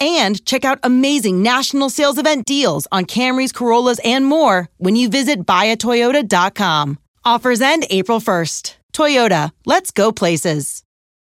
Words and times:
and 0.00 0.44
check 0.44 0.64
out 0.64 0.78
amazing 0.82 1.42
national 1.42 1.90
sales 1.90 2.18
event 2.18 2.46
deals 2.46 2.86
on 2.92 3.04
Camrys, 3.04 3.54
Corollas, 3.54 4.00
and 4.04 4.26
more 4.26 4.68
when 4.78 4.96
you 4.96 5.08
visit 5.08 5.46
buyatoyota.com. 5.46 6.98
Offers 7.24 7.60
end 7.60 7.86
April 7.90 8.20
1st. 8.20 8.76
Toyota, 8.92 9.52
let's 9.64 9.90
go 9.90 10.12
places. 10.12 10.82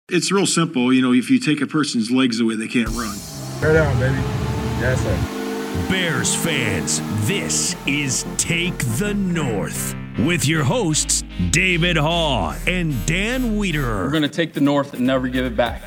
It's 0.10 0.32
real 0.32 0.46
simple. 0.46 0.94
You 0.94 1.02
know, 1.02 1.14
if 1.14 1.30
you 1.30 1.40
take 1.40 1.60
a 1.60 1.68
person's 1.68 2.10
legs 2.10 2.40
away, 2.40 2.56
they 2.56 2.68
can't 2.68 2.90
run. 2.90 3.18
Right 3.62 3.74
down, 3.74 4.00
baby. 4.00 4.16
Yes, 4.80 5.02
sir. 5.02 5.34
Bears 5.90 6.36
fans, 6.36 7.02
this 7.28 7.76
is 7.86 8.26
Take 8.38 8.78
the 8.98 9.14
North 9.14 9.96
with 10.20 10.48
your 10.48 10.64
hosts, 10.64 11.24
David 11.52 11.98
Haugh 11.98 12.56
and 12.68 12.94
Dan 13.06 13.58
Wiederer. 13.58 14.04
We're 14.04 14.10
going 14.10 14.24
to 14.24 14.30
take 14.30 14.54
the 14.54 14.62
North 14.62 14.94
and 14.94 15.06
never 15.06 15.28
give 15.28 15.46
it 15.46 15.56
back. 15.56 15.82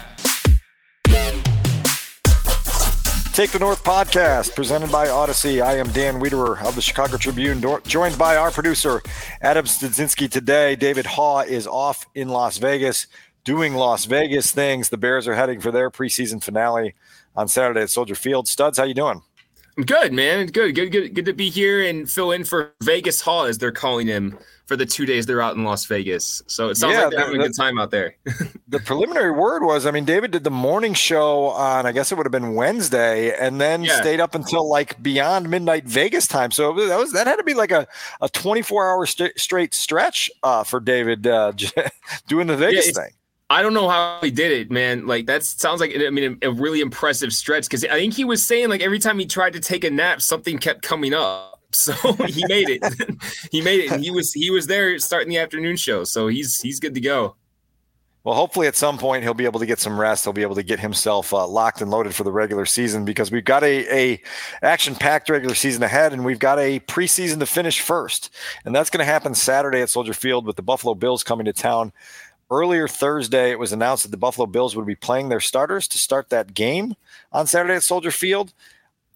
Take 3.32 3.52
the 3.52 3.60
North 3.60 3.84
podcast 3.84 4.56
presented 4.56 4.90
by 4.90 5.06
Audacy. 5.06 5.62
I 5.62 5.78
am 5.78 5.88
Dan 5.92 6.20
Wiederer 6.20 6.62
of 6.64 6.74
the 6.74 6.82
Chicago 6.82 7.16
Tribune, 7.16 7.64
joined 7.84 8.18
by 8.18 8.36
our 8.36 8.50
producer 8.50 9.02
Adam 9.40 9.66
Studzinski 9.66 10.28
today. 10.28 10.74
David 10.74 11.06
Haugh 11.06 11.46
is 11.46 11.66
off 11.66 12.06
in 12.14 12.28
Las 12.28 12.58
Vegas 12.58 13.06
doing 13.44 13.74
Las 13.74 14.04
Vegas 14.04 14.50
things. 14.50 14.88
The 14.88 14.96
Bears 14.96 15.28
are 15.28 15.36
heading 15.36 15.60
for 15.60 15.70
their 15.70 15.90
preseason 15.90 16.42
finale 16.42 16.94
on 17.36 17.46
Saturday 17.46 17.82
at 17.82 17.90
Soldier 17.90 18.16
Field. 18.16 18.48
Studs, 18.48 18.78
how 18.78 18.84
you 18.84 18.94
doing? 18.94 19.22
Good, 19.86 20.12
man. 20.12 20.46
Good, 20.46 20.74
good, 20.74 20.90
good, 20.92 21.14
good 21.14 21.24
to 21.26 21.32
be 21.32 21.48
here 21.50 21.82
and 21.86 22.10
fill 22.10 22.32
in 22.32 22.44
for 22.44 22.72
Vegas 22.82 23.22
Haugh, 23.22 23.48
as 23.48 23.58
they're 23.58 23.72
calling 23.72 24.06
him, 24.06 24.38
for 24.66 24.76
the 24.76 24.84
two 24.86 25.06
days 25.06 25.26
they're 25.26 25.40
out 25.40 25.56
in 25.56 25.64
Las 25.64 25.86
Vegas. 25.86 26.42
So 26.46 26.68
it 26.68 26.76
sounds 26.76 26.94
Yeah, 26.94 27.02
like 27.04 27.10
they're 27.12 27.20
having 27.20 27.40
a 27.40 27.44
good 27.44 27.56
time 27.56 27.78
out 27.78 27.90
there. 27.90 28.16
The 28.70 28.78
preliminary 28.78 29.32
word 29.32 29.64
was, 29.64 29.84
I 29.84 29.90
mean, 29.90 30.04
David 30.04 30.30
did 30.30 30.44
the 30.44 30.50
morning 30.50 30.94
show 30.94 31.46
on, 31.46 31.86
I 31.86 31.90
guess 31.92 32.12
it 32.12 32.14
would 32.14 32.24
have 32.24 32.30
been 32.30 32.54
Wednesday, 32.54 33.36
and 33.36 33.60
then 33.60 33.82
Yeah. 33.82 34.00
stayed 34.00 34.20
up 34.20 34.36
until 34.36 34.68
like 34.68 35.02
beyond 35.02 35.50
midnight 35.50 35.86
Vegas 35.86 36.28
time. 36.28 36.52
So 36.52 36.72
that 36.86 36.96
was 36.96 37.12
that 37.14 37.26
had 37.26 37.34
to 37.36 37.42
be 37.42 37.54
like 37.54 37.72
a, 37.72 37.88
a 38.20 38.28
24 38.28 38.88
hour 38.88 39.06
st- 39.06 39.36
straight 39.40 39.74
stretch 39.74 40.30
uh, 40.44 40.62
for 40.62 40.78
David 40.78 41.26
uh, 41.26 41.52
doing 42.28 42.46
the 42.46 42.56
Vegas 42.56 42.86
it's- 42.90 42.96
thing. 43.04 43.12
I 43.50 43.62
don't 43.62 43.74
know 43.74 43.88
how 43.88 44.20
he 44.22 44.30
did 44.30 44.52
it, 44.52 44.70
man. 44.70 45.08
Like 45.08 45.26
that 45.26 45.42
sounds 45.42 45.80
like 45.80 45.92
I 45.94 46.08
mean 46.10 46.38
a, 46.40 46.48
a 46.48 46.52
really 46.52 46.80
impressive 46.80 47.34
stretch 47.34 47.64
because 47.64 47.84
I 47.84 47.98
think 47.98 48.14
he 48.14 48.24
was 48.24 48.46
saying 48.46 48.68
like 48.68 48.80
every 48.80 49.00
time 49.00 49.18
he 49.18 49.26
tried 49.26 49.54
to 49.54 49.60
take 49.60 49.82
a 49.82 49.90
nap, 49.90 50.22
something 50.22 50.56
kept 50.56 50.82
coming 50.82 51.12
up. 51.12 51.48
So 51.72 51.92
he 52.24 52.44
made 52.48 52.68
it. 52.68 52.82
he 53.52 53.60
made 53.60 53.78
it, 53.84 53.92
and 53.92 54.02
he 54.02 54.10
was 54.10 54.32
he 54.32 54.50
was 54.50 54.66
there 54.66 54.98
starting 54.98 55.28
the 55.28 55.38
afternoon 55.38 55.76
show. 55.76 56.02
So 56.02 56.26
he's 56.26 56.60
he's 56.60 56.80
good 56.80 56.94
to 56.94 57.00
go. 57.00 57.36
Well, 58.22 58.34
hopefully 58.34 58.66
at 58.66 58.76
some 58.76 58.98
point 58.98 59.22
he'll 59.22 59.32
be 59.32 59.46
able 59.46 59.60
to 59.60 59.66
get 59.66 59.78
some 59.78 59.98
rest. 59.98 60.24
He'll 60.24 60.34
be 60.34 60.42
able 60.42 60.56
to 60.56 60.62
get 60.62 60.78
himself 60.78 61.32
uh, 61.32 61.46
locked 61.46 61.80
and 61.80 61.90
loaded 61.90 62.14
for 62.14 62.22
the 62.22 62.32
regular 62.32 62.66
season 62.66 63.06
because 63.06 63.30
we've 63.30 63.44
got 63.44 63.62
a, 63.62 63.86
a 63.96 64.20
action 64.62 64.94
packed 64.94 65.30
regular 65.30 65.54
season 65.54 65.82
ahead, 65.82 66.12
and 66.12 66.24
we've 66.24 66.38
got 66.38 66.58
a 66.58 66.80
preseason 66.80 67.38
to 67.38 67.46
finish 67.46 67.80
first, 67.80 68.30
and 68.64 68.74
that's 68.74 68.90
going 68.90 68.98
to 68.98 69.10
happen 69.10 69.34
Saturday 69.34 69.80
at 69.80 69.88
Soldier 69.88 70.12
Field 70.12 70.44
with 70.44 70.56
the 70.56 70.62
Buffalo 70.62 70.94
Bills 70.94 71.22
coming 71.22 71.46
to 71.46 71.52
town. 71.52 71.92
Earlier 72.50 72.88
Thursday, 72.88 73.50
it 73.52 73.58
was 73.58 73.72
announced 73.72 74.02
that 74.02 74.10
the 74.10 74.16
Buffalo 74.16 74.46
Bills 74.46 74.74
would 74.74 74.86
be 74.86 74.96
playing 74.96 75.28
their 75.28 75.40
starters 75.40 75.86
to 75.88 75.98
start 75.98 76.30
that 76.30 76.52
game 76.54 76.94
on 77.32 77.46
Saturday 77.46 77.74
at 77.74 77.82
Soldier 77.84 78.10
Field. 78.10 78.52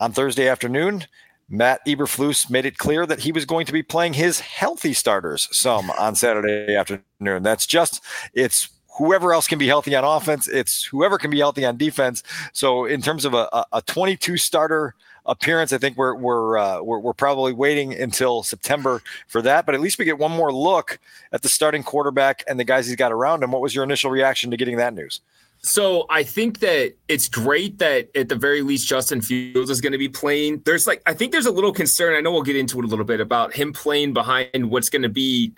On 0.00 0.12
Thursday 0.12 0.48
afternoon, 0.48 1.06
Matt 1.48 1.84
Eberflus 1.86 2.48
made 2.50 2.64
it 2.66 2.78
clear 2.78 3.06
that 3.06 3.20
he 3.20 3.32
was 3.32 3.44
going 3.44 3.66
to 3.66 3.72
be 3.72 3.82
playing 3.82 4.14
his 4.14 4.40
healthy 4.40 4.92
starters 4.92 5.48
some 5.52 5.90
on 5.92 6.14
Saturday 6.14 6.74
afternoon. 6.74 7.42
That's 7.42 7.66
just 7.66 8.02
it's 8.34 8.68
whoever 8.98 9.32
else 9.32 9.48
can 9.48 9.58
be 9.58 9.66
healthy 9.66 9.94
on 9.96 10.04
offense. 10.04 10.46
It's 10.48 10.84
whoever 10.84 11.18
can 11.18 11.30
be 11.30 11.38
healthy 11.38 11.64
on 11.64 11.76
defense. 11.76 12.22
So 12.52 12.84
in 12.84 13.02
terms 13.02 13.24
of 13.24 13.34
a, 13.34 13.48
a- 13.52 13.66
a 13.74 13.82
22 13.82 14.36
starter 14.36 14.94
appearance, 15.26 15.72
I 15.72 15.78
think 15.78 15.96
we're 15.96 16.14
we're, 16.14 16.58
uh, 16.58 16.82
we're 16.82 16.98
we're 16.98 17.12
probably 17.14 17.52
waiting 17.52 17.94
until 17.94 18.42
September 18.42 19.02
for 19.26 19.42
that. 19.42 19.66
But 19.66 19.74
at 19.74 19.80
least 19.80 19.98
we 19.98 20.04
get 20.04 20.18
one 20.18 20.32
more 20.32 20.52
look 20.52 20.98
at 21.32 21.42
the 21.42 21.48
starting 21.48 21.82
quarterback 21.82 22.44
and 22.46 22.58
the 22.58 22.64
guys 22.64 22.86
he's 22.86 22.96
got 22.96 23.12
around 23.12 23.42
him. 23.42 23.52
What 23.52 23.62
was 23.62 23.74
your 23.74 23.84
initial 23.84 24.10
reaction 24.10 24.50
to 24.50 24.56
getting 24.56 24.76
that 24.76 24.94
news? 24.94 25.20
So 25.64 26.04
I 26.10 26.24
think 26.24 26.58
that 26.58 26.94
it's 27.08 27.26
great 27.26 27.78
that 27.78 28.10
at 28.14 28.28
the 28.28 28.36
very 28.36 28.60
least 28.60 28.86
Justin 28.86 29.22
Fields 29.22 29.70
is 29.70 29.80
going 29.80 29.92
to 29.92 29.98
be 29.98 30.10
playing. 30.10 30.60
There's 30.66 30.86
like 30.86 31.00
I 31.06 31.14
think 31.14 31.32
there's 31.32 31.46
a 31.46 31.52
little 31.52 31.72
concern. 31.72 32.14
I 32.14 32.20
know 32.20 32.32
we'll 32.32 32.42
get 32.42 32.56
into 32.56 32.78
it 32.80 32.84
a 32.84 32.88
little 32.88 33.04
bit 33.04 33.20
about 33.20 33.54
him 33.54 33.72
playing 33.72 34.12
behind 34.12 34.70
what's 34.70 34.90
going 34.90 35.02
to 35.02 35.08
be 35.08 35.54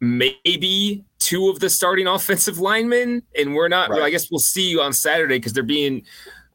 maybe 0.00 1.04
two 1.20 1.48
of 1.48 1.60
the 1.60 1.70
starting 1.70 2.06
offensive 2.06 2.58
linemen, 2.58 3.22
and 3.38 3.54
we're 3.54 3.68
not. 3.68 3.90
Right. 3.90 4.02
I 4.02 4.10
guess 4.10 4.30
we'll 4.30 4.40
see 4.40 4.68
you 4.68 4.80
on 4.80 4.92
Saturday 4.92 5.38
because 5.38 5.52
they're 5.52 5.62
being 5.62 6.02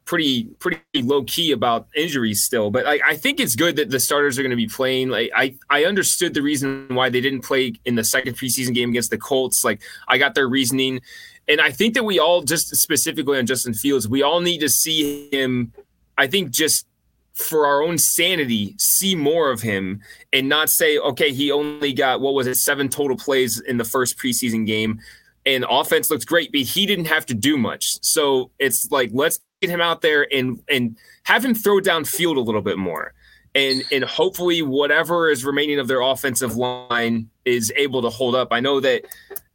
pretty 0.04 0.44
pretty 0.58 0.80
low 0.96 1.22
key 1.24 1.52
about 1.52 1.86
injuries 1.94 2.42
still. 2.42 2.70
But 2.70 2.86
I, 2.86 3.00
I 3.04 3.16
think 3.16 3.40
it's 3.40 3.54
good 3.54 3.76
that 3.76 3.90
the 3.90 4.00
starters 4.00 4.38
are 4.38 4.42
going 4.42 4.50
to 4.50 4.56
be 4.56 4.66
playing. 4.66 5.10
Like 5.10 5.30
I 5.34 5.54
I 5.70 5.84
understood 5.84 6.34
the 6.34 6.42
reason 6.42 6.86
why 6.90 7.08
they 7.08 7.20
didn't 7.20 7.42
play 7.42 7.74
in 7.84 7.94
the 7.94 8.04
second 8.04 8.36
preseason 8.36 8.74
game 8.74 8.90
against 8.90 9.10
the 9.10 9.18
Colts. 9.18 9.64
Like 9.64 9.82
I 10.08 10.18
got 10.18 10.34
their 10.34 10.48
reasoning. 10.48 11.00
And 11.48 11.60
I 11.60 11.72
think 11.72 11.94
that 11.94 12.04
we 12.04 12.20
all, 12.20 12.42
just 12.42 12.74
specifically 12.76 13.36
on 13.36 13.46
Justin 13.46 13.74
Fields, 13.74 14.08
we 14.08 14.22
all 14.22 14.40
need 14.40 14.58
to 14.60 14.68
see 14.68 15.28
him. 15.32 15.72
I 16.16 16.28
think 16.28 16.50
just 16.50 16.86
for 17.34 17.66
our 17.66 17.82
own 17.82 17.98
sanity, 17.98 18.74
see 18.78 19.16
more 19.16 19.50
of 19.50 19.60
him 19.60 20.00
and 20.32 20.48
not 20.48 20.70
say, 20.70 20.98
okay, 20.98 21.32
he 21.32 21.50
only 21.50 21.92
got 21.92 22.20
what 22.20 22.34
was 22.34 22.46
it, 22.46 22.56
seven 22.56 22.88
total 22.88 23.16
plays 23.16 23.60
in 23.60 23.76
the 23.76 23.84
first 23.84 24.18
preseason 24.18 24.66
game, 24.66 25.00
and 25.44 25.64
offense 25.68 26.10
looks 26.10 26.24
great, 26.24 26.52
but 26.52 26.60
he 26.60 26.86
didn't 26.86 27.06
have 27.06 27.26
to 27.26 27.34
do 27.34 27.56
much. 27.56 27.98
So 28.02 28.50
it's 28.58 28.90
like 28.90 29.10
let's 29.12 29.40
him 29.70 29.80
out 29.80 30.02
there 30.02 30.26
and 30.32 30.62
and 30.68 30.96
have 31.24 31.44
him 31.44 31.54
throw 31.54 31.80
down 31.80 32.04
field 32.04 32.36
a 32.36 32.40
little 32.40 32.62
bit 32.62 32.78
more. 32.78 33.14
And 33.54 33.84
and 33.92 34.04
hopefully 34.04 34.62
whatever 34.62 35.28
is 35.28 35.44
remaining 35.44 35.78
of 35.78 35.88
their 35.88 36.00
offensive 36.00 36.56
line 36.56 37.28
is 37.44 37.72
able 37.76 38.02
to 38.02 38.10
hold 38.10 38.34
up. 38.34 38.48
I 38.50 38.60
know 38.60 38.80
that 38.80 39.04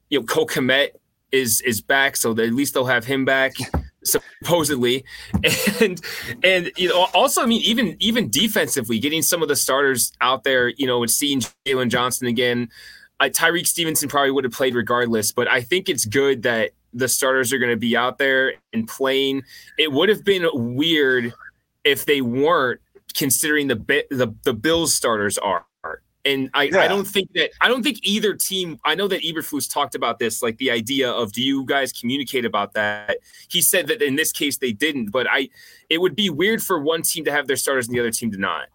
you 0.10 0.20
know 0.20 0.26
Cole 0.26 0.48
Kmet 0.48 0.90
is 1.32 1.62
is 1.62 1.82
back, 1.82 2.16
so 2.16 2.32
at 2.32 2.38
least 2.38 2.74
they'll 2.74 2.86
have 2.86 3.06
him 3.06 3.26
back 3.26 3.54
supposedly 4.08 5.04
and 5.82 6.02
and 6.44 6.72
you 6.78 6.88
know 6.88 7.08
also 7.14 7.42
i 7.42 7.46
mean 7.46 7.62
even 7.62 7.98
even 8.00 8.30
defensively 8.30 9.00
getting 9.00 9.22
some 9.22 9.42
of 9.42 9.48
the 9.48 9.56
starters 9.56 10.12
out 10.22 10.44
there 10.44 10.70
you 10.70 10.88
know 10.88 11.02
and 11.02 11.12
seeing 11.12 11.42
Jaylon 11.66 11.90
Johnson 11.90 12.28
again 12.28 12.70
uh, 13.20 13.26
Tyrique 13.26 13.68
Stevenson 13.68 14.08
probably 14.08 14.32
would 14.32 14.44
have 14.44 14.54
played 14.54 14.76
regardless 14.76 15.32
but 15.32 15.48
i 15.50 15.62
think 15.62 15.90
it's 15.90 16.06
good 16.06 16.44
that 16.44 16.72
the 16.98 17.08
starters 17.08 17.54
are 17.54 17.58
going 17.58 17.72
to 17.72 17.78
be 17.78 17.96
out 17.96 18.18
there 18.18 18.54
and 18.74 18.88
playing 18.88 19.44
it 19.78 19.92
would 19.92 20.10
have 20.10 20.24
been 20.24 20.48
weird 20.54 21.34
if 21.84 22.06
they 22.06 22.22
weren't 22.22 22.82
considering 23.14 23.68
the 23.68 23.76
the, 24.10 24.34
the 24.44 24.54
bills 24.54 24.94
starters 24.94 25.38
are 25.38 25.68
and 26.28 26.50
I, 26.54 26.64
yeah. 26.64 26.80
I 26.80 26.88
don't 26.88 27.06
think 27.06 27.32
that 27.34 27.52
I 27.62 27.68
don't 27.68 27.84
think 27.84 28.00
either 28.04 28.34
team. 28.34 28.80
I 28.84 28.96
know 28.96 29.08
that 29.08 29.24
Eberflus 29.24 29.72
talked 29.72 29.96
about 29.96 30.20
this, 30.20 30.44
like 30.44 30.58
the 30.58 30.70
idea 30.70 31.10
of 31.10 31.32
do 31.32 31.42
you 31.42 31.66
guys 31.66 31.92
communicate 31.94 32.44
about 32.44 32.74
that? 32.74 33.18
He 33.48 33.62
said 33.62 33.88
that 33.88 34.02
in 34.02 34.16
this 34.16 34.32
case 34.32 34.58
they 34.58 34.74
didn't, 34.74 35.12
but 35.12 35.26
I 35.30 35.50
it 35.90 36.00
would 36.00 36.16
be 36.16 36.30
weird 36.30 36.62
for 36.62 36.80
one 36.80 37.02
team 37.02 37.24
to 37.26 37.32
have 37.32 37.48
their 37.48 37.56
starters 37.56 37.88
and 37.88 37.96
the 37.96 38.00
other 38.00 38.12
team 38.12 38.32
to 38.32 38.38
not. 38.38 38.68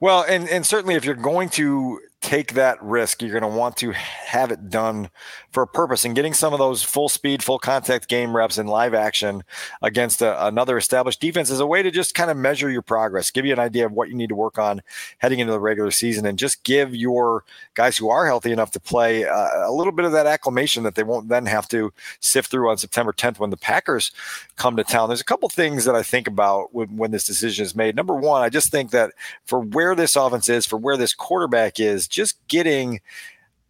Well, 0.00 0.24
and 0.28 0.48
and 0.48 0.66
certainly 0.66 0.96
if 0.96 1.04
you're 1.04 1.14
going 1.14 1.48
to 1.50 2.00
take 2.20 2.52
that 2.52 2.82
risk, 2.82 3.22
you're 3.22 3.38
going 3.38 3.50
to 3.50 3.58
want 3.58 3.76
to 3.78 3.92
have 3.92 4.50
it 4.50 4.68
done 4.68 5.08
for 5.52 5.62
a 5.62 5.66
purpose. 5.66 6.04
And 6.04 6.14
getting 6.14 6.34
some 6.34 6.52
of 6.52 6.58
those 6.58 6.82
full 6.82 7.08
speed, 7.08 7.42
full 7.42 7.58
contact 7.58 8.08
game 8.08 8.36
reps 8.36 8.58
in 8.58 8.66
live 8.66 8.92
action 8.92 9.42
against 9.80 10.20
a, 10.20 10.46
another 10.46 10.76
established 10.76 11.20
defense 11.20 11.48
is 11.48 11.60
a 11.60 11.66
way 11.66 11.82
to 11.82 11.90
just 11.90 12.14
kind 12.14 12.30
of 12.30 12.36
measure 12.36 12.70
your 12.70 12.82
progress, 12.82 13.30
give 13.30 13.46
you 13.46 13.52
an 13.54 13.58
idea 13.58 13.86
of 13.86 13.92
what 13.92 14.10
you 14.10 14.14
need 14.14 14.28
to 14.28 14.34
work 14.34 14.58
on 14.58 14.82
heading 15.18 15.38
into 15.38 15.52
the 15.52 15.60
regular 15.60 15.90
season, 15.90 16.26
and 16.26 16.38
just 16.38 16.62
give 16.62 16.94
your 16.94 17.42
guys 17.74 17.96
who 17.96 18.10
are 18.10 18.26
healthy 18.26 18.52
enough 18.52 18.70
to 18.72 18.80
play 18.80 19.24
uh, 19.24 19.68
a 19.68 19.72
little 19.72 19.92
bit 19.92 20.04
of 20.04 20.12
that 20.12 20.26
acclimation 20.26 20.82
that 20.82 20.96
they 20.96 21.02
won't 21.02 21.28
then 21.28 21.46
have 21.46 21.68
to 21.68 21.90
sift 22.20 22.50
through 22.50 22.68
on 22.68 22.76
September 22.76 23.12
10th 23.12 23.38
when 23.38 23.50
the 23.50 23.56
Packers 23.56 24.12
come 24.56 24.76
to 24.76 24.84
town. 24.84 25.08
There's 25.08 25.22
a 25.22 25.24
couple 25.24 25.48
things 25.48 25.86
that 25.86 25.94
I 25.94 26.02
think 26.02 26.26
about 26.26 26.74
when, 26.74 26.98
when 26.98 27.12
this 27.12 27.24
decision 27.24 27.64
is 27.64 27.74
made. 27.74 27.96
Number 27.96 28.14
one, 28.14 28.42
I 28.42 28.50
just 28.50 28.70
think 28.70 28.90
that 28.90 29.12
for 29.46 29.60
where 29.60 29.94
this 29.94 30.16
offense 30.16 30.50
is, 30.50 30.66
for 30.66 30.76
where 30.76 30.98
this 30.98 31.14
quarterback 31.14 31.80
is, 31.80 32.09
just 32.10 32.36
getting 32.48 33.00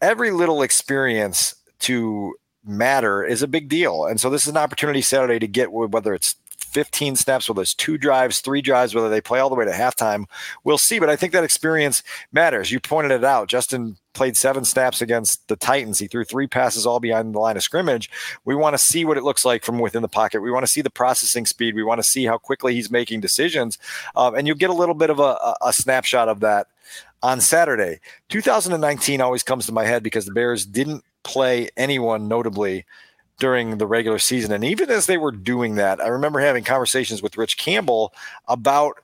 every 0.01 0.31
little 0.31 0.63
experience 0.63 1.55
to 1.81 2.35
matter 2.65 3.23
is 3.23 3.43
a 3.43 3.49
big 3.49 3.69
deal. 3.69 4.05
And 4.05 4.21
so 4.21 4.29
this 4.31 4.43
is 4.43 4.49
an 4.49 4.57
opportunity 4.57 5.03
Saturday 5.03 5.39
to 5.39 5.47
get 5.47 5.73
whether 5.73 6.15
it's 6.15 6.35
15 6.71 7.17
snaps, 7.17 7.49
whether 7.49 7.63
it's 7.63 7.75
two 7.75 7.99
drives, 7.99 8.41
three 8.41 8.63
drives, 8.63 8.95
whether 8.95 9.09
they 9.09 9.21
play 9.21 9.41
all 9.41 9.49
the 9.49 9.57
way 9.57 9.65
to 9.65 9.73
halftime. 9.73 10.27
We'll 10.65 10.79
see. 10.79 10.99
But 10.99 11.11
I 11.11 11.17
think 11.17 11.33
that 11.33 11.45
experience 11.45 12.03
matters. 12.33 12.71
You 12.71 12.81
pointed 12.81 13.13
it 13.13 13.25
out. 13.25 13.49
Justin 13.49 13.97
played 14.13 14.37
seven 14.37 14.65
snaps 14.65 15.01
against 15.01 15.47
the 15.49 15.57
Titans. 15.57 15.99
He 15.99 16.07
threw 16.07 16.25
three 16.25 16.47
passes 16.47 16.87
all 16.87 17.01
behind 17.01 17.35
the 17.35 17.39
line 17.39 17.57
of 17.57 17.63
scrimmage. 17.63 18.11
We 18.45 18.55
want 18.55 18.75
to 18.75 18.79
see 18.79 19.05
what 19.05 19.17
it 19.17 19.25
looks 19.25 19.45
like 19.45 19.65
from 19.65 19.79
within 19.79 20.03
the 20.03 20.09
pocket. 20.09 20.41
We 20.41 20.51
want 20.51 20.65
to 20.65 20.73
see 20.73 20.83
the 20.83 20.91
processing 20.91 21.47
speed. 21.47 21.75
We 21.75 21.83
want 21.83 21.99
to 21.99 22.09
see 22.09 22.25
how 22.25 22.39
quickly 22.39 22.75
he's 22.75 22.91
making 22.91 23.21
decisions. 23.21 23.79
Um, 24.17 24.35
and 24.35 24.47
you'll 24.47 24.57
get 24.57 24.71
a 24.71 24.75
little 24.75 24.95
bit 24.95 25.11
of 25.11 25.21
a, 25.21 25.55
a 25.63 25.73
snapshot 25.73 26.29
of 26.29 26.41
that 26.41 26.67
on 27.23 27.41
Saturday. 27.41 28.01
2019 28.29 29.21
always 29.21 29.43
comes 29.43 29.67
to 29.67 29.73
my 29.73 29.85
head 29.85 30.03
because 30.03 30.25
the 30.25 30.33
Bears 30.33 30.65
didn't 30.65 31.05
play 31.23 31.69
anyone 31.77 32.29
notably 32.29 32.85
during 33.41 33.79
the 33.79 33.87
regular 33.87 34.21
season. 34.21 34.53
And 34.53 34.63
even 34.63 34.91
as 34.91 35.07
they 35.07 35.17
were 35.17 35.33
doing 35.33 35.75
that, 35.75 36.01
I 36.01 36.07
remember 36.07 36.39
having 36.39 36.63
conversations 36.63 37.23
with 37.23 37.37
Rich 37.37 37.57
Campbell 37.57 38.15
about 38.47 39.01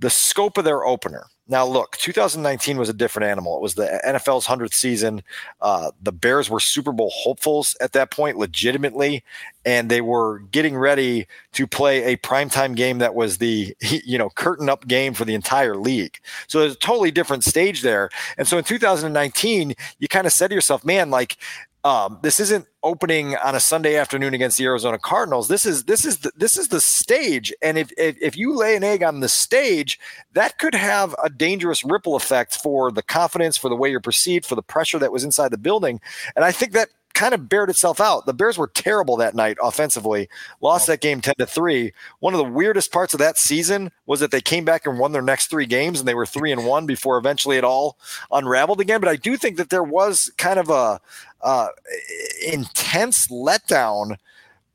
the 0.00 0.10
scope 0.10 0.58
of 0.58 0.64
their 0.64 0.84
opener. 0.84 1.26
Now, 1.46 1.66
look, 1.66 1.98
2019 1.98 2.78
was 2.78 2.88
a 2.88 2.94
different 2.94 3.28
animal. 3.28 3.56
It 3.56 3.62
was 3.62 3.74
the 3.74 4.00
NFL's 4.06 4.46
100th 4.46 4.72
season. 4.72 5.22
Uh, 5.60 5.90
the 6.02 6.10
Bears 6.10 6.48
were 6.48 6.58
Super 6.58 6.90
Bowl 6.90 7.12
hopefuls 7.12 7.76
at 7.82 7.92
that 7.92 8.10
point, 8.10 8.38
legitimately, 8.38 9.22
and 9.66 9.90
they 9.90 10.00
were 10.00 10.38
getting 10.50 10.74
ready 10.74 11.26
to 11.52 11.66
play 11.66 12.14
a 12.14 12.16
primetime 12.16 12.74
game 12.74 12.96
that 12.98 13.14
was 13.14 13.38
the, 13.38 13.76
you 13.82 14.16
know, 14.16 14.30
curtain 14.30 14.70
up 14.70 14.88
game 14.88 15.12
for 15.12 15.26
the 15.26 15.34
entire 15.34 15.76
league. 15.76 16.18
So 16.46 16.60
there's 16.60 16.76
a 16.76 16.78
totally 16.78 17.10
different 17.10 17.44
stage 17.44 17.82
there. 17.82 18.08
And 18.38 18.48
so 18.48 18.56
in 18.56 18.64
2019, 18.64 19.74
you 19.98 20.08
kind 20.08 20.26
of 20.26 20.32
said 20.32 20.48
to 20.48 20.54
yourself, 20.54 20.82
man, 20.82 21.10
like 21.10 21.36
um, 21.84 22.18
this 22.22 22.40
isn't 22.40 22.66
opening 22.82 23.36
on 23.36 23.54
a 23.54 23.60
Sunday 23.60 23.96
afternoon 23.96 24.32
against 24.32 24.56
the 24.56 24.64
Arizona 24.64 24.98
Cardinals. 24.98 25.48
This 25.48 25.66
is 25.66 25.84
this 25.84 26.06
is 26.06 26.18
the, 26.18 26.32
this 26.34 26.56
is 26.56 26.68
the 26.68 26.80
stage, 26.80 27.52
and 27.60 27.76
if, 27.76 27.92
if 27.98 28.16
if 28.22 28.36
you 28.36 28.56
lay 28.56 28.74
an 28.74 28.82
egg 28.82 29.02
on 29.02 29.20
the 29.20 29.28
stage, 29.28 30.00
that 30.32 30.58
could 30.58 30.74
have 30.74 31.14
a 31.22 31.28
dangerous 31.28 31.84
ripple 31.84 32.16
effect 32.16 32.56
for 32.56 32.90
the 32.90 33.02
confidence, 33.02 33.58
for 33.58 33.68
the 33.68 33.76
way 33.76 33.90
you're 33.90 34.00
perceived, 34.00 34.46
for 34.46 34.54
the 34.54 34.62
pressure 34.62 34.98
that 34.98 35.12
was 35.12 35.24
inside 35.24 35.50
the 35.50 35.58
building. 35.58 36.00
And 36.34 36.44
I 36.44 36.52
think 36.52 36.72
that 36.72 36.88
kind 37.14 37.32
of 37.32 37.48
bared 37.48 37.70
itself 37.70 38.00
out. 38.00 38.26
The 38.26 38.34
Bears 38.34 38.58
were 38.58 38.66
terrible 38.66 39.16
that 39.16 39.34
night 39.34 39.56
offensively, 39.62 40.28
lost 40.60 40.86
that 40.88 41.00
game 41.00 41.20
10 41.20 41.34
to 41.38 41.46
3. 41.46 41.92
One 42.20 42.34
of 42.34 42.38
the 42.38 42.44
weirdest 42.44 42.92
parts 42.92 43.14
of 43.14 43.20
that 43.20 43.38
season 43.38 43.90
was 44.06 44.20
that 44.20 44.30
they 44.30 44.40
came 44.40 44.64
back 44.64 44.86
and 44.86 44.98
won 44.98 45.12
their 45.12 45.22
next 45.22 45.46
three 45.46 45.66
games 45.66 45.98
and 45.98 46.08
they 46.08 46.14
were 46.14 46.26
3 46.26 46.52
and 46.52 46.66
1 46.66 46.86
before 46.86 47.16
eventually 47.16 47.56
it 47.56 47.64
all 47.64 47.96
unraveled 48.32 48.80
again, 48.80 49.00
but 49.00 49.08
I 49.08 49.16
do 49.16 49.36
think 49.36 49.56
that 49.56 49.70
there 49.70 49.82
was 49.82 50.30
kind 50.36 50.58
of 50.58 50.68
a 50.68 51.00
uh, 51.42 51.68
intense 52.46 53.28
letdown 53.28 54.16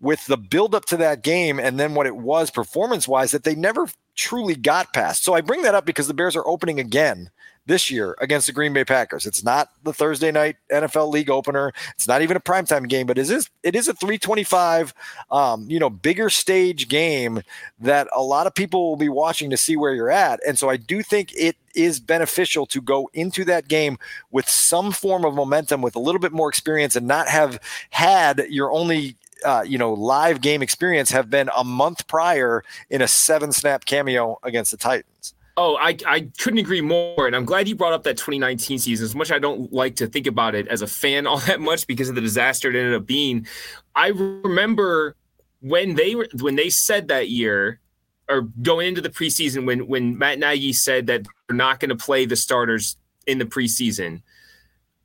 with 0.02 0.26
the 0.28 0.38
build 0.38 0.74
up 0.74 0.86
to 0.86 0.98
that 0.98 1.24
game 1.24 1.60
and 1.60 1.80
then 1.80 1.94
what 1.94 2.08
it 2.08 2.16
was 2.16 2.50
performance 2.50 3.08
wise 3.08 3.32
that 3.32 3.44
they 3.44 3.56
never 3.56 3.88
truly 4.16 4.56
got 4.56 4.94
past. 4.94 5.24
So 5.24 5.34
I 5.34 5.42
bring 5.42 5.62
that 5.64 5.76
up 5.76 5.86
because 5.86 6.08
the 6.08 6.14
Bears 6.14 6.36
are 6.36 6.48
opening 6.48 6.80
again 6.80 7.30
this 7.70 7.92
year 7.92 8.18
against 8.20 8.48
the 8.48 8.52
Green 8.52 8.74
Bay 8.74 8.84
Packers. 8.84 9.28
It's 9.28 9.44
not 9.44 9.70
the 9.84 9.94
Thursday 9.94 10.32
night 10.32 10.58
NFL 10.72 11.12
league 11.12 11.30
opener. 11.30 11.72
It's 11.94 12.08
not 12.08 12.24
even 12.24 12.36
a 12.36 12.40
primetime 12.40 12.90
game, 12.90 13.06
but 13.06 13.20
it 13.20 13.30
is 13.30 13.48
it 13.62 13.76
is 13.76 13.88
a 13.88 13.94
325 13.94 14.92
um, 15.30 15.70
you 15.70 15.80
know, 15.80 15.90
bigger 15.90 16.32
stage 16.32 16.88
game 16.88 17.44
that 17.80 18.08
a 18.14 18.24
lot 18.24 18.48
of 18.48 18.56
people 18.56 18.90
will 18.90 18.98
be 18.98 19.08
watching 19.08 19.52
to 19.52 19.58
see 19.58 19.78
where 19.78 19.94
you're 19.94 20.10
at. 20.10 20.40
And 20.48 20.58
so 20.58 20.68
I 20.68 20.78
do 20.78 21.04
think 21.04 21.32
it 21.36 21.58
is 21.76 22.00
beneficial 22.00 22.66
to 22.66 22.82
go 22.82 23.08
into 23.14 23.46
that 23.46 23.68
game 23.68 24.00
with 24.32 24.50
some 24.50 24.92
form 24.92 25.24
of 25.24 25.36
momentum 25.36 25.84
with 25.84 25.96
a 25.96 26.00
little 26.00 26.20
bit 26.20 26.32
more 26.32 26.50
experience 26.50 26.96
and 26.96 27.08
not 27.08 27.28
have 27.28 27.60
had 27.92 28.48
your 28.50 28.72
only 28.72 29.16
uh, 29.46 29.64
you 29.66 29.78
know, 29.78 29.94
live 29.94 30.42
game 30.42 30.62
experience 30.64 31.12
have 31.12 31.30
been 31.30 31.50
a 31.56 31.64
month 31.64 32.08
prior 32.08 32.64
in 32.90 33.02
a 33.02 33.08
seven 33.08 33.54
snap 33.54 33.86
cameo 33.86 34.40
against 34.44 34.72
the 34.72 34.78
Titans. 34.78 35.36
Oh, 35.62 35.76
I, 35.76 35.98
I 36.08 36.22
couldn't 36.40 36.60
agree 36.60 36.80
more. 36.80 37.28
And 37.28 37.36
I'm 37.36 37.44
glad 37.44 37.68
you 37.68 37.76
brought 37.76 37.92
up 37.92 38.04
that 38.04 38.16
2019 38.16 38.80
season. 38.80 39.04
As 39.04 39.14
much 39.14 39.30
I 39.30 39.40
don't 39.40 39.74
like 39.74 39.98
to 39.98 40.08
think 40.08 40.26
about 40.26 40.56
it 40.56 40.70
as 40.70 40.82
a 40.82 40.88
fan 40.88 41.28
all 41.28 41.40
that 41.40 41.60
much 41.60 41.86
because 41.86 42.08
of 42.08 42.16
the 42.16 42.22
disaster 42.22 42.70
it 42.70 42.78
ended 42.78 42.94
up 42.94 43.06
being. 43.06 43.46
I 43.94 44.08
remember 44.08 45.18
when 45.60 45.96
they 45.96 46.16
were 46.16 46.30
when 46.40 46.56
they 46.56 46.70
said 46.70 47.10
that 47.10 47.30
year 47.30 47.82
or 48.30 48.44
going 48.62 48.88
into 48.88 49.02
the 49.02 49.10
preseason 49.10 49.66
when 49.66 49.86
when 49.86 50.18
Matt 50.18 50.40
Nagy 50.40 50.72
said 50.72 51.08
that 51.08 51.24
they're 51.48 51.58
not 51.58 51.82
going 51.82 51.90
to 51.90 51.98
play 51.98 52.26
the 52.26 52.38
starters 52.38 52.96
in 53.28 53.38
the 53.38 53.46
preseason. 53.46 54.22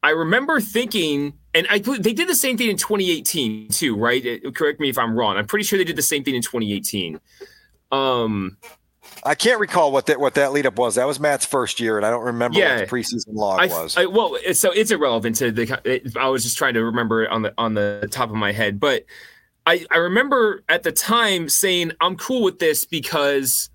I 0.05 0.11
remember 0.11 0.61
thinking, 0.61 1.33
and 1.53 1.67
I 1.69 1.79
they 1.79 2.13
did 2.13 2.29
the 2.29 2.37
same 2.37 2.57
thing 2.57 2.71
in 2.71 2.77
2018 2.77 3.71
too, 3.71 3.97
right? 3.97 4.25
It, 4.25 4.55
correct 4.55 4.79
me 4.79 4.89
if 4.89 4.99
I'm 4.99 5.17
wrong. 5.17 5.37
I'm 5.37 5.47
pretty 5.47 5.65
sure 5.65 5.79
they 5.79 5.85
did 5.85 5.97
the 5.97 6.03
same 6.03 6.23
thing 6.23 6.37
in 6.37 6.43
2018. 6.43 7.19
Um, 7.91 8.57
I 9.23 9.35
can't 9.35 9.61
recall 9.61 9.93
what 9.93 10.07
that 10.07 10.19
what 10.19 10.35
that 10.35 10.53
lead 10.53 10.67
up 10.67 10.77
was. 10.77 10.97
That 10.97 11.07
was 11.07 11.21
Matt's 11.21 11.45
first 11.45 11.81
year, 11.81 11.97
and 11.97 12.05
I 12.05 12.11
don't 12.11 12.25
remember 12.25 12.59
yeah, 12.59 12.77
what 12.77 12.89
the 12.89 12.97
preseason 12.97 13.35
log 13.35 13.61
I, 13.61 13.67
was. 13.67 13.97
I, 13.97 14.07
well, 14.07 14.37
so 14.53 14.71
it's 14.71 14.91
irrelevant 14.91 15.37
to 15.37 15.53
the. 15.53 15.81
It, 15.85 16.17
I 16.17 16.29
was 16.29 16.43
just 16.43 16.57
trying 16.57 16.75
to 16.75 16.85
remember 16.85 17.23
it 17.23 17.31
on 17.31 17.43
the 17.43 17.55
on 17.59 17.75
the 17.75 18.09
top 18.11 18.31
of 18.31 18.37
my 18.37 18.53
head, 18.53 18.81
but 18.81 19.05
I 19.67 19.87
I 19.91 19.99
remember 19.99 20.65
at 20.69 20.83
the 20.83 20.93
time 20.93 21.49
saying 21.49 21.93
I'm 22.01 22.17
cool 22.17 22.43
with 22.43 22.59
this 22.59 22.85
because 22.85 23.71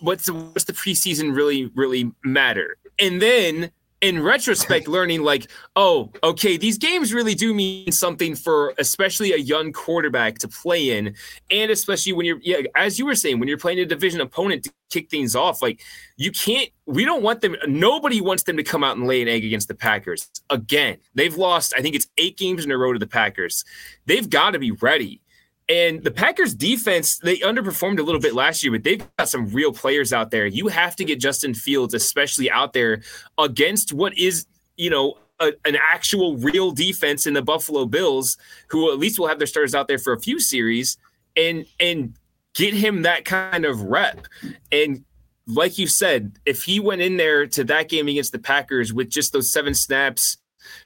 what's 0.00 0.26
the, 0.26 0.34
what's 0.34 0.64
the 0.64 0.72
preseason 0.72 1.34
really 1.34 1.66
really 1.74 2.12
matter? 2.24 2.76
And 2.98 3.20
then 3.20 3.70
in 4.02 4.22
retrospect 4.22 4.88
learning 4.88 5.22
like 5.22 5.50
oh 5.74 6.12
okay 6.22 6.58
these 6.58 6.76
games 6.76 7.14
really 7.14 7.34
do 7.34 7.54
mean 7.54 7.90
something 7.90 8.34
for 8.34 8.74
especially 8.78 9.32
a 9.32 9.38
young 9.38 9.72
quarterback 9.72 10.38
to 10.38 10.48
play 10.48 10.96
in. 10.98 11.14
And 11.50 11.70
especially 11.70 12.12
when 12.12 12.26
you're 12.26 12.38
yeah 12.42 12.58
as 12.74 12.98
you 12.98 13.06
were 13.06 13.14
saying 13.14 13.38
when 13.38 13.48
you're 13.48 13.58
playing 13.58 13.78
a 13.78 13.86
division 13.86 14.20
opponent 14.20 14.64
to 14.64 14.72
kick 14.90 15.10
things 15.10 15.34
off 15.34 15.62
like 15.62 15.80
you 16.16 16.30
can't 16.30 16.70
we 16.84 17.04
don't 17.04 17.22
want 17.22 17.40
them 17.40 17.56
nobody 17.66 18.20
wants 18.20 18.42
them 18.44 18.56
to 18.56 18.62
come 18.62 18.84
out 18.84 18.96
and 18.96 19.06
lay 19.06 19.22
an 19.22 19.28
egg 19.28 19.44
against 19.44 19.68
the 19.68 19.74
packers. 19.74 20.28
Again 20.50 20.98
they've 21.14 21.36
lost 21.36 21.72
i 21.76 21.80
think 21.80 21.94
it's 21.94 22.08
eight 22.18 22.36
games 22.36 22.64
in 22.64 22.70
a 22.70 22.76
row 22.76 22.92
to 22.92 22.98
the 22.98 23.06
packers. 23.06 23.64
They've 24.04 24.28
got 24.28 24.50
to 24.50 24.58
be 24.58 24.72
ready 24.72 25.22
and 25.68 26.02
the 26.04 26.10
Packers 26.12 26.54
defense, 26.54 27.18
they 27.18 27.38
underperformed 27.38 27.98
a 27.98 28.02
little 28.02 28.20
bit 28.20 28.34
last 28.34 28.62
year, 28.62 28.72
but 28.72 28.84
they've 28.84 29.04
got 29.18 29.28
some 29.28 29.48
real 29.48 29.72
players 29.72 30.12
out 30.12 30.30
there. 30.30 30.46
You 30.46 30.68
have 30.68 30.94
to 30.96 31.04
get 31.04 31.18
Justin 31.18 31.54
Fields, 31.54 31.92
especially 31.92 32.50
out 32.50 32.72
there 32.72 33.02
against 33.36 33.92
what 33.92 34.16
is, 34.16 34.46
you 34.76 34.90
know, 34.90 35.18
a, 35.40 35.52
an 35.64 35.76
actual 35.76 36.36
real 36.36 36.70
defense 36.70 37.26
in 37.26 37.34
the 37.34 37.42
Buffalo 37.42 37.84
Bills, 37.84 38.36
who 38.68 38.92
at 38.92 38.98
least 38.98 39.18
will 39.18 39.26
have 39.26 39.38
their 39.38 39.46
starters 39.46 39.74
out 39.74 39.88
there 39.88 39.98
for 39.98 40.12
a 40.12 40.20
few 40.20 40.38
series 40.40 40.98
and 41.36 41.66
and 41.80 42.14
get 42.54 42.72
him 42.72 43.02
that 43.02 43.24
kind 43.24 43.64
of 43.64 43.82
rep. 43.82 44.26
And 44.70 45.04
like 45.46 45.78
you 45.78 45.88
said, 45.88 46.38
if 46.46 46.62
he 46.62 46.80
went 46.80 47.02
in 47.02 47.16
there 47.16 47.46
to 47.48 47.64
that 47.64 47.88
game 47.88 48.08
against 48.08 48.32
the 48.32 48.38
Packers 48.38 48.92
with 48.92 49.10
just 49.10 49.32
those 49.32 49.52
seven 49.52 49.74
snaps 49.74 50.38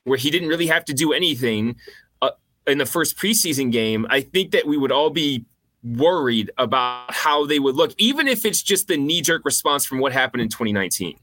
where 0.05 0.19
he 0.19 0.31
didn't 0.31 0.49
really 0.49 0.67
have 0.67 0.85
to 0.87 0.95
do 0.95 1.13
anything, 1.13 1.77
in 2.67 2.79
the 2.79 2.87
first 2.87 3.17
preseason 3.17 3.73
game, 3.73 4.07
I 4.11 4.21
think 4.21 4.53
that 4.53 4.67
we 4.67 4.77
would 4.77 4.93
all 4.93 5.11
be 5.11 5.45
worried 5.83 6.51
about 6.59 7.13
how 7.13 7.47
they 7.47 7.59
would 7.59 7.75
look, 7.75 7.95
even 7.99 8.29
if 8.29 8.45
it's 8.45 8.63
just 8.63 8.89
the 8.89 8.97
knee 8.97 9.23
jerk 9.23 9.45
response 9.45 9.85
from 9.85 9.99
what 9.99 10.13
happened 10.13 10.43
in 10.43 10.49
2019. 10.49 11.19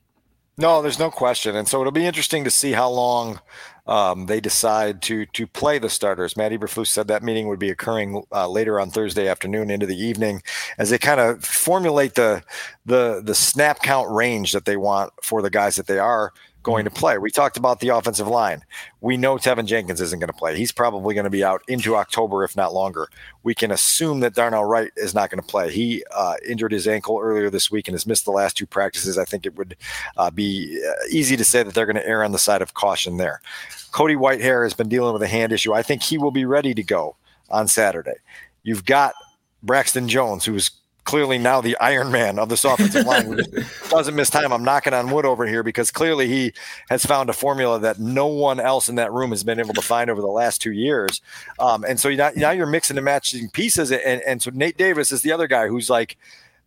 No, 0.60 0.82
there's 0.82 0.98
no 0.98 1.12
question, 1.12 1.56
and 1.56 1.68
so 1.68 1.80
it'll 1.80 1.92
be 1.92 2.06
interesting 2.06 2.44
to 2.44 2.50
see 2.50 2.72
how 2.72 2.90
long 2.90 3.40
um, 3.86 4.26
they 4.26 4.40
decide 4.40 5.04
to 5.04 5.28
to 5.28 5.46
play 5.46 5.78
the 5.78 5.90
starters. 5.90 6.36
Matt 6.36 6.52
Eberflus 6.52 6.88
said 6.88 7.08
that 7.10 7.22
meeting 7.22 7.48
would 7.48 7.60
be 7.60 7.70
occurring 7.70 8.24
uh, 8.32 8.50
later 8.50 8.80
on 8.80 8.90
Thursday 8.90 9.28
afternoon 9.28 9.70
into 9.70 9.86
the 9.86 9.96
evening, 9.96 10.42
as 10.80 10.90
they 10.90 10.98
kind 10.98 11.20
of 11.20 11.46
formulate 11.46 12.16
the 12.16 12.44
the 12.88 13.22
the 13.24 13.36
snap 13.36 13.84
count 13.84 14.10
range 14.10 14.52
that 14.52 14.66
they 14.66 14.78
want 14.78 15.14
for 15.22 15.44
the 15.44 15.52
guys 15.52 15.76
that 15.76 15.86
they 15.86 16.00
are 16.00 16.34
going 16.68 16.84
to 16.84 16.92
play. 16.92 17.18
We 17.18 17.32
talked 17.32 17.56
about 17.56 17.80
the 17.80 17.88
offensive 17.88 18.28
line. 18.28 18.62
We 19.00 19.16
know 19.16 19.38
Teven 19.38 19.66
Jenkins 19.66 20.02
isn't 20.02 20.20
going 20.20 20.28
to 20.28 20.38
play. 20.38 20.58
He's 20.58 20.74
probably 20.74 21.16
going 21.16 21.24
to 21.24 21.30
be 21.30 21.42
out 21.42 21.62
into 21.70 21.96
October, 21.96 22.44
if 22.44 22.58
not 22.58 22.74
longer. 22.74 23.08
We 23.44 23.56
can 23.56 23.72
assume 23.72 24.20
that 24.20 24.36
Darnell 24.36 24.66
Wright 24.66 24.92
is 24.98 25.14
not 25.14 25.30
going 25.30 25.42
to 25.42 25.48
play. 25.48 25.72
He 25.72 26.04
uh, 26.14 26.34
injured 26.46 26.74
his 26.74 26.86
ankle 26.86 27.22
earlier 27.24 27.50
this 27.50 27.72
week 27.72 27.88
and 27.88 27.94
has 27.94 28.06
missed 28.06 28.26
the 28.26 28.32
last 28.32 28.58
two 28.58 28.66
practices. 28.66 29.18
I 29.18 29.24
think 29.24 29.46
it 29.46 29.56
would 29.56 29.78
uh, 30.18 30.30
be 30.30 30.84
uh, 30.86 31.06
easy 31.10 31.38
to 31.38 31.46
say 31.46 31.64
that 31.64 31.74
they're 31.74 31.86
going 31.86 31.96
to 31.96 32.06
err 32.06 32.22
on 32.22 32.34
the 32.34 32.38
side 32.38 32.62
of 32.62 32.74
caution 32.74 33.16
there. 33.16 33.40
Cody 33.94 34.16
Whitehair 34.16 34.66
has 34.66 34.74
been 34.74 34.90
dealing 34.90 35.14
with 35.14 35.24
a 35.24 35.28
hand 35.28 35.54
issue. 35.54 35.74
I 35.74 35.84
think 35.84 36.04
he 36.04 36.18
will 36.18 36.32
be 36.32 36.44
ready 36.44 36.74
to 36.74 36.84
go 36.84 37.16
on 37.50 37.70
Saturday. 37.70 38.18
You've 38.64 38.84
got 38.84 39.14
Braxton 39.64 40.10
Jones, 40.10 40.44
who's 40.44 40.72
clearly 41.08 41.38
now 41.38 41.62
the 41.62 41.78
Iron 41.78 42.12
Man 42.12 42.38
of 42.38 42.50
this 42.50 42.66
offensive 42.66 43.06
line. 43.06 43.40
doesn't 43.90 44.14
miss 44.14 44.30
time. 44.30 44.52
I'm 44.52 44.64
knocking 44.64 44.94
on 44.94 45.10
wood 45.10 45.26
over 45.26 45.48
here 45.48 45.64
because 45.64 45.90
clearly 45.90 46.28
he 46.28 46.52
has 46.90 47.06
found 47.06 47.30
a 47.30 47.34
formula 47.34 47.80
that 47.80 47.98
no 47.98 48.28
one 48.28 48.60
else 48.60 48.90
in 48.90 48.96
that 48.96 49.14
room 49.14 49.30
has 49.30 49.42
been 49.42 49.58
able 49.58 49.74
to 49.76 49.82
find 49.82 50.10
over 50.10 50.20
the 50.20 50.28
last 50.28 50.62
two 50.62 50.74
years. 50.74 51.22
Um, 51.60 51.86
and 51.86 51.98
so 51.98 52.10
now, 52.10 52.32
now 52.36 52.52
you're 52.52 52.68
mixing 52.68 52.98
and 52.98 53.06
matching 53.06 53.50
pieces. 53.50 53.90
And, 53.90 54.22
and 54.22 54.42
so 54.42 54.52
Nate 54.54 54.76
Davis 54.78 55.14
is 55.14 55.22
the 55.22 55.32
other 55.32 55.48
guy 55.48 55.70
who's 55.70 55.90
like, 55.90 56.18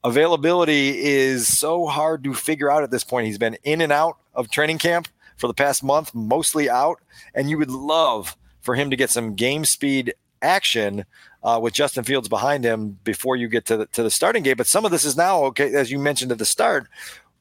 availability 0.05 0.99
is 0.99 1.47
so 1.59 1.87
hard 1.87 2.25
to 2.25 2.33
figure 2.33 2.71
out 2.71 2.83
at 2.83 2.91
this 2.91 3.05
point. 3.05 3.27
He's 3.27 3.37
been 3.37 3.59
in 3.63 3.83
and 3.83 3.93
out 3.93 4.17
of 4.35 4.51
training 4.51 4.79
camp 4.79 5.07
for 5.37 5.49
the 5.49 5.55
past 5.55 5.85
month, 5.85 6.15
mostly 6.15 6.71
out. 6.71 6.99
And 7.35 7.51
you 7.51 7.59
would 7.59 7.71
love 7.71 8.39
for 8.63 8.75
him 8.75 8.89
to 8.89 8.97
get 8.97 9.11
some 9.11 9.35
game 9.35 9.67
speed 9.67 10.15
action 10.41 11.05
uh, 11.43 11.59
with 11.63 11.75
Justin 11.75 12.05
Fields 12.05 12.29
behind 12.29 12.65
him 12.65 12.99
before 13.05 13.37
you 13.37 13.49
get 13.49 13.67
to 13.67 13.79
the, 13.79 13.87
to 13.87 14.03
the 14.03 14.11
starting 14.11 14.43
gate. 14.43 14.57
But 14.57 14.67
some 14.67 14.85
of 14.85 14.91
this 14.91 15.05
is 15.05 15.17
now 15.17 15.45
okay, 15.45 15.75
as 15.75 15.91
you 15.91 15.99
mentioned 15.99 16.33
at 16.33 16.39
the 16.39 16.45
start. 16.45 16.87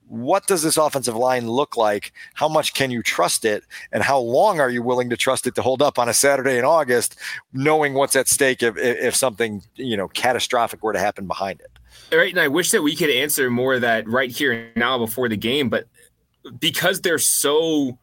What 0.07 0.47
does 0.47 0.63
this 0.63 0.77
offensive 0.77 1.15
line 1.15 1.47
look 1.47 1.77
like? 1.77 2.13
How 2.33 2.49
much 2.49 2.73
can 2.73 2.89
you 2.89 3.03
trust 3.03 3.45
it? 3.45 3.63
And 3.91 4.01
how 4.01 4.17
long 4.17 4.59
are 4.59 4.69
you 4.69 4.81
willing 4.81 5.11
to 5.11 5.17
trust 5.17 5.45
it 5.45 5.53
to 5.53 5.61
hold 5.61 5.83
up 5.83 5.99
on 5.99 6.09
a 6.09 6.15
Saturday 6.15 6.57
in 6.57 6.65
August, 6.65 7.15
knowing 7.53 7.93
what's 7.93 8.15
at 8.15 8.27
stake 8.27 8.63
if, 8.63 8.75
if 8.75 9.15
something 9.15 9.61
you 9.75 9.95
know 9.95 10.07
catastrophic 10.07 10.81
were 10.81 10.93
to 10.93 10.99
happen 10.99 11.27
behind 11.27 11.61
it? 11.61 12.15
Right, 12.15 12.31
and 12.31 12.39
I 12.39 12.47
wish 12.47 12.71
that 12.71 12.81
we 12.81 12.95
could 12.95 13.11
answer 13.11 13.51
more 13.51 13.75
of 13.75 13.81
that 13.81 14.09
right 14.09 14.31
here 14.31 14.51
and 14.51 14.75
now 14.75 14.97
before 14.97 15.29
the 15.29 15.37
game, 15.37 15.69
but 15.69 15.85
because 16.59 17.01
they're 17.01 17.19
so 17.19 17.99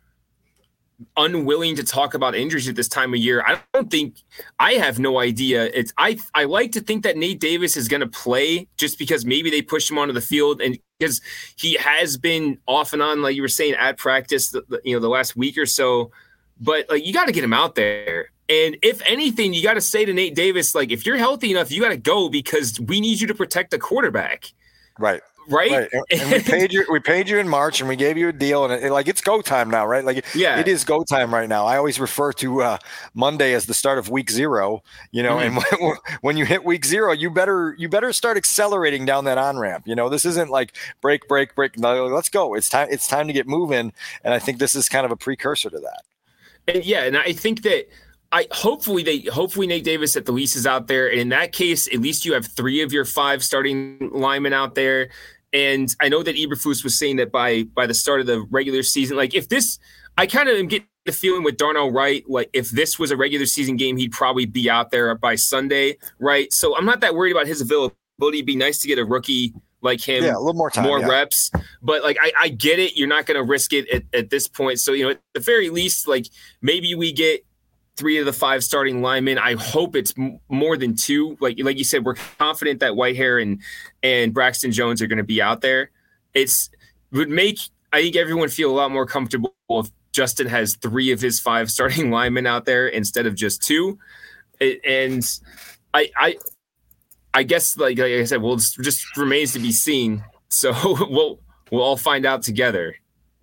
unwilling 1.16 1.76
to 1.76 1.84
talk 1.84 2.14
about 2.14 2.34
injuries 2.34 2.68
at 2.68 2.76
this 2.76 2.88
time 2.88 3.12
of 3.12 3.20
year. 3.20 3.42
I 3.46 3.60
don't 3.74 3.90
think 3.90 4.16
I 4.58 4.74
have 4.74 4.98
no 4.98 5.18
idea. 5.18 5.64
It's 5.74 5.92
I 5.98 6.18
I 6.34 6.44
like 6.44 6.72
to 6.72 6.80
think 6.80 7.04
that 7.04 7.16
Nate 7.16 7.40
Davis 7.40 7.76
is 7.76 7.88
going 7.88 8.00
to 8.00 8.06
play 8.06 8.68
just 8.76 8.98
because 8.98 9.24
maybe 9.24 9.50
they 9.50 9.62
push 9.62 9.90
him 9.90 9.98
onto 9.98 10.14
the 10.14 10.20
field 10.20 10.60
and 10.60 10.78
because 10.98 11.20
he 11.56 11.74
has 11.74 12.16
been 12.16 12.58
off 12.66 12.92
and 12.92 13.02
on 13.02 13.22
like 13.22 13.36
you 13.36 13.42
were 13.42 13.48
saying 13.48 13.74
at 13.74 13.98
practice 13.98 14.50
the, 14.50 14.62
the, 14.68 14.80
you 14.84 14.94
know 14.94 15.00
the 15.00 15.08
last 15.08 15.36
week 15.36 15.58
or 15.58 15.66
so. 15.66 16.10
But 16.60 16.88
like 16.88 17.04
you 17.04 17.12
got 17.12 17.26
to 17.26 17.32
get 17.32 17.44
him 17.44 17.52
out 17.52 17.74
there. 17.74 18.30
And 18.48 18.76
if 18.80 19.02
anything, 19.06 19.52
you 19.52 19.62
got 19.62 19.74
to 19.74 19.80
say 19.80 20.04
to 20.04 20.12
Nate 20.12 20.34
Davis 20.34 20.74
like 20.74 20.90
if 20.90 21.04
you're 21.04 21.18
healthy 21.18 21.50
enough, 21.50 21.70
you 21.70 21.82
got 21.82 21.90
to 21.90 21.96
go 21.96 22.28
because 22.28 22.80
we 22.80 23.00
need 23.00 23.20
you 23.20 23.26
to 23.26 23.34
protect 23.34 23.70
the 23.70 23.78
quarterback. 23.78 24.52
Right 24.98 25.20
right? 25.48 25.70
right. 25.70 25.88
And 26.10 26.32
we 26.32 26.40
paid 26.40 26.72
you. 26.72 26.86
We 26.90 27.00
paid 27.00 27.28
you 27.28 27.38
in 27.38 27.48
March, 27.48 27.80
and 27.80 27.88
we 27.88 27.96
gave 27.96 28.16
you 28.16 28.28
a 28.28 28.32
deal, 28.32 28.64
and 28.64 28.72
it, 28.72 28.90
like 28.90 29.08
it's 29.08 29.20
go 29.20 29.40
time 29.40 29.70
now, 29.70 29.86
right? 29.86 30.04
Like 30.04 30.24
yeah, 30.34 30.58
it 30.58 30.68
is 30.68 30.84
go 30.84 31.04
time 31.04 31.32
right 31.32 31.48
now. 31.48 31.66
I 31.66 31.76
always 31.76 31.98
refer 31.98 32.32
to 32.34 32.62
uh, 32.62 32.78
Monday 33.14 33.54
as 33.54 33.66
the 33.66 33.74
start 33.74 33.98
of 33.98 34.08
week 34.08 34.30
zero. 34.30 34.82
You 35.10 35.22
know, 35.22 35.36
mm-hmm. 35.36 35.58
and 35.58 35.80
when, 35.80 35.96
when, 36.20 36.36
you 36.36 36.44
hit 36.44 36.64
week 36.64 36.84
zero, 36.84 37.12
you 37.12 37.30
better 37.30 37.74
you 37.78 37.88
better 37.88 38.12
start 38.12 38.36
accelerating 38.36 39.04
down 39.04 39.24
that 39.24 39.38
on 39.38 39.58
ramp. 39.58 39.86
You 39.86 39.94
know, 39.94 40.08
this 40.08 40.24
isn't 40.24 40.50
like 40.50 40.76
break, 41.00 41.28
break, 41.28 41.54
break. 41.54 41.78
No, 41.78 42.06
let's 42.06 42.28
go. 42.28 42.54
It's 42.54 42.68
time. 42.68 42.88
It's 42.90 43.06
time 43.06 43.26
to 43.26 43.32
get 43.32 43.46
moving, 43.46 43.92
and 44.24 44.34
I 44.34 44.38
think 44.38 44.58
this 44.58 44.74
is 44.74 44.88
kind 44.88 45.04
of 45.04 45.12
a 45.12 45.16
precursor 45.16 45.70
to 45.70 45.78
that. 45.78 46.02
And 46.68 46.84
yeah, 46.84 47.04
and 47.04 47.16
I 47.16 47.32
think 47.32 47.62
that. 47.62 47.88
I 48.32 48.48
hopefully 48.50 49.04
they 49.04 49.20
hopefully 49.20 49.68
Nate 49.68 49.84
Davis 49.84 50.16
at 50.16 50.26
the 50.26 50.32
least 50.32 50.56
is 50.56 50.66
out 50.66 50.88
there. 50.88 51.08
And 51.08 51.20
in 51.20 51.28
that 51.28 51.52
case, 51.52 51.86
at 51.94 52.00
least 52.00 52.24
you 52.24 52.34
have 52.34 52.44
three 52.44 52.82
of 52.82 52.92
your 52.92 53.04
five 53.04 53.42
starting 53.44 54.10
linemen 54.12 54.52
out 54.52 54.74
there. 54.74 55.10
And 55.56 55.88
I 56.02 56.10
know 56.10 56.22
that 56.22 56.36
Eberflus 56.36 56.84
was 56.84 56.98
saying 56.98 57.16
that 57.16 57.32
by 57.32 57.62
by 57.62 57.86
the 57.86 57.94
start 57.94 58.20
of 58.20 58.26
the 58.26 58.40
regular 58.50 58.82
season, 58.82 59.16
like 59.16 59.34
if 59.34 59.48
this, 59.48 59.78
I 60.18 60.26
kind 60.26 60.50
of 60.50 60.68
get 60.68 60.84
the 61.06 61.12
feeling 61.12 61.44
with 61.44 61.56
Darnell 61.56 61.90
Wright, 61.90 62.22
like 62.28 62.50
if 62.52 62.68
this 62.68 62.98
was 62.98 63.10
a 63.10 63.16
regular 63.16 63.46
season 63.46 63.78
game, 63.78 63.96
he'd 63.96 64.12
probably 64.12 64.44
be 64.44 64.68
out 64.68 64.90
there 64.90 65.14
by 65.14 65.34
Sunday, 65.34 65.96
right? 66.18 66.52
So 66.52 66.76
I'm 66.76 66.84
not 66.84 67.00
that 67.00 67.14
worried 67.14 67.32
about 67.32 67.46
his 67.46 67.62
availability. 67.62 67.96
It'd 68.20 68.44
be 68.44 68.54
nice 68.54 68.80
to 68.80 68.88
get 68.88 68.98
a 68.98 69.04
rookie 69.06 69.54
like 69.80 70.02
him, 70.02 70.24
yeah, 70.24 70.36
a 70.36 70.38
little 70.38 70.52
more 70.52 70.70
time, 70.70 70.84
more 70.84 71.00
yeah. 71.00 71.06
reps. 71.06 71.50
But 71.80 72.02
like 72.02 72.18
I, 72.20 72.32
I 72.38 72.48
get 72.50 72.78
it, 72.78 72.94
you're 72.94 73.08
not 73.08 73.24
going 73.24 73.38
to 73.38 73.44
risk 73.44 73.72
it 73.72 73.88
at, 73.88 74.02
at 74.12 74.28
this 74.28 74.46
point. 74.48 74.78
So 74.78 74.92
you 74.92 75.04
know, 75.04 75.10
at 75.12 75.20
the 75.32 75.40
very 75.40 75.70
least, 75.70 76.06
like 76.06 76.26
maybe 76.60 76.94
we 76.94 77.12
get 77.12 77.45
three 77.96 78.18
of 78.18 78.26
the 78.26 78.32
five 78.32 78.62
starting 78.62 79.02
linemen. 79.02 79.38
I 79.38 79.54
hope 79.54 79.96
it's 79.96 80.12
m- 80.18 80.38
more 80.48 80.76
than 80.76 80.94
two. 80.94 81.36
Like 81.40 81.58
like 81.60 81.78
you 81.78 81.84
said, 81.84 82.04
we're 82.04 82.14
confident 82.14 82.80
that 82.80 82.92
Whitehair 82.92 83.40
and 83.40 83.60
and 84.02 84.34
Braxton 84.34 84.72
Jones 84.72 85.00
are 85.02 85.06
going 85.06 85.18
to 85.18 85.24
be 85.24 85.40
out 85.40 85.60
there. 85.60 85.90
It's 86.34 86.70
would 87.12 87.30
make 87.30 87.58
I 87.92 88.02
think 88.02 88.16
everyone 88.16 88.48
feel 88.48 88.70
a 88.70 88.76
lot 88.76 88.90
more 88.90 89.06
comfortable 89.06 89.54
if 89.70 89.90
Justin 90.12 90.46
has 90.46 90.76
three 90.76 91.12
of 91.12 91.20
his 91.20 91.40
five 91.40 91.70
starting 91.70 92.10
linemen 92.12 92.46
out 92.46 92.64
there 92.64 92.88
instead 92.88 93.26
of 93.26 93.34
just 93.34 93.62
two. 93.62 93.98
It, 94.60 94.80
and 94.84 95.24
I 95.94 96.10
I 96.16 96.36
I 97.34 97.42
guess 97.42 97.76
like, 97.76 97.98
like 97.98 98.12
I 98.12 98.24
said, 98.24 98.40
well, 98.40 98.56
just 98.56 99.16
remains 99.16 99.52
to 99.52 99.58
be 99.58 99.72
seen. 99.72 100.24
So 100.48 100.72
we'll 101.10 101.40
we'll 101.70 101.82
all 101.82 101.96
find 101.96 102.24
out 102.24 102.42
together. 102.42 102.96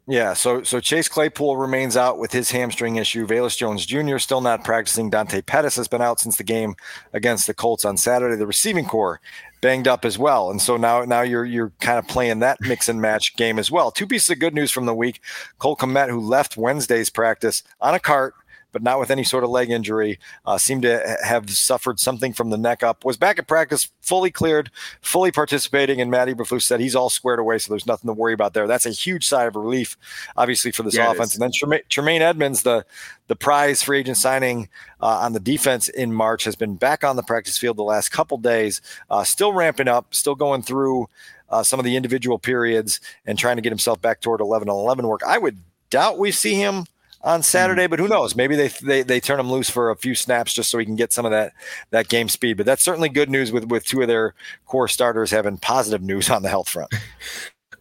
Yeah, 0.05 0.33
so 0.33 0.63
so 0.63 0.81
Chase 0.81 1.07
Claypool 1.07 1.55
remains 1.55 1.95
out 1.95 2.17
with 2.17 2.33
his 2.33 2.51
hamstring 2.51 2.97
issue. 2.97 3.25
Velus 3.25 3.55
Jones 3.55 3.85
Jr. 3.85 4.17
still 4.17 4.41
not 4.41 4.65
practicing. 4.65 5.09
Dante 5.09 5.41
Pettis 5.41 5.77
has 5.77 5.87
been 5.87 6.01
out 6.01 6.19
since 6.19 6.35
the 6.35 6.43
game 6.43 6.75
against 7.13 7.47
the 7.47 7.53
Colts 7.53 7.85
on 7.85 7.95
Saturday. 7.95 8.35
The 8.35 8.45
receiving 8.45 8.83
corps 8.83 9.21
banged 9.61 9.87
up 9.87 10.03
as 10.03 10.19
well, 10.19 10.51
and 10.51 10.61
so 10.61 10.75
now 10.75 11.05
now 11.05 11.21
you're 11.21 11.45
you're 11.45 11.71
kind 11.79 11.97
of 11.97 12.05
playing 12.09 12.39
that 12.39 12.59
mix 12.59 12.89
and 12.89 13.01
match 13.01 13.33
game 13.37 13.57
as 13.57 13.71
well. 13.71 13.91
Two 13.91 14.05
pieces 14.05 14.29
of 14.29 14.39
good 14.39 14.53
news 14.53 14.71
from 14.71 14.85
the 14.85 14.93
week: 14.93 15.21
Cole 15.57 15.77
Kmet, 15.77 16.09
who 16.09 16.19
left 16.19 16.57
Wednesday's 16.57 17.09
practice 17.09 17.63
on 17.79 17.95
a 17.95 17.99
cart 17.99 18.35
but 18.73 18.83
not 18.83 18.99
with 18.99 19.09
any 19.11 19.23
sort 19.23 19.45
of 19.45 19.51
leg 19.51 19.69
injury. 19.69 20.19
Uh, 20.45 20.57
seemed 20.57 20.81
to 20.81 21.17
have 21.23 21.49
suffered 21.49 21.99
something 21.99 22.33
from 22.33 22.49
the 22.49 22.57
neck 22.57 22.83
up. 22.83 23.05
Was 23.05 23.15
back 23.15 23.39
at 23.39 23.47
practice, 23.47 23.87
fully 24.01 24.31
cleared, 24.31 24.69
fully 25.01 25.31
participating. 25.31 26.01
And 26.01 26.11
Matt 26.11 26.27
Eberflus 26.27 26.63
said 26.63 26.81
he's 26.81 26.95
all 26.95 27.09
squared 27.09 27.39
away, 27.39 27.59
so 27.59 27.71
there's 27.71 27.87
nothing 27.87 28.09
to 28.09 28.13
worry 28.13 28.33
about 28.33 28.53
there. 28.53 28.67
That's 28.67 28.85
a 28.85 28.89
huge 28.89 29.25
sigh 29.25 29.45
of 29.45 29.55
relief, 29.55 29.95
obviously, 30.35 30.71
for 30.71 30.83
this 30.83 30.97
yeah, 30.97 31.11
offense. 31.11 31.35
And 31.35 31.41
then 31.41 31.51
Tremaine, 31.53 31.81
Tremaine, 31.87 32.21
Edmunds, 32.21 32.63
the 32.63 32.85
the 33.27 33.35
prize 33.37 33.81
free 33.81 33.99
agent 33.99 34.17
signing 34.17 34.67
uh, 34.99 35.19
on 35.21 35.31
the 35.31 35.39
defense 35.39 35.87
in 35.87 36.11
March, 36.13 36.43
has 36.43 36.57
been 36.57 36.75
back 36.75 37.05
on 37.05 37.15
the 37.15 37.23
practice 37.23 37.57
field 37.57 37.77
the 37.77 37.83
last 37.83 38.09
couple 38.09 38.37
days, 38.37 38.81
uh, 39.09 39.23
still 39.23 39.53
ramping 39.53 39.87
up, 39.87 40.13
still 40.13 40.35
going 40.35 40.61
through. 40.61 41.07
Uh, 41.49 41.61
some 41.61 41.79
of 41.79 41.85
the 41.85 41.95
individual 41.95 42.39
periods 42.39 42.99
and 43.27 43.37
trying 43.37 43.57
to 43.57 43.61
get 43.61 43.69
himself 43.69 44.01
back 44.01 44.21
toward 44.21 44.41
11 44.41 44.67
on 44.69 44.75
11 44.75 45.05
work. 45.05 45.21
I 45.23 45.37
would 45.37 45.59
doubt 45.91 46.17
we 46.17 46.31
see 46.31 46.55
him 46.55 46.87
on 47.23 47.39
hmm. 47.39 47.43
Saturday, 47.43 47.87
but 47.87 47.99
who 47.99 48.07
knows? 48.07 48.35
Maybe 48.35 48.55
they, 48.55 48.67
they 48.67 49.03
they 49.03 49.19
turn 49.19 49.39
him 49.39 49.51
loose 49.51 49.69
for 49.69 49.89
a 49.89 49.95
few 49.95 50.15
snaps 50.15 50.53
just 50.53 50.69
so 50.69 50.77
he 50.77 50.85
can 50.85 50.95
get 50.95 51.13
some 51.13 51.25
of 51.25 51.31
that 51.31 51.53
that 51.91 52.09
game 52.09 52.29
speed. 52.29 52.57
But 52.57 52.65
that's 52.65 52.83
certainly 52.83 53.09
good 53.09 53.29
news 53.29 53.51
with 53.51 53.65
with 53.65 53.85
two 53.85 54.01
of 54.01 54.07
their 54.07 54.33
core 54.65 54.87
starters 54.87 55.31
having 55.31 55.57
positive 55.57 56.01
news 56.01 56.29
on 56.29 56.43
the 56.43 56.49
health 56.49 56.69
front. 56.69 56.93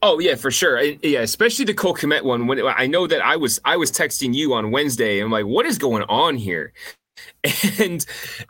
Oh 0.05 0.19
yeah, 0.19 0.35
for 0.35 0.51
sure. 0.51 0.81
Yeah, 0.81 1.21
especially 1.21 1.65
the 1.65 1.75
Cole 1.75 1.95
Kmet 1.95 2.25
one. 2.25 2.49
When 2.49 2.61
I 2.67 2.89
know 2.89 3.07
that 3.07 3.25
I 3.25 3.37
was 3.37 3.61
I 3.65 3.77
was 3.77 3.93
texting 3.93 4.35
you 4.35 4.53
on 4.53 4.73
Wednesday. 4.73 5.21
I'm 5.21 5.31
like, 5.31 5.47
what 5.47 5.65
is 5.65 5.79
going 5.79 6.03
on 6.09 6.37
here? 6.37 6.73
And 7.79 8.05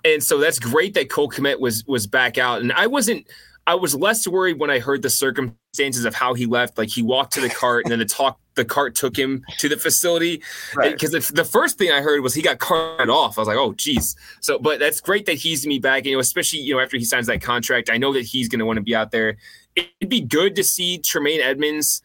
and 0.04 0.22
so 0.22 0.38
that's 0.38 0.58
great 0.58 0.94
that 0.94 1.10
Cole 1.10 1.30
Kmet 1.30 1.60
was 1.60 1.84
was 1.86 2.06
back 2.06 2.38
out. 2.38 2.62
And 2.62 2.72
I 2.72 2.86
wasn't 2.86 3.26
I 3.66 3.74
was 3.76 3.94
less 3.94 4.26
worried 4.26 4.58
when 4.58 4.70
I 4.70 4.80
heard 4.80 5.02
the 5.02 5.10
circumstances 5.10 6.04
of 6.04 6.14
how 6.14 6.34
he 6.34 6.46
left. 6.46 6.78
Like 6.78 6.88
he 6.88 7.02
walked 7.02 7.32
to 7.34 7.40
the 7.40 7.48
cart 7.48 7.84
and 7.84 7.92
then 7.92 7.98
the 7.98 8.04
talk 8.04 8.38
the 8.54 8.64
cart 8.64 8.94
took 8.94 9.16
him 9.16 9.44
to 9.58 9.68
the 9.68 9.76
facility. 9.76 10.42
Because 10.82 11.14
right. 11.14 11.22
the 11.34 11.44
first 11.44 11.78
thing 11.78 11.90
I 11.90 12.00
heard 12.00 12.20
was 12.20 12.34
he 12.34 12.42
got 12.42 12.58
carted 12.58 13.08
off. 13.08 13.38
I 13.38 13.40
was 13.40 13.48
like, 13.48 13.56
oh 13.56 13.72
geez. 13.72 14.16
So 14.40 14.58
but 14.58 14.78
that's 14.78 15.00
great 15.00 15.26
that 15.26 15.34
he's 15.34 15.64
gonna 15.64 15.78
back. 15.78 16.04
You 16.04 16.14
know, 16.14 16.20
especially 16.20 16.60
you 16.60 16.74
know 16.74 16.80
after 16.80 16.96
he 16.96 17.04
signs 17.04 17.26
that 17.28 17.40
contract. 17.40 17.90
I 17.90 17.98
know 17.98 18.12
that 18.12 18.24
he's 18.24 18.48
gonna 18.48 18.66
want 18.66 18.78
to 18.78 18.82
be 18.82 18.94
out 18.94 19.10
there. 19.10 19.36
It'd 19.76 20.08
be 20.08 20.20
good 20.20 20.56
to 20.56 20.64
see 20.64 20.98
Tremaine 20.98 21.40
Edmunds 21.40 22.02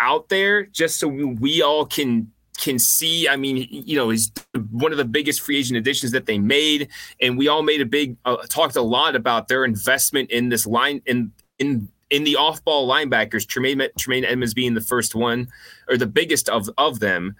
out 0.00 0.28
there 0.28 0.64
just 0.66 0.98
so 0.98 1.08
we 1.08 1.62
all 1.62 1.86
can 1.86 2.32
can 2.56 2.78
see. 2.78 3.28
I 3.28 3.36
mean, 3.36 3.66
you 3.70 3.96
know, 3.96 4.10
he's 4.10 4.30
one 4.70 4.92
of 4.92 4.98
the 4.98 5.04
biggest 5.04 5.40
free 5.40 5.58
agent 5.58 5.76
additions 5.76 6.12
that 6.12 6.26
they 6.26 6.38
made, 6.38 6.88
and 7.20 7.36
we 7.38 7.48
all 7.48 7.62
made 7.62 7.80
a 7.80 7.86
big 7.86 8.16
uh, 8.24 8.36
talked 8.48 8.76
a 8.76 8.82
lot 8.82 9.16
about 9.16 9.48
their 9.48 9.64
investment 9.64 10.30
in 10.30 10.48
this 10.48 10.66
line 10.66 11.02
in 11.06 11.32
in 11.58 11.88
in 12.10 12.24
the 12.24 12.36
off 12.36 12.64
ball 12.64 12.88
linebackers. 12.88 13.46
Tremaine 13.46 13.88
Tremaine 13.98 14.24
Edmunds 14.24 14.54
being 14.54 14.74
the 14.74 14.80
first 14.80 15.14
one 15.14 15.48
or 15.88 15.96
the 15.96 16.06
biggest 16.06 16.48
of 16.48 16.68
of 16.78 17.00
them. 17.00 17.34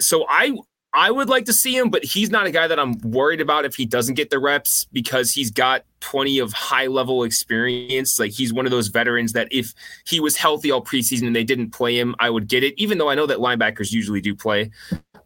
So 0.00 0.26
I 0.28 0.56
I 0.94 1.10
would 1.10 1.28
like 1.28 1.44
to 1.46 1.52
see 1.52 1.76
him, 1.76 1.90
but 1.90 2.04
he's 2.04 2.30
not 2.30 2.46
a 2.46 2.52
guy 2.52 2.68
that 2.68 2.78
I'm 2.78 2.96
worried 3.00 3.40
about 3.40 3.64
if 3.64 3.74
he 3.74 3.84
doesn't 3.84 4.14
get 4.14 4.30
the 4.30 4.38
reps 4.38 4.86
because 4.92 5.32
he's 5.32 5.50
got 5.50 5.84
plenty 5.98 6.38
of 6.38 6.52
high 6.52 6.86
level 6.86 7.24
experience. 7.24 8.20
Like 8.20 8.30
he's 8.30 8.52
one 8.52 8.64
of 8.64 8.70
those 8.70 8.88
veterans 8.88 9.32
that 9.32 9.48
if 9.50 9.74
he 10.06 10.20
was 10.20 10.36
healthy 10.36 10.70
all 10.70 10.84
preseason 10.84 11.26
and 11.26 11.34
they 11.34 11.42
didn't 11.42 11.70
play 11.70 11.98
him, 11.98 12.14
I 12.20 12.30
would 12.30 12.46
get 12.46 12.62
it, 12.62 12.74
even 12.76 12.98
though 12.98 13.10
I 13.10 13.16
know 13.16 13.26
that 13.26 13.38
linebackers 13.38 13.90
usually 13.90 14.20
do 14.20 14.36
play. 14.36 14.70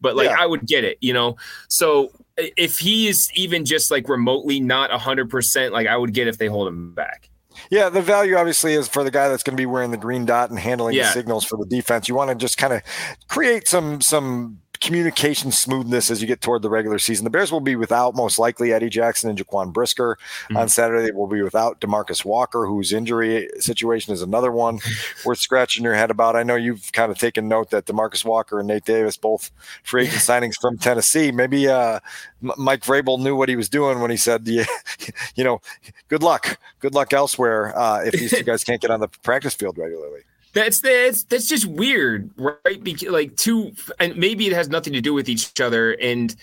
But 0.01 0.17
like 0.17 0.31
yeah. 0.31 0.37
I 0.39 0.47
would 0.47 0.67
get 0.67 0.85
it, 0.85 0.97
you 1.03 1.13
know? 1.13 1.37
So 1.69 2.13
if 2.39 2.79
he 2.79 3.09
is 3.09 3.31
even 3.35 3.67
just 3.67 3.91
like 3.91 4.09
remotely 4.09 4.61
not 4.61 4.91
100%, 4.91 5.71
like 5.71 5.87
I 5.87 5.99
would 5.99 6.15
get 6.15 6.29
if 6.29 6.39
they 6.39 6.47
hold 6.47 6.69
him 6.69 6.95
back. 6.95 7.29
Yeah, 7.71 7.89
the 7.89 8.01
value 8.01 8.37
obviously 8.37 8.75
is 8.75 8.89
for 8.89 9.03
the 9.05 9.11
guy 9.11 9.29
that's 9.29 9.43
going 9.43 9.57
to 9.57 9.61
be 9.61 9.67
wearing 9.67 9.91
the 9.91 9.97
green 9.97 10.25
dot 10.25 10.49
and 10.49 10.59
handling 10.59 10.95
yeah. 10.95 11.05
the 11.05 11.13
signals 11.13 11.45
for 11.45 11.59
the 11.59 11.67
defense. 11.67 12.09
You 12.09 12.15
want 12.15 12.31
to 12.31 12.37
just 12.37 12.57
kind 12.57 12.73
of 12.73 12.83
create 13.29 13.67
some 13.67 14.01
some 14.01 14.61
communication 14.81 15.53
smoothness 15.53 16.11
as 16.11 16.21
you 16.21 16.27
get 16.27 16.41
toward 16.41 16.63
the 16.63 16.71
regular 16.71 16.99
season. 16.99 17.25
The 17.25 17.31
Bears 17.31 17.53
will 17.53 17.61
be 17.61 17.77
without 17.77 18.15
most 18.15 18.39
likely 18.39 18.73
Eddie 18.73 18.89
Jackson 18.89 19.31
and 19.31 19.39
Jaquan 19.39 19.73
Brisker 19.73 20.19
mm-hmm. 20.45 20.57
on 20.57 20.69
Saturday. 20.69 21.05
They 21.05 21.13
will 21.13 21.27
be 21.27 21.43
without 21.43 21.81
Demarcus 21.81 22.25
Walker, 22.25 22.67
whose 22.67 22.93
injury 22.93 23.49
situation 23.59 24.13
is 24.13 24.23
another 24.23 24.53
one 24.53 24.81
worth 25.25 25.39
scratching 25.39 25.85
your 25.85 25.95
head 25.95 26.11
about. 26.11 26.37
I 26.37 26.43
know 26.43 26.57
you've 26.57 26.93
kind 26.93 27.11
of 27.11 27.19
taken 27.19 27.49
note 27.49 27.71
that 27.71 27.87
Demarcus 27.87 28.25
Walker 28.25 28.59
and 28.59 28.69
Nate 28.69 28.85
Davis, 28.85 29.17
both 29.17 29.51
free 29.83 30.05
agent 30.05 30.19
signings 30.19 30.61
from 30.61 30.79
Tennessee, 30.79 31.33
maybe 31.33 31.69
uh, 31.69 32.01
Mike 32.41 32.83
Vrabel 32.83 33.19
knew 33.19 33.37
what 33.37 33.49
he 33.49 33.57
was 33.57 33.69
doing 33.69 34.01
when 34.01 34.11
he 34.11 34.17
said, 34.17 34.47
yeah, 34.47 34.65
you 35.35 35.45
know, 35.45 35.61
good 36.09 36.23
luck, 36.23 36.59
good 36.81 36.95
luck 36.95 37.13
elsewhere 37.13 37.77
uh, 37.79 38.03
if 38.05 38.13
these 38.13 38.31
two 38.31 38.45
guys 38.45 38.65
can't 38.65 38.81
get 38.81 38.91
on 38.91 39.01
the 39.01 39.09
practice 39.09 39.55
field 39.55 39.79
regularly. 39.79 40.21
That's 40.59 40.81
that's 40.81 41.23
that's 41.25 41.47
just 41.47 41.67
weird, 41.67 42.31
right? 42.37 42.83
Because 42.83 43.11
like 43.11 43.37
two, 43.37 43.73
and 44.01 44.17
maybe 44.17 44.49
it 44.49 44.53
has 44.53 44.69
nothing 44.69 44.93
to 44.95 45.01
do 45.01 45.15
with 45.15 45.29
each 45.29 45.61
other. 45.61 45.93
And 45.93 46.35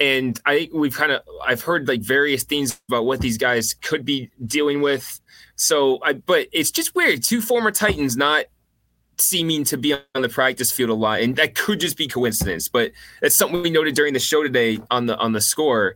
and 0.00 0.40
I 0.44 0.68
we've 0.74 0.96
kind 0.96 1.12
of 1.12 1.22
I've 1.46 1.62
heard 1.62 1.86
like 1.86 2.00
various 2.00 2.42
things 2.42 2.80
about 2.88 3.04
what 3.04 3.20
these 3.20 3.38
guys 3.38 3.74
could 3.74 4.04
be 4.04 4.28
dealing 4.44 4.80
with. 4.82 5.20
So 5.54 6.00
I, 6.02 6.14
but 6.14 6.48
it's 6.50 6.72
just 6.72 6.96
weird. 6.96 7.22
Two 7.22 7.40
former 7.40 7.70
Titans 7.70 8.16
not 8.16 8.46
seeming 9.18 9.62
to 9.64 9.76
be 9.76 9.94
on 9.94 10.22
the 10.22 10.28
practice 10.28 10.72
field 10.72 10.90
a 10.90 10.94
lot, 10.94 11.20
and 11.20 11.36
that 11.36 11.54
could 11.54 11.78
just 11.78 11.96
be 11.96 12.08
coincidence. 12.08 12.68
But 12.68 12.90
it's 13.22 13.36
something 13.36 13.62
we 13.62 13.70
noted 13.70 13.94
during 13.94 14.14
the 14.14 14.20
show 14.20 14.42
today 14.42 14.80
on 14.90 15.06
the 15.06 15.16
on 15.18 15.32
the 15.32 15.40
score. 15.40 15.94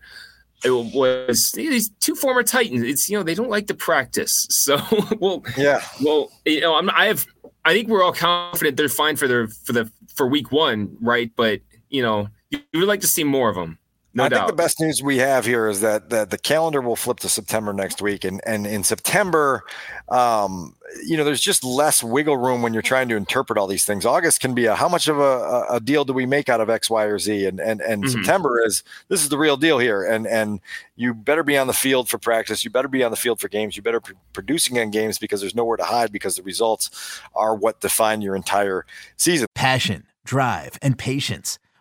It 0.64 0.70
was 0.70 1.50
these 1.52 1.90
two 1.98 2.14
former 2.14 2.44
Titans. 2.44 2.84
It's 2.84 3.08
you 3.08 3.18
know 3.18 3.24
they 3.24 3.34
don't 3.34 3.50
like 3.50 3.66
to 3.66 3.74
practice, 3.74 4.46
so 4.50 4.78
well 5.18 5.42
yeah. 5.56 5.82
Well, 6.00 6.30
you 6.44 6.60
know 6.60 6.76
I'm, 6.76 6.88
I 6.90 7.06
have 7.06 7.26
I 7.64 7.72
think 7.72 7.88
we're 7.88 8.02
all 8.02 8.12
confident 8.12 8.76
they're 8.76 8.88
fine 8.88 9.16
for 9.16 9.26
their 9.26 9.48
for 9.48 9.72
the 9.72 9.90
for 10.14 10.26
week 10.26 10.52
one, 10.52 10.96
right? 11.00 11.30
But 11.34 11.60
you 11.88 12.02
know, 12.02 12.28
you 12.50 12.60
would 12.74 12.88
like 12.88 13.00
to 13.00 13.06
see 13.06 13.24
more 13.24 13.48
of 13.48 13.56
them. 13.56 13.78
No 14.14 14.24
I 14.24 14.28
doubt. 14.28 14.46
think 14.46 14.56
the 14.56 14.62
best 14.62 14.80
news 14.80 15.02
we 15.02 15.18
have 15.18 15.44
here 15.44 15.68
is 15.68 15.80
that, 15.80 16.10
that 16.10 16.30
the 16.30 16.38
calendar 16.38 16.80
will 16.80 16.94
flip 16.94 17.18
to 17.20 17.28
September 17.28 17.72
next 17.72 18.00
week, 18.00 18.24
and 18.24 18.40
and 18.46 18.64
in 18.64 18.84
September, 18.84 19.64
um, 20.08 20.76
you 21.04 21.16
know, 21.16 21.24
there's 21.24 21.40
just 21.40 21.64
less 21.64 22.00
wiggle 22.00 22.36
room 22.36 22.62
when 22.62 22.72
you're 22.72 22.82
trying 22.82 23.08
to 23.08 23.16
interpret 23.16 23.58
all 23.58 23.66
these 23.66 23.84
things. 23.84 24.06
August 24.06 24.40
can 24.40 24.54
be 24.54 24.66
a 24.66 24.76
how 24.76 24.88
much 24.88 25.08
of 25.08 25.18
a, 25.18 25.66
a 25.68 25.80
deal 25.80 26.04
do 26.04 26.12
we 26.12 26.26
make 26.26 26.48
out 26.48 26.60
of 26.60 26.70
X, 26.70 26.88
Y, 26.88 27.02
or 27.04 27.18
Z, 27.18 27.44
and 27.44 27.58
and 27.58 27.80
and 27.80 28.04
mm-hmm. 28.04 28.12
September 28.12 28.64
is 28.64 28.84
this 29.08 29.20
is 29.20 29.30
the 29.30 29.38
real 29.38 29.56
deal 29.56 29.80
here, 29.80 30.04
and 30.04 30.28
and 30.28 30.60
you 30.94 31.12
better 31.12 31.42
be 31.42 31.58
on 31.58 31.66
the 31.66 31.72
field 31.72 32.08
for 32.08 32.18
practice, 32.18 32.64
you 32.64 32.70
better 32.70 32.86
be 32.86 33.02
on 33.02 33.10
the 33.10 33.16
field 33.16 33.40
for 33.40 33.48
games, 33.48 33.76
you 33.76 33.82
better 33.82 34.00
be 34.00 34.12
producing 34.32 34.78
on 34.78 34.90
games 34.90 35.18
because 35.18 35.40
there's 35.40 35.56
nowhere 35.56 35.76
to 35.76 35.84
hide 35.84 36.12
because 36.12 36.36
the 36.36 36.42
results 36.44 37.20
are 37.34 37.56
what 37.56 37.80
define 37.80 38.22
your 38.22 38.36
entire 38.36 38.86
season. 39.16 39.48
Passion, 39.56 40.06
drive, 40.24 40.78
and 40.80 40.96
patience. 40.96 41.58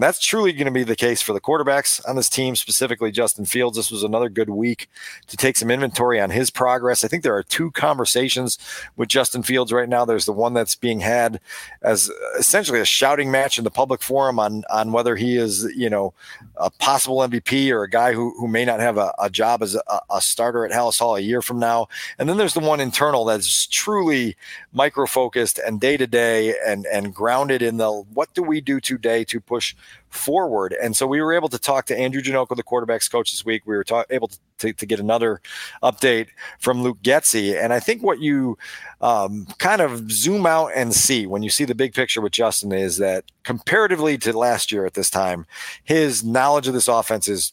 That's 0.00 0.18
truly 0.18 0.52
going 0.52 0.64
to 0.64 0.70
be 0.70 0.82
the 0.82 0.96
case 0.96 1.20
for 1.20 1.32
the 1.32 1.40
quarterbacks 1.40 2.00
on 2.08 2.16
this 2.16 2.28
team, 2.28 2.56
specifically 2.56 3.10
Justin 3.10 3.44
Fields. 3.44 3.76
This 3.76 3.90
was 3.90 4.02
another 4.02 4.28
good 4.28 4.48
week 4.48 4.88
to 5.26 5.36
take 5.36 5.56
some 5.56 5.70
inventory 5.70 6.20
on 6.20 6.30
his 6.30 6.50
progress. 6.50 7.04
I 7.04 7.08
think 7.08 7.22
there 7.22 7.36
are 7.36 7.42
two 7.42 7.70
conversations 7.72 8.58
with 8.96 9.08
Justin 9.08 9.42
Fields 9.42 9.72
right 9.72 9.88
now. 9.88 10.04
There's 10.04 10.24
the 10.24 10.32
one 10.32 10.54
that's 10.54 10.74
being 10.74 11.00
had 11.00 11.40
as 11.82 12.10
essentially 12.38 12.80
a 12.80 12.84
shouting 12.84 13.30
match 13.30 13.58
in 13.58 13.64
the 13.64 13.70
public 13.70 14.02
forum 14.02 14.38
on 14.38 14.64
on 14.70 14.92
whether 14.92 15.16
he 15.16 15.36
is, 15.36 15.70
you 15.76 15.90
know, 15.90 16.14
a 16.56 16.70
possible 16.70 17.18
MVP 17.18 17.70
or 17.70 17.82
a 17.82 17.90
guy 17.90 18.12
who, 18.12 18.34
who 18.38 18.48
may 18.48 18.64
not 18.64 18.80
have 18.80 18.96
a, 18.96 19.12
a 19.18 19.28
job 19.28 19.62
as 19.62 19.74
a, 19.74 20.00
a 20.10 20.20
starter 20.22 20.64
at 20.64 20.72
Halas 20.72 20.98
Hall 20.98 21.16
a 21.16 21.20
year 21.20 21.42
from 21.42 21.58
now. 21.58 21.88
And 22.18 22.28
then 22.28 22.38
there's 22.38 22.54
the 22.54 22.60
one 22.60 22.80
internal 22.80 23.24
that's 23.24 23.66
truly 23.66 24.36
micro 24.72 25.06
focused 25.06 25.58
and 25.58 25.80
day 25.80 25.96
to 25.96 26.06
day 26.06 26.54
and 26.66 26.86
and 26.86 27.14
grounded 27.14 27.60
in 27.60 27.76
the 27.76 27.90
what 27.90 28.32
do 28.34 28.42
we 28.42 28.60
do 28.60 28.80
today 28.80 29.24
to 29.24 29.40
push 29.40 29.74
forward. 30.08 30.74
And 30.82 30.96
so 30.96 31.06
we 31.06 31.20
were 31.20 31.32
able 31.32 31.48
to 31.48 31.58
talk 31.58 31.86
to 31.86 31.98
Andrew 31.98 32.20
Janocko, 32.20 32.56
the 32.56 32.62
quarterback's 32.62 33.08
coach 33.08 33.30
this 33.30 33.44
week. 33.44 33.62
We 33.64 33.76
were 33.76 33.84
ta- 33.84 34.04
able 34.10 34.28
to, 34.28 34.38
to, 34.58 34.72
to, 34.72 34.86
get 34.86 34.98
another 34.98 35.40
update 35.82 36.28
from 36.58 36.82
Luke 36.82 36.98
Getsy. 37.02 37.56
And 37.56 37.72
I 37.72 37.80
think 37.80 38.02
what 38.02 38.18
you 38.18 38.58
um, 39.00 39.46
kind 39.58 39.80
of 39.80 40.10
zoom 40.10 40.46
out 40.46 40.72
and 40.74 40.92
see 40.92 41.26
when 41.26 41.42
you 41.42 41.50
see 41.50 41.64
the 41.64 41.74
big 41.74 41.94
picture 41.94 42.20
with 42.20 42.32
Justin 42.32 42.72
is 42.72 42.98
that 42.98 43.24
comparatively 43.44 44.18
to 44.18 44.36
last 44.36 44.72
year 44.72 44.84
at 44.84 44.94
this 44.94 45.10
time, 45.10 45.46
his 45.84 46.24
knowledge 46.24 46.66
of 46.66 46.74
this 46.74 46.88
offense 46.88 47.28
is 47.28 47.52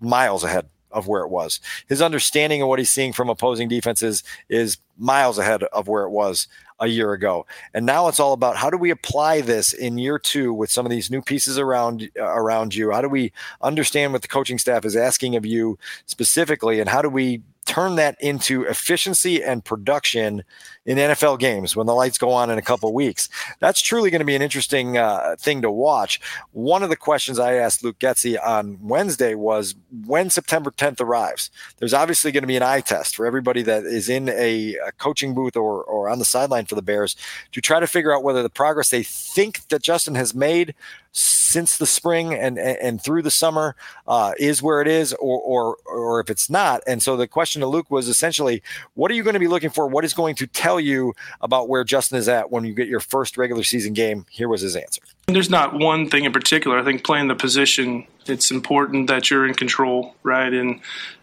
miles 0.00 0.42
ahead 0.42 0.68
of 0.90 1.08
where 1.08 1.22
it 1.22 1.30
was. 1.30 1.60
His 1.88 2.02
understanding 2.02 2.62
of 2.62 2.68
what 2.68 2.78
he's 2.78 2.92
seeing 2.92 3.12
from 3.12 3.28
opposing 3.28 3.68
defenses 3.68 4.22
is 4.48 4.78
miles 4.98 5.38
ahead 5.38 5.62
of 5.64 5.88
where 5.88 6.04
it 6.04 6.10
was 6.10 6.48
a 6.82 6.88
year 6.88 7.12
ago. 7.12 7.46
And 7.72 7.86
now 7.86 8.08
it's 8.08 8.20
all 8.20 8.32
about 8.32 8.56
how 8.56 8.68
do 8.68 8.76
we 8.76 8.90
apply 8.90 9.40
this 9.40 9.72
in 9.72 9.98
year 9.98 10.18
2 10.18 10.52
with 10.52 10.70
some 10.70 10.84
of 10.84 10.90
these 10.90 11.10
new 11.10 11.22
pieces 11.22 11.56
around 11.56 12.10
uh, 12.18 12.24
around 12.24 12.74
you? 12.74 12.90
How 12.90 13.00
do 13.00 13.08
we 13.08 13.32
understand 13.62 14.12
what 14.12 14.22
the 14.22 14.28
coaching 14.28 14.58
staff 14.58 14.84
is 14.84 14.96
asking 14.96 15.36
of 15.36 15.46
you 15.46 15.78
specifically 16.06 16.80
and 16.80 16.90
how 16.90 17.00
do 17.00 17.08
we 17.08 17.40
turn 17.64 17.94
that 17.96 18.16
into 18.20 18.64
efficiency 18.64 19.42
and 19.42 19.64
production 19.64 20.42
in 20.84 20.98
NFL 20.98 21.38
games 21.38 21.76
when 21.76 21.86
the 21.86 21.94
lights 21.94 22.18
go 22.18 22.30
on 22.30 22.50
in 22.50 22.58
a 22.58 22.62
couple 22.62 22.92
weeks. 22.92 23.28
That's 23.60 23.80
truly 23.80 24.10
going 24.10 24.20
to 24.20 24.26
be 24.26 24.34
an 24.34 24.42
interesting 24.42 24.98
uh, 24.98 25.36
thing 25.38 25.62
to 25.62 25.70
watch. 25.70 26.20
One 26.50 26.82
of 26.82 26.90
the 26.90 26.96
questions 26.96 27.38
I 27.38 27.54
asked 27.54 27.84
Luke 27.84 27.98
Getsy 28.00 28.36
on 28.44 28.78
Wednesday 28.82 29.34
was 29.34 29.76
when 30.04 30.28
September 30.28 30.72
10th 30.72 31.00
arrives. 31.00 31.50
There's 31.78 31.94
obviously 31.94 32.32
going 32.32 32.42
to 32.42 32.48
be 32.48 32.56
an 32.56 32.62
eye 32.64 32.80
test 32.80 33.14
for 33.14 33.26
everybody 33.26 33.62
that 33.62 33.84
is 33.84 34.08
in 34.08 34.28
a, 34.28 34.76
a 34.86 34.92
coaching 34.98 35.34
booth 35.34 35.56
or, 35.56 35.84
or 35.84 36.08
on 36.08 36.18
the 36.18 36.24
sideline 36.24 36.66
for 36.66 36.74
the 36.74 36.82
Bears 36.82 37.14
to 37.52 37.60
try 37.60 37.78
to 37.78 37.86
figure 37.86 38.14
out 38.14 38.24
whether 38.24 38.42
the 38.42 38.50
progress 38.50 38.90
they 38.90 39.04
think 39.04 39.68
that 39.68 39.82
Justin 39.82 40.16
has 40.16 40.34
made 40.34 40.74
since 41.12 41.76
the 41.76 41.86
spring 41.86 42.34
and 42.34 42.58
and 42.58 43.02
through 43.02 43.22
the 43.22 43.30
summer 43.30 43.76
uh, 44.06 44.32
is 44.38 44.62
where 44.62 44.80
it 44.80 44.88
is, 44.88 45.12
or 45.14 45.40
or 45.40 45.76
or 45.86 46.20
if 46.20 46.30
it's 46.30 46.48
not. 46.48 46.82
And 46.86 47.02
so 47.02 47.16
the 47.16 47.28
question 47.28 47.60
to 47.60 47.66
Luke 47.66 47.90
was 47.90 48.08
essentially, 48.08 48.62
what 48.94 49.10
are 49.10 49.14
you 49.14 49.22
going 49.22 49.34
to 49.34 49.40
be 49.40 49.48
looking 49.48 49.70
for? 49.70 49.86
What 49.86 50.04
is 50.04 50.14
going 50.14 50.34
to 50.36 50.46
tell 50.46 50.80
you 50.80 51.12
about 51.40 51.68
where 51.68 51.84
Justin 51.84 52.18
is 52.18 52.28
at 52.28 52.50
when 52.50 52.64
you 52.64 52.74
get 52.74 52.88
your 52.88 53.00
first 53.00 53.36
regular 53.36 53.62
season 53.62 53.92
game? 53.92 54.26
Here 54.30 54.48
was 54.48 54.62
his 54.62 54.74
answer. 54.74 55.02
There's 55.26 55.50
not 55.50 55.74
one 55.74 56.08
thing 56.08 56.24
in 56.24 56.32
particular. 56.32 56.78
I 56.78 56.84
think 56.84 57.04
playing 57.04 57.28
the 57.28 57.34
position, 57.34 58.06
it's 58.26 58.50
important 58.50 59.06
that 59.06 59.30
you're 59.30 59.46
in 59.46 59.54
control, 59.54 60.14
right? 60.22 60.52
And 60.52 60.80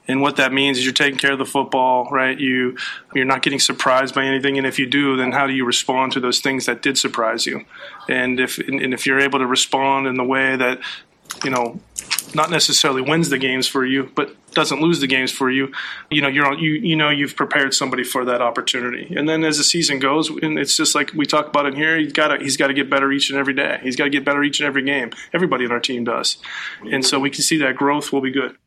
and 0.08 0.22
what 0.22 0.38
that 0.38 0.52
means 0.52 0.80
is 0.80 0.86
you're 0.86 0.94
taking 0.94 1.20
care 1.20 1.34
of 1.34 1.38
the 1.38 1.46
football, 1.46 2.10
right? 2.10 2.38
You 2.38 2.78
you're 3.14 3.26
not 3.26 3.42
getting 3.42 3.60
surprised 3.60 4.16
by 4.16 4.26
anything, 4.26 4.58
and 4.58 4.66
if 4.66 4.80
you 4.80 4.88
do, 4.88 5.18
then 5.18 5.32
how 5.32 5.48
do 5.48 5.54
you 5.54 5.66
respond 5.66 6.14
to 6.14 6.20
those 6.20 6.40
things 6.40 6.66
that 6.66 6.82
did 6.82 6.98
surprise 6.98 7.46
you? 7.46 7.66
And 8.08 8.40
if 8.40 8.58
and 8.58 8.94
if 8.94 9.06
you're 9.06 9.20
able 9.20 9.40
to 9.40 9.46
respond 9.46 10.08
in 10.08 10.16
the 10.16 10.24
way 10.24 10.56
that 10.56 10.80
you 11.44 11.52
know 11.52 11.80
not 12.36 12.52
necessarily 12.52 13.02
wins 13.02 13.30
the 13.30 13.38
games 13.38 13.68
for 13.68 13.86
you, 13.86 14.12
but 14.16 14.36
doesn't 14.52 14.82
lose 14.82 15.00
the 15.00 15.08
games 15.08 15.32
for 15.32 15.50
you, 15.50 15.72
you 16.10 16.22
know, 16.22 16.28
you're 16.28 16.54
you 16.56 16.72
you 16.72 16.96
know 16.96 17.10
you've 17.10 17.36
prepared 17.36 17.74
somebody 17.74 18.04
for 18.04 18.26
that 18.26 18.42
opportunity. 18.42 19.14
And 19.16 19.28
then 19.28 19.44
as 19.44 19.58
the 19.58 19.64
season 19.64 20.00
goes, 20.00 20.30
and 20.30 20.58
it's 20.58 20.76
just 20.76 20.96
like 20.96 21.14
we 21.14 21.26
talk 21.26 21.48
about 21.48 21.66
in 21.66 21.76
here, 21.76 21.98
he's 21.98 22.14
got 22.14 22.30
to 22.30 22.44
he's 22.44 22.58
got 22.58 22.68
to 22.68 22.74
get 22.74 22.90
better 22.90 23.12
each 23.12 23.30
and 23.30 23.40
every 23.40 23.54
day. 23.54 23.80
He's 23.82 23.96
got 23.96 24.06
to 24.06 24.10
get 24.10 24.26
better 24.26 24.44
each 24.44 24.60
and 24.60 24.68
every 24.68 24.84
game. 24.84 25.12
Everybody 25.34 25.66
in 25.66 25.72
our 25.72 25.80
team 25.80 26.04
does, 26.04 26.38
and 26.90 27.06
so 27.06 27.20
we 27.20 27.30
can 27.30 27.44
see 27.44 27.58
that 27.58 27.76
growth 27.76 28.12
will 28.12 28.22
be 28.22 28.32
good. 28.32 28.58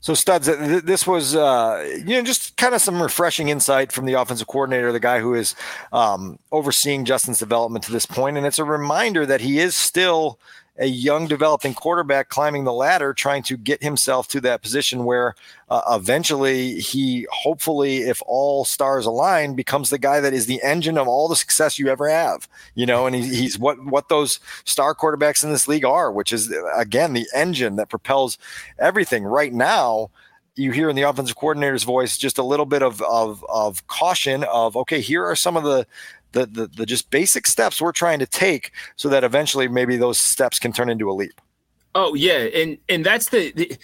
So 0.00 0.12
studs, 0.12 0.46
this 0.46 1.06
was 1.06 1.34
uh, 1.34 1.98
you 1.98 2.16
know 2.16 2.22
just 2.22 2.56
kind 2.56 2.74
of 2.74 2.82
some 2.82 3.02
refreshing 3.02 3.48
insight 3.48 3.90
from 3.90 4.04
the 4.04 4.14
offensive 4.14 4.46
coordinator, 4.46 4.92
the 4.92 5.00
guy 5.00 5.20
who 5.20 5.34
is 5.34 5.54
um, 5.92 6.38
overseeing 6.52 7.04
Justin's 7.04 7.38
development 7.38 7.84
to 7.86 7.92
this 7.92 8.06
point, 8.06 8.36
and 8.36 8.46
it's 8.46 8.58
a 8.58 8.64
reminder 8.64 9.24
that 9.24 9.40
he 9.40 9.58
is 9.58 9.74
still 9.74 10.38
a 10.78 10.86
young 10.86 11.28
developing 11.28 11.72
quarterback 11.72 12.28
climbing 12.28 12.64
the 12.64 12.72
ladder, 12.72 13.14
trying 13.14 13.42
to 13.44 13.56
get 13.56 13.82
himself 13.82 14.26
to 14.28 14.40
that 14.40 14.60
position 14.60 15.04
where 15.04 15.34
uh, 15.68 15.82
eventually 15.90 16.80
he, 16.80 17.26
hopefully, 17.30 17.98
if 17.98 18.20
all 18.26 18.64
stars 18.64 19.06
align, 19.06 19.54
becomes 19.54 19.90
the 19.90 19.98
guy 19.98 20.18
that 20.20 20.34
is 20.34 20.46
the 20.46 20.60
engine 20.62 20.98
of 20.98 21.06
all 21.06 21.28
the 21.28 21.36
success 21.36 21.78
you 21.78 21.88
ever 21.88 22.08
have. 22.08 22.48
You 22.74 22.86
know, 22.86 23.06
and 23.06 23.14
he, 23.14 23.22
he's 23.22 23.58
what 23.58 23.84
what 23.84 24.08
those 24.08 24.40
star 24.64 24.94
quarterbacks 24.94 25.44
in 25.44 25.50
this 25.50 25.68
league 25.68 25.84
are, 25.84 26.10
which 26.10 26.32
is 26.32 26.52
again 26.74 27.12
the 27.12 27.26
engine 27.34 27.76
that 27.76 27.88
propels 27.88 28.36
everything. 28.78 29.22
Right 29.24 29.52
now, 29.52 30.10
you 30.56 30.72
hear 30.72 30.88
in 30.88 30.96
the 30.96 31.02
offensive 31.02 31.36
coordinator's 31.36 31.84
voice 31.84 32.16
just 32.16 32.38
a 32.38 32.42
little 32.42 32.66
bit 32.66 32.82
of, 32.82 33.02
of, 33.02 33.44
of 33.48 33.86
caution 33.88 34.44
of 34.44 34.76
okay 34.76 35.00
here 35.00 35.24
are 35.24 35.36
some 35.36 35.56
of 35.56 35.64
the 35.64 35.86
the, 36.34 36.46
the, 36.46 36.66
the 36.66 36.86
just 36.86 37.10
basic 37.10 37.46
steps 37.46 37.80
we're 37.80 37.92
trying 37.92 38.18
to 38.18 38.26
take 38.26 38.72
so 38.96 39.08
that 39.08 39.24
eventually 39.24 39.68
maybe 39.68 39.96
those 39.96 40.18
steps 40.18 40.58
can 40.58 40.72
turn 40.72 40.90
into 40.90 41.10
a 41.10 41.12
leap. 41.12 41.40
Oh 41.94 42.14
yeah, 42.14 42.38
and 42.54 42.76
and 42.88 43.06
that's 43.06 43.30
the, 43.30 43.52
the 43.52 43.78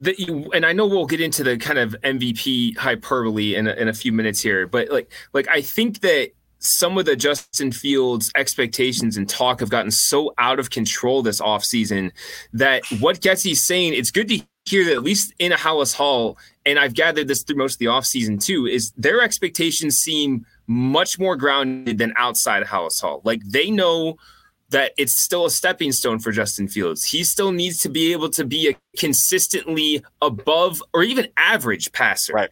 the, 0.00 0.50
and 0.52 0.66
I 0.66 0.72
know 0.72 0.86
we'll 0.86 1.06
get 1.06 1.20
into 1.20 1.44
the 1.44 1.56
kind 1.56 1.78
of 1.78 1.94
MVP 2.02 2.76
hyperbole 2.76 3.54
in 3.54 3.68
a, 3.68 3.72
in 3.74 3.86
a 3.86 3.94
few 3.94 4.12
minutes 4.12 4.42
here, 4.42 4.66
but 4.66 4.90
like 4.90 5.12
like 5.32 5.48
I 5.48 5.62
think 5.62 6.00
that 6.00 6.32
some 6.58 6.98
of 6.98 7.06
the 7.06 7.16
Justin 7.16 7.72
Fields 7.72 8.30
expectations 8.36 9.16
and 9.16 9.28
talk 9.28 9.60
have 9.60 9.70
gotten 9.70 9.90
so 9.90 10.32
out 10.38 10.58
of 10.58 10.70
control 10.70 11.22
this 11.22 11.40
offseason 11.40 12.12
that 12.52 12.84
what 13.00 13.20
Getsy's 13.20 13.64
saying, 13.64 13.94
it's 13.94 14.10
good 14.10 14.28
to 14.28 14.40
hear 14.64 14.84
that 14.84 14.92
at 14.92 15.02
least 15.02 15.34
in 15.38 15.52
a 15.52 15.56
Halas 15.56 15.94
Hall, 15.94 16.38
and 16.64 16.78
I've 16.78 16.94
gathered 16.94 17.28
this 17.28 17.42
through 17.42 17.56
most 17.56 17.74
of 17.74 17.78
the 17.78 17.86
offseason 17.86 18.42
too, 18.42 18.66
is 18.66 18.92
their 18.96 19.20
expectations 19.22 19.96
seem 19.96 20.46
much 20.72 21.18
more 21.18 21.36
grounded 21.36 21.98
than 21.98 22.12
outside 22.16 22.62
of 22.62 22.68
Halas 22.68 23.00
Hall. 23.00 23.20
Like 23.24 23.42
they 23.44 23.70
know 23.70 24.16
that 24.70 24.92
it's 24.96 25.22
still 25.22 25.44
a 25.44 25.50
stepping 25.50 25.92
stone 25.92 26.18
for 26.18 26.32
Justin 26.32 26.66
Fields. 26.66 27.04
He 27.04 27.24
still 27.24 27.52
needs 27.52 27.78
to 27.80 27.88
be 27.88 28.12
able 28.12 28.30
to 28.30 28.44
be 28.44 28.70
a 28.70 28.98
consistently 28.98 30.02
above 30.22 30.82
or 30.94 31.02
even 31.02 31.28
average 31.36 31.92
passer. 31.92 32.32
Right. 32.32 32.50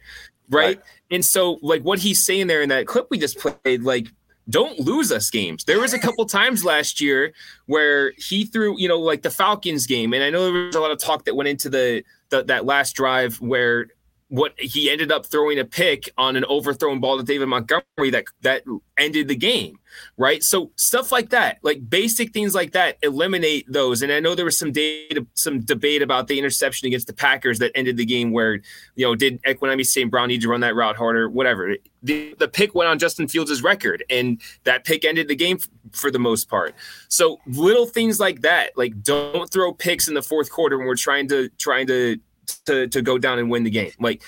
Right. 0.49 0.77
right. 0.77 0.81
And 1.09 1.25
so, 1.25 1.57
like 1.61 1.81
what 1.81 1.99
he's 1.99 2.23
saying 2.25 2.47
there 2.47 2.61
in 2.61 2.69
that 2.69 2.85
clip 2.85 3.07
we 3.09 3.17
just 3.17 3.39
played, 3.39 3.83
like, 3.83 4.07
don't 4.49 4.79
lose 4.79 5.11
us 5.11 5.29
games. 5.29 5.63
There 5.63 5.79
was 5.79 5.93
a 5.93 5.99
couple 5.99 6.25
times 6.25 6.63
last 6.65 6.99
year 6.99 7.33
where 7.65 8.13
he 8.17 8.45
threw, 8.45 8.77
you 8.79 8.87
know, 8.87 8.99
like 8.99 9.21
the 9.21 9.29
Falcons 9.29 9.87
game. 9.87 10.13
And 10.13 10.23
I 10.23 10.29
know 10.29 10.43
there 10.43 10.65
was 10.65 10.75
a 10.75 10.79
lot 10.79 10.91
of 10.91 10.99
talk 10.99 11.25
that 11.25 11.35
went 11.35 11.47
into 11.47 11.69
the, 11.69 12.03
the 12.29 12.43
that 12.43 12.65
last 12.65 12.93
drive 12.93 13.39
where 13.39 13.87
what 14.31 14.53
he 14.57 14.89
ended 14.89 15.11
up 15.11 15.25
throwing 15.25 15.59
a 15.59 15.65
pick 15.65 16.09
on 16.17 16.37
an 16.37 16.45
overthrown 16.45 17.01
ball 17.01 17.17
to 17.17 17.23
David 17.23 17.49
Montgomery 17.49 18.11
that 18.11 18.23
that 18.39 18.63
ended 18.97 19.27
the 19.27 19.35
game, 19.35 19.77
right? 20.15 20.41
So 20.41 20.71
stuff 20.77 21.11
like 21.11 21.31
that, 21.31 21.57
like 21.63 21.89
basic 21.89 22.31
things 22.31 22.55
like 22.55 22.71
that, 22.71 22.97
eliminate 23.03 23.69
those. 23.69 24.01
And 24.01 24.09
I 24.09 24.21
know 24.21 24.33
there 24.33 24.45
was 24.45 24.57
some 24.57 24.71
data, 24.71 25.27
some 25.33 25.59
debate 25.59 26.01
about 26.01 26.29
the 26.29 26.39
interception 26.39 26.87
against 26.87 27.07
the 27.07 27.13
Packers 27.13 27.59
that 27.59 27.73
ended 27.75 27.97
the 27.97 28.05
game, 28.05 28.31
where 28.31 28.61
you 28.95 29.05
know 29.05 29.15
did 29.15 29.43
Equanimeous 29.43 29.87
St. 29.87 30.09
Brown 30.09 30.29
need 30.29 30.39
to 30.43 30.47
run 30.47 30.61
that 30.61 30.75
route 30.75 30.95
harder, 30.95 31.29
whatever. 31.29 31.75
The, 32.01 32.33
the 32.39 32.47
pick 32.47 32.73
went 32.73 32.89
on 32.89 32.99
Justin 32.99 33.27
Fields' 33.27 33.61
record, 33.61 34.01
and 34.09 34.41
that 34.63 34.85
pick 34.85 35.03
ended 35.03 35.27
the 35.27 35.35
game 35.35 35.57
f- 35.59 35.67
for 35.91 36.09
the 36.09 36.19
most 36.19 36.47
part. 36.47 36.73
So 37.09 37.41
little 37.47 37.85
things 37.85 38.17
like 38.17 38.43
that, 38.43 38.77
like 38.77 39.03
don't 39.03 39.51
throw 39.51 39.73
picks 39.73 40.07
in 40.07 40.13
the 40.13 40.23
fourth 40.23 40.49
quarter 40.49 40.77
when 40.77 40.87
we're 40.87 40.95
trying 40.95 41.27
to 41.27 41.49
trying 41.57 41.87
to 41.87 42.17
to 42.65 42.87
to 42.87 43.01
go 43.01 43.17
down 43.17 43.39
and 43.39 43.49
win 43.49 43.63
the 43.63 43.69
game. 43.69 43.91
Like 43.99 44.21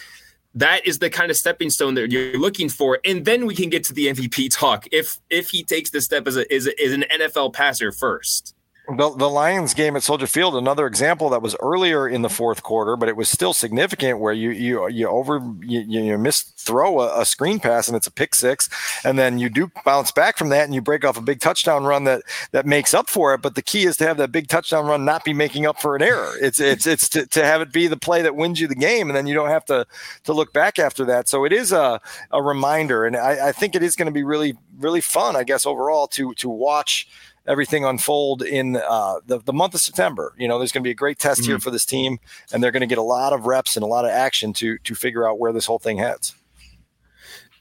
that 0.55 0.85
is 0.85 0.99
the 0.99 1.09
kind 1.09 1.31
of 1.31 1.37
stepping 1.37 1.69
stone 1.69 1.95
that 1.95 2.11
you're 2.11 2.37
looking 2.37 2.69
for, 2.69 2.99
and 3.05 3.25
then 3.25 3.45
we 3.45 3.55
can 3.55 3.69
get 3.69 3.83
to 3.85 3.93
the 3.93 4.07
MVP 4.07 4.55
talk 4.55 4.87
if 4.91 5.19
if 5.29 5.49
he 5.49 5.63
takes 5.63 5.89
the 5.89 6.01
step 6.01 6.27
as 6.27 6.37
a 6.37 6.53
is, 6.53 6.67
an 6.67 7.05
NFL 7.11 7.53
passer 7.53 7.91
first. 7.91 8.55
The, 8.89 9.15
the 9.15 9.29
Lions 9.29 9.73
game 9.73 9.95
at 9.95 10.03
Soldier 10.03 10.27
Field, 10.27 10.57
another 10.57 10.85
example 10.87 11.29
that 11.29 11.41
was 11.41 11.55
earlier 11.61 12.05
in 12.05 12.21
the 12.21 12.29
fourth 12.29 12.63
quarter, 12.63 12.97
but 12.97 13.07
it 13.07 13.15
was 13.15 13.29
still 13.29 13.53
significant 13.53 14.19
where 14.19 14.33
you 14.33 14.49
you 14.49 14.89
you 14.89 15.07
over 15.07 15.41
you, 15.61 15.79
you 15.79 16.17
miss 16.17 16.41
throw 16.41 16.99
a, 16.99 17.21
a, 17.21 17.25
screen 17.25 17.61
pass 17.61 17.87
and 17.87 17.95
it's 17.95 18.07
a 18.07 18.11
pick 18.11 18.35
six, 18.35 18.67
and 19.05 19.17
then 19.17 19.39
you 19.39 19.49
do 19.49 19.71
bounce 19.85 20.11
back 20.11 20.37
from 20.37 20.49
that 20.49 20.65
and 20.65 20.75
you 20.75 20.81
break 20.81 21.05
off 21.05 21.15
a 21.15 21.21
big 21.21 21.39
touchdown 21.39 21.85
run 21.85 22.03
that 22.03 22.23
that 22.51 22.65
makes 22.65 22.93
up 22.93 23.09
for 23.09 23.33
it. 23.33 23.41
But 23.41 23.55
the 23.55 23.61
key 23.61 23.85
is 23.85 23.95
to 23.97 24.05
have 24.05 24.17
that 24.17 24.33
big 24.33 24.49
touchdown 24.49 24.85
run 24.85 25.05
not 25.05 25.23
be 25.23 25.33
making 25.33 25.65
up 25.65 25.79
for 25.79 25.95
an 25.95 26.01
error. 26.01 26.33
It's 26.41 26.59
it's 26.59 26.85
it's 26.85 27.07
to, 27.09 27.25
to 27.25 27.45
have 27.45 27.61
it 27.61 27.71
be 27.71 27.87
the 27.87 27.95
play 27.95 28.21
that 28.21 28.35
wins 28.35 28.59
you 28.59 28.67
the 28.67 28.75
game, 28.75 29.09
and 29.09 29.15
then 29.15 29.27
you 29.27 29.33
don't 29.33 29.49
have 29.49 29.63
to 29.65 29.87
to 30.25 30.33
look 30.33 30.51
back 30.51 30.77
after 30.77 31.05
that. 31.05 31.29
So 31.29 31.45
it 31.45 31.53
is 31.53 31.71
a 31.71 32.01
a 32.31 32.41
reminder, 32.41 33.05
and 33.05 33.15
I, 33.15 33.47
I 33.47 33.51
think 33.53 33.75
it 33.75 33.83
is 33.83 33.95
going 33.95 34.07
to 34.07 34.11
be 34.11 34.23
really 34.23 34.57
really 34.77 35.01
fun, 35.01 35.37
I 35.37 35.45
guess 35.45 35.65
overall 35.65 36.07
to 36.07 36.33
to 36.33 36.49
watch 36.49 37.07
everything 37.47 37.85
unfold 37.85 38.41
in 38.41 38.77
uh, 38.77 39.15
the, 39.25 39.39
the 39.39 39.53
month 39.53 39.73
of 39.73 39.81
September. 39.81 40.33
You 40.37 40.47
know, 40.47 40.57
there's 40.57 40.71
going 40.71 40.83
to 40.83 40.87
be 40.87 40.91
a 40.91 40.95
great 40.95 41.19
test 41.19 41.41
mm-hmm. 41.41 41.51
here 41.51 41.59
for 41.59 41.71
this 41.71 41.85
team, 41.85 42.19
and 42.51 42.63
they're 42.63 42.71
going 42.71 42.81
to 42.81 42.87
get 42.87 42.97
a 42.97 43.03
lot 43.03 43.33
of 43.33 43.45
reps 43.45 43.75
and 43.75 43.83
a 43.83 43.87
lot 43.87 44.05
of 44.05 44.11
action 44.11 44.53
to 44.53 44.77
to 44.79 44.95
figure 44.95 45.27
out 45.27 45.39
where 45.39 45.53
this 45.53 45.65
whole 45.65 45.79
thing 45.79 45.97
heads. 45.97 46.35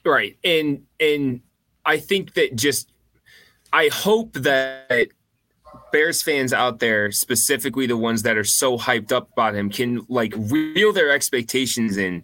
Right, 0.05 0.37
and 0.43 0.85
and 0.99 1.41
I 1.85 1.97
think 1.97 2.33
that 2.33 2.55
just 2.55 2.91
I 3.71 3.89
hope 3.89 4.33
that 4.33 5.09
Bears 5.91 6.21
fans 6.21 6.53
out 6.53 6.79
there, 6.79 7.11
specifically 7.11 7.87
the 7.87 7.97
ones 7.97 8.23
that 8.23 8.37
are 8.37 8.43
so 8.43 8.77
hyped 8.77 9.11
up 9.11 9.31
about 9.31 9.55
him, 9.55 9.69
can 9.69 10.05
like 10.09 10.33
reel 10.37 10.93
their 10.93 11.11
expectations 11.11 11.97
in 11.97 12.23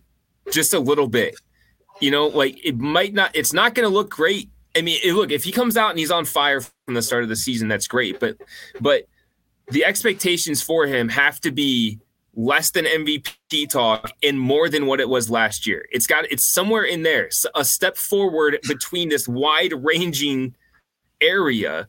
just 0.52 0.74
a 0.74 0.80
little 0.80 1.08
bit. 1.08 1.36
You 2.00 2.12
know, 2.12 2.28
like 2.28 2.64
it 2.66 2.78
might 2.78 3.14
not, 3.14 3.32
it's 3.34 3.52
not 3.52 3.76
going 3.76 3.88
to 3.88 3.94
look 3.94 4.10
great 4.10 4.50
I 4.80 4.82
mean, 4.82 4.98
look, 5.14 5.30
if 5.30 5.44
he 5.44 5.52
comes 5.52 5.76
out 5.76 5.90
and 5.90 6.00
he's 6.00 6.10
on 6.10 6.24
fire 6.24 6.62
from 6.62 6.94
the 6.94 7.02
start 7.02 7.24
of 7.24 7.30
the 7.30 7.36
season, 7.36 7.68
that's 7.68 7.86
great. 7.86 8.18
But 8.18 8.38
but 8.80 9.04
the 9.68 9.84
expectations 9.84 10.62
for 10.62 10.88
him 10.88 11.10
have 11.10 11.42
to 11.42 11.52
be 11.52 12.00
less 12.34 12.72
than 12.72 12.86
MVP 12.86 13.70
talk 13.70 14.10
and 14.24 14.40
more 14.40 14.70
than 14.70 14.86
what 14.86 15.02
it 15.02 15.10
was 15.10 15.30
last 15.30 15.68
year. 15.68 15.86
It's 15.92 16.08
got 16.08 16.32
it's 16.32 16.54
somewhere 16.54 16.84
in 16.84 17.04
there, 17.04 17.30
a 17.56 17.66
step 17.66 17.98
forward 17.98 18.58
between 18.70 19.10
this 19.10 19.28
wide 19.28 19.74
ranging 19.74 20.56
area. 21.20 21.86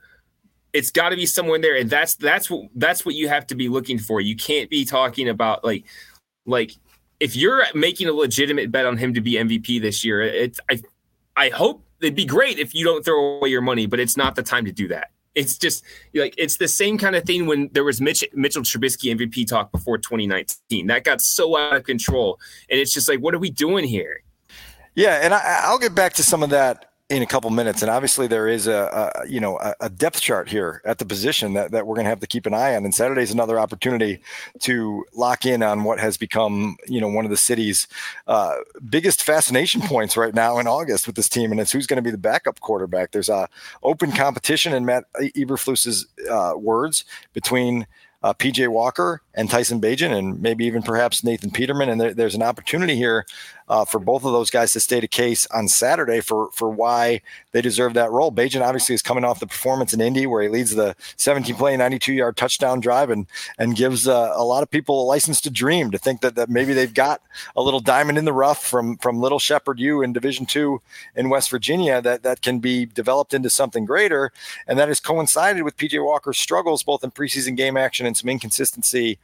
It's 0.72 0.90
got 0.90 1.10
to 1.10 1.16
be 1.16 1.26
somewhere 1.26 1.56
in 1.56 1.62
there, 1.62 1.76
and 1.76 1.88
that's 1.88 2.16
that's 2.16 2.50
what 2.50 2.70
that's 2.74 3.06
what 3.06 3.14
you 3.14 3.28
have 3.28 3.46
to 3.48 3.54
be 3.54 3.68
looking 3.68 4.00
for. 4.00 4.20
You 4.20 4.34
can't 4.34 4.68
be 4.68 4.84
talking 4.84 5.28
about 5.28 5.62
like 5.62 5.84
like 6.44 6.72
if 7.20 7.36
you're 7.36 7.64
making 7.72 8.08
a 8.08 8.12
legitimate 8.12 8.72
bet 8.72 8.84
on 8.84 8.96
him 8.96 9.14
to 9.14 9.20
be 9.20 9.34
MVP 9.34 9.80
this 9.80 10.04
year. 10.04 10.22
It's 10.22 10.58
I 10.68 10.80
I 11.36 11.50
hope 11.50 11.84
it'd 12.00 12.14
be 12.14 12.24
great 12.24 12.58
if 12.58 12.74
you 12.74 12.84
don't 12.84 13.04
throw 13.04 13.36
away 13.36 13.48
your 13.48 13.62
money, 13.62 13.86
but 13.86 14.00
it's 14.00 14.16
not 14.16 14.34
the 14.34 14.42
time 14.42 14.64
to 14.64 14.72
do 14.72 14.88
that. 14.88 15.10
It's 15.34 15.56
just 15.56 15.84
like 16.14 16.34
it's 16.36 16.56
the 16.56 16.66
same 16.66 16.98
kind 16.98 17.14
of 17.14 17.24
thing 17.24 17.46
when 17.46 17.70
there 17.72 17.84
was 17.84 18.00
Mitch, 18.00 18.24
Mitchell 18.34 18.62
Trubisky 18.62 19.14
MVP 19.14 19.46
talk 19.46 19.70
before 19.70 19.96
2019. 19.96 20.88
That 20.88 21.04
got 21.04 21.20
so 21.20 21.56
out 21.56 21.76
of 21.76 21.84
control, 21.84 22.40
and 22.68 22.80
it's 22.80 22.92
just 22.92 23.08
like, 23.08 23.20
what 23.20 23.34
are 23.34 23.38
we 23.38 23.50
doing 23.50 23.84
here? 23.84 24.22
Yeah, 24.96 25.20
and 25.22 25.32
I, 25.32 25.60
I'll 25.62 25.78
get 25.78 25.94
back 25.94 26.14
to 26.14 26.24
some 26.24 26.42
of 26.42 26.50
that 26.50 26.89
in 27.10 27.22
a 27.22 27.26
couple 27.26 27.50
minutes. 27.50 27.82
And 27.82 27.90
obviously, 27.90 28.28
there 28.28 28.46
is 28.48 28.68
a, 28.68 29.12
a 29.22 29.28
you 29.28 29.40
know 29.40 29.58
a, 29.58 29.74
a, 29.80 29.90
depth 29.90 30.20
chart 30.20 30.48
here 30.48 30.80
at 30.84 30.98
the 30.98 31.04
position 31.04 31.54
that, 31.54 31.72
that 31.72 31.86
we're 31.86 31.96
going 31.96 32.04
to 32.04 32.10
have 32.10 32.20
to 32.20 32.26
keep 32.26 32.46
an 32.46 32.54
eye 32.54 32.76
on. 32.76 32.84
And 32.84 32.94
Saturday 32.94 33.22
is 33.22 33.32
another 33.32 33.58
opportunity 33.58 34.22
to 34.60 35.04
lock 35.12 35.44
in 35.44 35.62
on 35.62 35.82
what 35.82 35.98
has 35.98 36.16
become 36.16 36.76
you 36.86 37.00
know 37.00 37.08
one 37.08 37.24
of 37.24 37.30
the 37.30 37.36
city's 37.36 37.88
uh, 38.28 38.54
biggest 38.88 39.22
fascination 39.22 39.80
points 39.84 40.16
right 40.16 40.34
now 40.34 40.58
in 40.58 40.66
August 40.66 41.06
with 41.06 41.16
this 41.16 41.28
team, 41.28 41.50
and 41.50 41.60
it's 41.60 41.72
who's 41.72 41.86
going 41.86 41.96
to 41.96 42.02
be 42.02 42.12
the 42.12 42.18
backup 42.18 42.60
quarterback. 42.60 43.10
There's 43.10 43.28
a 43.28 43.48
open 43.82 44.12
competition 44.12 44.72
in 44.72 44.84
Matt 44.84 45.04
Eberflus's 45.20 46.06
uh, 46.30 46.54
words 46.56 47.04
between 47.32 47.86
uh, 48.22 48.34
PJ 48.34 48.68
Walker 48.68 49.22
and 49.34 49.48
Tyson 49.48 49.80
Bagent, 49.80 50.16
and 50.16 50.40
maybe 50.40 50.64
even 50.66 50.82
perhaps 50.82 51.24
Nathan 51.24 51.50
Peterman. 51.50 51.88
And 51.88 52.00
there, 52.00 52.14
there's 52.14 52.34
an 52.34 52.42
opportunity 52.42 52.94
here 52.94 53.24
uh, 53.70 53.84
for 53.84 54.00
both 54.00 54.24
of 54.24 54.32
those 54.32 54.50
guys 54.50 54.72
to 54.72 54.80
state 54.80 55.04
a 55.04 55.08
case 55.08 55.46
on 55.52 55.68
Saturday 55.68 56.20
for 56.20 56.50
for 56.50 56.68
why 56.68 57.22
they 57.52 57.62
deserve 57.62 57.94
that 57.94 58.10
role. 58.10 58.32
Bagent 58.32 58.66
obviously 58.66 58.96
is 58.96 59.00
coming 59.00 59.22
off 59.22 59.38
the 59.38 59.46
performance 59.46 59.94
in 59.94 60.00
Indy 60.00 60.26
where 60.26 60.42
he 60.42 60.48
leads 60.48 60.74
the 60.74 60.96
17 61.16 61.54
play, 61.54 61.76
92 61.76 62.12
yard 62.12 62.36
touchdown 62.36 62.80
drive 62.80 63.10
and 63.10 63.28
and 63.58 63.76
gives 63.76 64.08
uh, 64.08 64.32
a 64.34 64.44
lot 64.44 64.64
of 64.64 64.70
people 64.70 65.00
a 65.00 65.06
license 65.06 65.40
to 65.42 65.50
dream 65.50 65.92
to 65.92 65.98
think 65.98 66.20
that 66.20 66.34
that 66.34 66.50
maybe 66.50 66.74
they've 66.74 66.92
got 66.92 67.22
a 67.54 67.62
little 67.62 67.78
diamond 67.78 68.18
in 68.18 68.24
the 68.24 68.32
rough 68.32 68.66
from 68.66 68.96
from 68.96 69.20
Little 69.20 69.38
Shepherd 69.38 69.78
U 69.78 70.02
in 70.02 70.12
Division 70.12 70.46
two 70.46 70.82
in 71.14 71.30
West 71.30 71.48
Virginia 71.48 72.02
that 72.02 72.24
that 72.24 72.42
can 72.42 72.58
be 72.58 72.86
developed 72.86 73.32
into 73.32 73.48
something 73.48 73.84
greater, 73.84 74.32
and 74.66 74.80
that 74.80 74.88
has 74.88 74.98
coincided 74.98 75.62
with 75.62 75.76
PJ 75.76 76.04
Walker's 76.04 76.38
struggles 76.38 76.82
both 76.82 77.04
in 77.04 77.12
preseason 77.12 77.56
game 77.56 77.76
action 77.76 78.04
and 78.04 78.16
some 78.16 78.28
inconsistency 78.28 79.16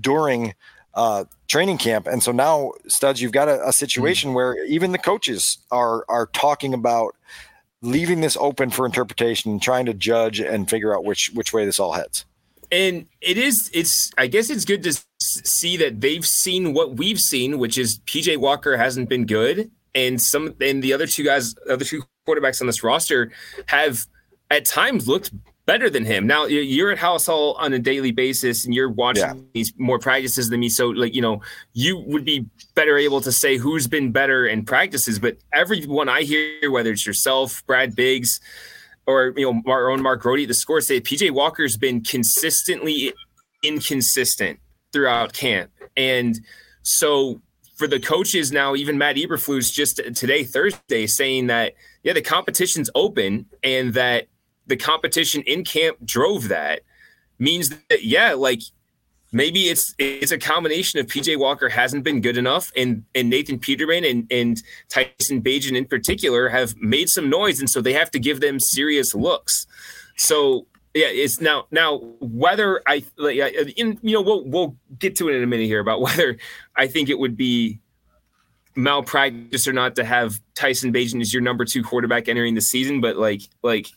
during 0.00 0.54
uh, 0.94 1.24
training 1.46 1.78
camp. 1.78 2.06
And 2.06 2.22
so 2.22 2.32
now, 2.32 2.72
Studs, 2.86 3.20
you've 3.20 3.32
got 3.32 3.48
a, 3.48 3.66
a 3.68 3.72
situation 3.72 4.30
mm. 4.30 4.34
where 4.34 4.64
even 4.66 4.92
the 4.92 4.98
coaches 4.98 5.58
are 5.70 6.04
are 6.08 6.26
talking 6.26 6.74
about 6.74 7.14
leaving 7.82 8.20
this 8.20 8.36
open 8.40 8.70
for 8.70 8.84
interpretation 8.84 9.52
and 9.52 9.62
trying 9.62 9.86
to 9.86 9.94
judge 9.94 10.40
and 10.40 10.68
figure 10.68 10.94
out 10.94 11.04
which 11.04 11.30
which 11.34 11.52
way 11.52 11.64
this 11.64 11.78
all 11.78 11.92
heads. 11.92 12.24
And 12.70 13.06
it 13.20 13.38
is 13.38 13.70
it's 13.72 14.10
I 14.18 14.26
guess 14.26 14.50
it's 14.50 14.64
good 14.64 14.82
to 14.82 14.98
see 15.20 15.76
that 15.78 16.00
they've 16.00 16.26
seen 16.26 16.74
what 16.74 16.96
we've 16.96 17.20
seen, 17.20 17.58
which 17.58 17.78
is 17.78 18.00
PJ 18.00 18.36
Walker 18.38 18.76
hasn't 18.76 19.08
been 19.08 19.26
good, 19.26 19.70
and 19.94 20.20
some 20.20 20.54
and 20.60 20.82
the 20.82 20.92
other 20.92 21.06
two 21.06 21.24
guys, 21.24 21.54
other 21.68 21.84
two 21.84 22.02
quarterbacks 22.26 22.60
on 22.60 22.66
this 22.66 22.82
roster 22.82 23.32
have 23.66 24.06
at 24.50 24.64
times 24.64 25.08
looked 25.08 25.30
better 25.68 25.90
than 25.90 26.02
him. 26.02 26.26
Now 26.26 26.46
you're 26.46 26.90
at 26.90 26.98
Halas 26.98 27.26
Hall 27.26 27.54
on 27.58 27.74
a 27.74 27.78
daily 27.78 28.10
basis 28.10 28.64
and 28.64 28.74
you're 28.74 28.88
watching 28.88 29.22
yeah. 29.22 29.34
these 29.52 29.74
more 29.76 29.98
practices 29.98 30.48
than 30.48 30.60
me. 30.60 30.70
So 30.70 30.88
like, 30.88 31.14
you 31.14 31.20
know, 31.20 31.42
you 31.74 31.98
would 32.06 32.24
be 32.24 32.46
better 32.74 32.96
able 32.96 33.20
to 33.20 33.30
say 33.30 33.58
who's 33.58 33.86
been 33.86 34.10
better 34.10 34.46
in 34.46 34.64
practices, 34.64 35.18
but 35.18 35.36
everyone 35.52 36.08
I 36.08 36.22
hear, 36.22 36.70
whether 36.70 36.90
it's 36.90 37.06
yourself, 37.06 37.62
Brad 37.66 37.94
Biggs, 37.94 38.40
or, 39.06 39.34
you 39.36 39.52
know, 39.52 39.62
our 39.70 39.90
own 39.90 40.02
Mark 40.02 40.22
Grote, 40.22 40.48
the 40.48 40.54
score 40.54 40.80
say 40.80 41.02
PJ 41.02 41.32
Walker's 41.32 41.76
been 41.76 42.02
consistently 42.02 43.12
inconsistent 43.62 44.58
throughout 44.90 45.34
camp. 45.34 45.70
And 45.98 46.40
so 46.82 47.42
for 47.76 47.86
the 47.86 48.00
coaches 48.00 48.52
now, 48.52 48.74
even 48.74 48.96
Matt 48.96 49.16
Eberflus 49.16 49.70
just 49.70 50.00
today, 50.16 50.44
Thursday, 50.44 51.06
saying 51.06 51.48
that, 51.48 51.74
yeah, 52.04 52.14
the 52.14 52.22
competition's 52.22 52.88
open 52.94 53.44
and 53.62 53.92
that 53.92 54.28
the 54.68 54.76
competition 54.76 55.42
in 55.42 55.64
camp 55.64 55.98
drove 56.04 56.48
that 56.48 56.82
means 57.38 57.70
that 57.70 58.04
yeah, 58.04 58.34
like 58.34 58.60
maybe 59.32 59.64
it's 59.64 59.94
it's 59.98 60.32
a 60.32 60.38
combination 60.38 61.00
of 61.00 61.06
PJ 61.06 61.38
Walker 61.38 61.68
hasn't 61.68 62.04
been 62.04 62.20
good 62.20 62.38
enough 62.38 62.72
and 62.76 63.04
and 63.14 63.28
Nathan 63.28 63.58
Peterman 63.58 64.04
and 64.04 64.26
and 64.30 64.62
Tyson 64.88 65.42
Bagent 65.42 65.76
in 65.76 65.86
particular 65.86 66.48
have 66.48 66.76
made 66.76 67.08
some 67.08 67.28
noise 67.28 67.60
and 67.60 67.68
so 67.68 67.80
they 67.80 67.92
have 67.92 68.10
to 68.12 68.18
give 68.18 68.40
them 68.40 68.60
serious 68.60 69.14
looks. 69.14 69.66
So 70.16 70.66
yeah, 70.94 71.08
it's 71.08 71.40
now 71.40 71.66
now 71.70 71.98
whether 72.20 72.82
I 72.86 73.04
like 73.16 73.36
in, 73.76 73.98
you 74.02 74.12
know 74.14 74.22
we'll 74.22 74.44
we'll 74.44 74.76
get 74.98 75.16
to 75.16 75.28
it 75.28 75.36
in 75.36 75.42
a 75.42 75.46
minute 75.46 75.66
here 75.66 75.80
about 75.80 76.00
whether 76.02 76.38
I 76.76 76.86
think 76.86 77.08
it 77.08 77.18
would 77.18 77.36
be 77.36 77.80
malpractice 78.76 79.66
or 79.66 79.72
not 79.72 79.96
to 79.96 80.04
have 80.04 80.40
Tyson 80.54 80.92
Bagent 80.92 81.20
as 81.20 81.32
your 81.32 81.42
number 81.42 81.64
two 81.64 81.82
quarterback 81.82 82.28
entering 82.28 82.54
the 82.54 82.60
season, 82.60 83.00
but 83.00 83.16
like 83.16 83.42
like 83.62 83.88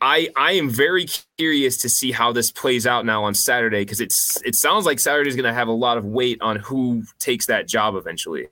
I 0.00 0.28
I 0.36 0.52
am 0.52 0.70
very 0.70 1.06
curious 1.36 1.76
to 1.78 1.88
see 1.88 2.12
how 2.12 2.32
this 2.32 2.50
plays 2.50 2.86
out 2.86 3.04
now 3.04 3.24
on 3.24 3.34
Saturday 3.34 3.80
because 3.80 4.00
it's 4.00 4.40
it 4.42 4.54
sounds 4.54 4.86
like 4.86 5.00
Saturday 5.00 5.28
is 5.28 5.36
going 5.36 5.44
to 5.44 5.52
have 5.52 5.68
a 5.68 5.72
lot 5.72 5.98
of 5.98 6.04
weight 6.04 6.40
on 6.40 6.56
who 6.56 7.02
takes 7.18 7.46
that 7.46 7.66
job 7.66 7.94
eventually. 7.96 8.48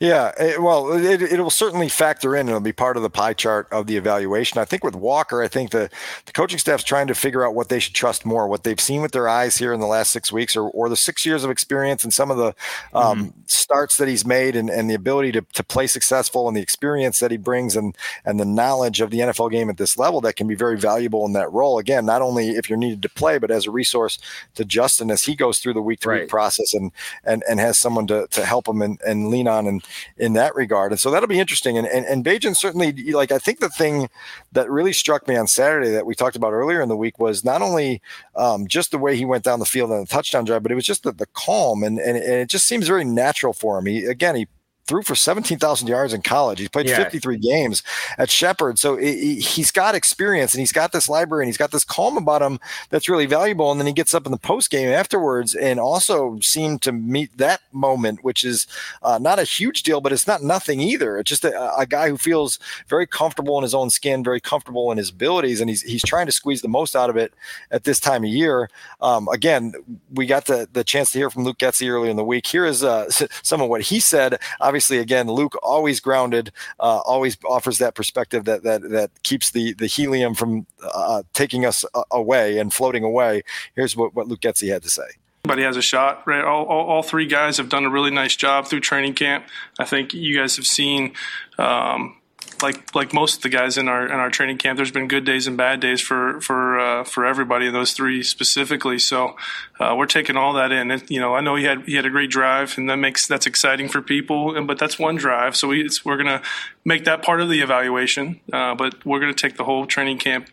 Yeah, 0.00 0.32
it, 0.38 0.60
well, 0.60 0.92
it, 0.92 1.22
it 1.22 1.40
will 1.40 1.50
certainly 1.50 1.88
factor 1.88 2.34
in. 2.34 2.40
And 2.40 2.50
it'll 2.50 2.60
be 2.60 2.72
part 2.72 2.96
of 2.96 3.02
the 3.02 3.10
pie 3.10 3.32
chart 3.32 3.68
of 3.72 3.86
the 3.86 3.96
evaluation. 3.96 4.58
I 4.58 4.64
think 4.64 4.84
with 4.84 4.94
Walker, 4.94 5.42
I 5.42 5.48
think 5.48 5.70
the, 5.70 5.88
the 6.26 6.32
coaching 6.32 6.58
staff's 6.58 6.84
trying 6.84 7.06
to 7.06 7.14
figure 7.14 7.46
out 7.46 7.54
what 7.54 7.68
they 7.68 7.78
should 7.78 7.94
trust 7.94 8.26
more, 8.26 8.48
what 8.48 8.64
they've 8.64 8.80
seen 8.80 9.02
with 9.02 9.12
their 9.12 9.28
eyes 9.28 9.56
here 9.56 9.72
in 9.72 9.80
the 9.80 9.86
last 9.86 10.10
six 10.10 10.32
weeks, 10.32 10.56
or, 10.56 10.68
or 10.70 10.88
the 10.88 10.96
six 10.96 11.24
years 11.24 11.44
of 11.44 11.50
experience 11.50 12.04
and 12.04 12.12
some 12.12 12.30
of 12.30 12.36
the 12.36 12.48
um, 12.92 13.26
mm-hmm. 13.28 13.40
starts 13.46 13.96
that 13.96 14.08
he's 14.08 14.26
made, 14.26 14.56
and, 14.56 14.68
and 14.68 14.90
the 14.90 14.94
ability 14.94 15.32
to, 15.32 15.42
to 15.52 15.62
play 15.62 15.86
successful, 15.86 16.48
and 16.48 16.56
the 16.56 16.62
experience 16.62 17.20
that 17.20 17.30
he 17.30 17.36
brings, 17.36 17.76
and 17.76 17.96
and 18.24 18.38
the 18.38 18.44
knowledge 18.44 19.00
of 19.00 19.10
the 19.10 19.20
NFL 19.20 19.50
game 19.50 19.70
at 19.70 19.76
this 19.76 19.96
level 19.96 20.20
that 20.22 20.36
can 20.36 20.46
be 20.46 20.54
very 20.54 20.76
valuable 20.76 21.24
in 21.24 21.32
that 21.32 21.50
role. 21.52 21.78
Again, 21.78 22.04
not 22.04 22.20
only 22.20 22.50
if 22.50 22.68
you're 22.68 22.78
needed 22.78 23.02
to 23.02 23.08
play, 23.08 23.38
but 23.38 23.50
as 23.50 23.66
a 23.66 23.70
resource 23.70 24.18
to 24.54 24.64
Justin 24.64 25.10
as 25.10 25.22
he 25.22 25.34
goes 25.34 25.58
through 25.58 25.74
the 25.74 25.82
week 25.82 26.00
to 26.00 26.10
week 26.10 26.28
process, 26.28 26.74
and 26.74 26.92
and 27.24 27.42
and 27.48 27.60
has 27.60 27.78
someone 27.78 28.06
to 28.08 28.26
to 28.30 28.44
help 28.44 28.68
him 28.68 28.82
and, 28.82 29.00
and 29.06 29.28
lean 29.28 29.48
on 29.48 29.66
and 29.66 29.73
in 30.16 30.32
that 30.34 30.54
regard. 30.54 30.92
And 30.92 31.00
so 31.00 31.10
that'll 31.10 31.28
be 31.28 31.40
interesting. 31.40 31.78
And 31.78 31.86
and, 31.86 32.04
and 32.06 32.24
Bagent 32.24 32.56
certainly 32.56 32.92
like 33.12 33.32
I 33.32 33.38
think 33.38 33.60
the 33.60 33.68
thing 33.68 34.08
that 34.52 34.70
really 34.70 34.92
struck 34.92 35.26
me 35.28 35.36
on 35.36 35.46
Saturday 35.46 35.90
that 35.90 36.06
we 36.06 36.14
talked 36.14 36.36
about 36.36 36.52
earlier 36.52 36.80
in 36.80 36.88
the 36.88 36.96
week 36.96 37.18
was 37.18 37.44
not 37.44 37.62
only 37.62 38.02
um, 38.36 38.66
just 38.66 38.90
the 38.90 38.98
way 38.98 39.16
he 39.16 39.24
went 39.24 39.44
down 39.44 39.58
the 39.58 39.66
field 39.66 39.90
on 39.90 40.00
the 40.00 40.06
touchdown 40.06 40.44
drive, 40.44 40.62
but 40.62 40.72
it 40.72 40.76
was 40.76 40.86
just 40.86 41.02
the, 41.02 41.12
the 41.12 41.26
calm 41.34 41.82
and, 41.82 41.98
and 41.98 42.16
and 42.16 42.34
it 42.34 42.48
just 42.48 42.66
seems 42.66 42.86
very 42.86 43.04
natural 43.04 43.52
for 43.52 43.78
him. 43.78 43.86
He 43.86 44.04
again 44.04 44.36
he 44.36 44.46
threw 44.86 45.02
for 45.02 45.14
17,000 45.14 45.88
yards 45.88 46.12
in 46.12 46.22
college. 46.22 46.58
He's 46.58 46.68
played 46.68 46.88
yeah. 46.88 46.96
53 46.96 47.38
games 47.38 47.82
at 48.18 48.30
Shepherd. 48.30 48.78
So 48.78 48.96
he's 48.96 49.70
got 49.70 49.94
experience 49.94 50.52
and 50.52 50.60
he's 50.60 50.72
got 50.72 50.92
this 50.92 51.08
library 51.08 51.44
and 51.44 51.48
he's 51.48 51.56
got 51.56 51.70
this 51.70 51.84
calm 51.84 52.16
about 52.16 52.42
him 52.42 52.60
that's 52.90 53.08
really 53.08 53.26
valuable. 53.26 53.70
And 53.70 53.80
then 53.80 53.86
he 53.86 53.92
gets 53.92 54.14
up 54.14 54.26
in 54.26 54.32
the 54.32 54.38
post 54.38 54.70
game 54.70 54.88
afterwards 54.88 55.54
and 55.54 55.80
also 55.80 56.38
seemed 56.40 56.82
to 56.82 56.92
meet 56.92 57.36
that 57.38 57.60
moment, 57.72 58.22
which 58.22 58.44
is 58.44 58.66
uh, 59.02 59.18
not 59.18 59.38
a 59.38 59.44
huge 59.44 59.82
deal, 59.82 60.00
but 60.00 60.12
it's 60.12 60.26
not 60.26 60.42
nothing 60.42 60.80
either. 60.80 61.18
It's 61.18 61.30
just 61.30 61.44
a, 61.44 61.78
a, 61.78 61.86
guy 61.86 62.08
who 62.08 62.16
feels 62.16 62.58
very 62.88 63.06
comfortable 63.06 63.58
in 63.58 63.62
his 63.62 63.74
own 63.74 63.90
skin, 63.90 64.24
very 64.24 64.40
comfortable 64.40 64.90
in 64.90 64.96
his 64.96 65.10
abilities, 65.10 65.60
and 65.60 65.68
he's, 65.68 65.82
he's 65.82 66.02
trying 66.02 66.24
to 66.24 66.32
squeeze 66.32 66.62
the 66.62 66.68
most 66.68 66.96
out 66.96 67.10
of 67.10 67.16
it 67.16 67.34
at 67.70 67.84
this 67.84 68.00
time 68.00 68.24
of 68.24 68.30
year. 68.30 68.70
Um, 69.02 69.28
again, 69.28 69.74
we 70.12 70.24
got 70.24 70.46
the, 70.46 70.66
the 70.72 70.82
chance 70.82 71.12
to 71.12 71.18
hear 71.18 71.28
from 71.28 71.44
Luke 71.44 71.58
Getsy 71.58 71.88
earlier 71.90 72.10
in 72.10 72.16
the 72.16 72.24
week. 72.24 72.46
Here 72.46 72.64
is 72.64 72.82
uh, 72.82 73.10
some 73.42 73.60
of 73.60 73.68
what 73.68 73.82
he 73.82 74.00
said 74.00 74.38
obviously, 74.60 74.73
again, 74.98 75.26
Luke 75.26 75.56
always 75.62 76.00
grounded, 76.00 76.52
uh, 76.80 77.00
always 77.04 77.36
offers 77.44 77.78
that 77.78 77.94
perspective 77.94 78.44
that 78.44 78.62
that 78.62 78.82
that 78.90 79.10
keeps 79.22 79.50
the 79.50 79.72
the 79.74 79.86
helium 79.86 80.34
from 80.34 80.66
uh, 80.82 81.22
taking 81.32 81.64
us 81.64 81.84
uh, 81.94 82.02
away 82.10 82.58
and 82.58 82.72
floating 82.72 83.04
away. 83.04 83.42
Here's 83.74 83.96
what 83.96 84.14
what 84.14 84.28
Luke 84.28 84.40
Getsy 84.40 84.72
had 84.72 84.82
to 84.82 84.90
say. 84.90 85.06
Everybody 85.44 85.64
has 85.64 85.76
a 85.76 85.82
shot, 85.82 86.26
right? 86.26 86.42
All, 86.42 86.64
all, 86.64 86.86
all, 86.86 87.02
three 87.02 87.26
guys 87.26 87.58
have 87.58 87.68
done 87.68 87.84
a 87.84 87.90
really 87.90 88.10
nice 88.10 88.34
job 88.34 88.66
through 88.66 88.80
training 88.80 89.12
camp. 89.12 89.46
I 89.78 89.84
think 89.84 90.14
you 90.14 90.38
guys 90.38 90.56
have 90.56 90.64
seen 90.64 91.12
um, 91.58 92.16
like 92.62 92.94
like 92.94 93.12
most 93.12 93.36
of 93.36 93.42
the 93.42 93.48
guys 93.48 93.78
in 93.78 93.88
our 93.88 94.06
in 94.06 94.12
our 94.12 94.30
training 94.30 94.58
camp, 94.58 94.76
there's 94.76 94.90
been 94.90 95.08
good 95.08 95.24
days 95.24 95.46
and 95.46 95.56
bad 95.56 95.80
days 95.80 96.00
for 96.00 96.40
for 96.40 96.78
uh, 96.78 97.04
for 97.04 97.24
everybody. 97.24 97.70
Those 97.70 97.92
three 97.92 98.22
specifically. 98.22 98.98
So 98.98 99.36
uh, 99.78 99.94
we're 99.96 100.06
taking 100.06 100.36
all 100.36 100.52
that 100.54 100.72
in. 100.72 101.02
you 101.08 101.20
know, 101.20 101.34
I 101.34 101.40
know 101.40 101.56
he 101.56 101.64
had 101.64 101.82
he 101.82 101.94
had 101.94 102.06
a 102.06 102.10
great 102.10 102.30
drive, 102.30 102.76
and 102.78 102.88
that 102.90 102.96
makes 102.96 103.26
that's 103.26 103.46
exciting 103.46 103.88
for 103.88 104.02
people. 104.02 104.56
And 104.56 104.66
but 104.66 104.78
that's 104.78 104.98
one 104.98 105.16
drive, 105.16 105.56
so 105.56 105.68
we, 105.68 105.88
we're 106.04 106.16
gonna 106.16 106.42
make 106.84 107.04
that 107.04 107.22
part 107.22 107.40
of 107.40 107.48
the 107.48 107.60
evaluation. 107.60 108.40
Uh, 108.52 108.74
but 108.74 109.04
we're 109.04 109.20
gonna 109.20 109.34
take 109.34 109.56
the 109.56 109.64
whole 109.64 109.86
training 109.86 110.18
camp 110.18 110.48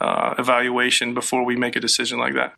uh, 0.00 0.34
evaluation 0.38 1.14
before 1.14 1.44
we 1.44 1.56
make 1.56 1.76
a 1.76 1.80
decision 1.80 2.18
like 2.18 2.34
that. 2.34 2.54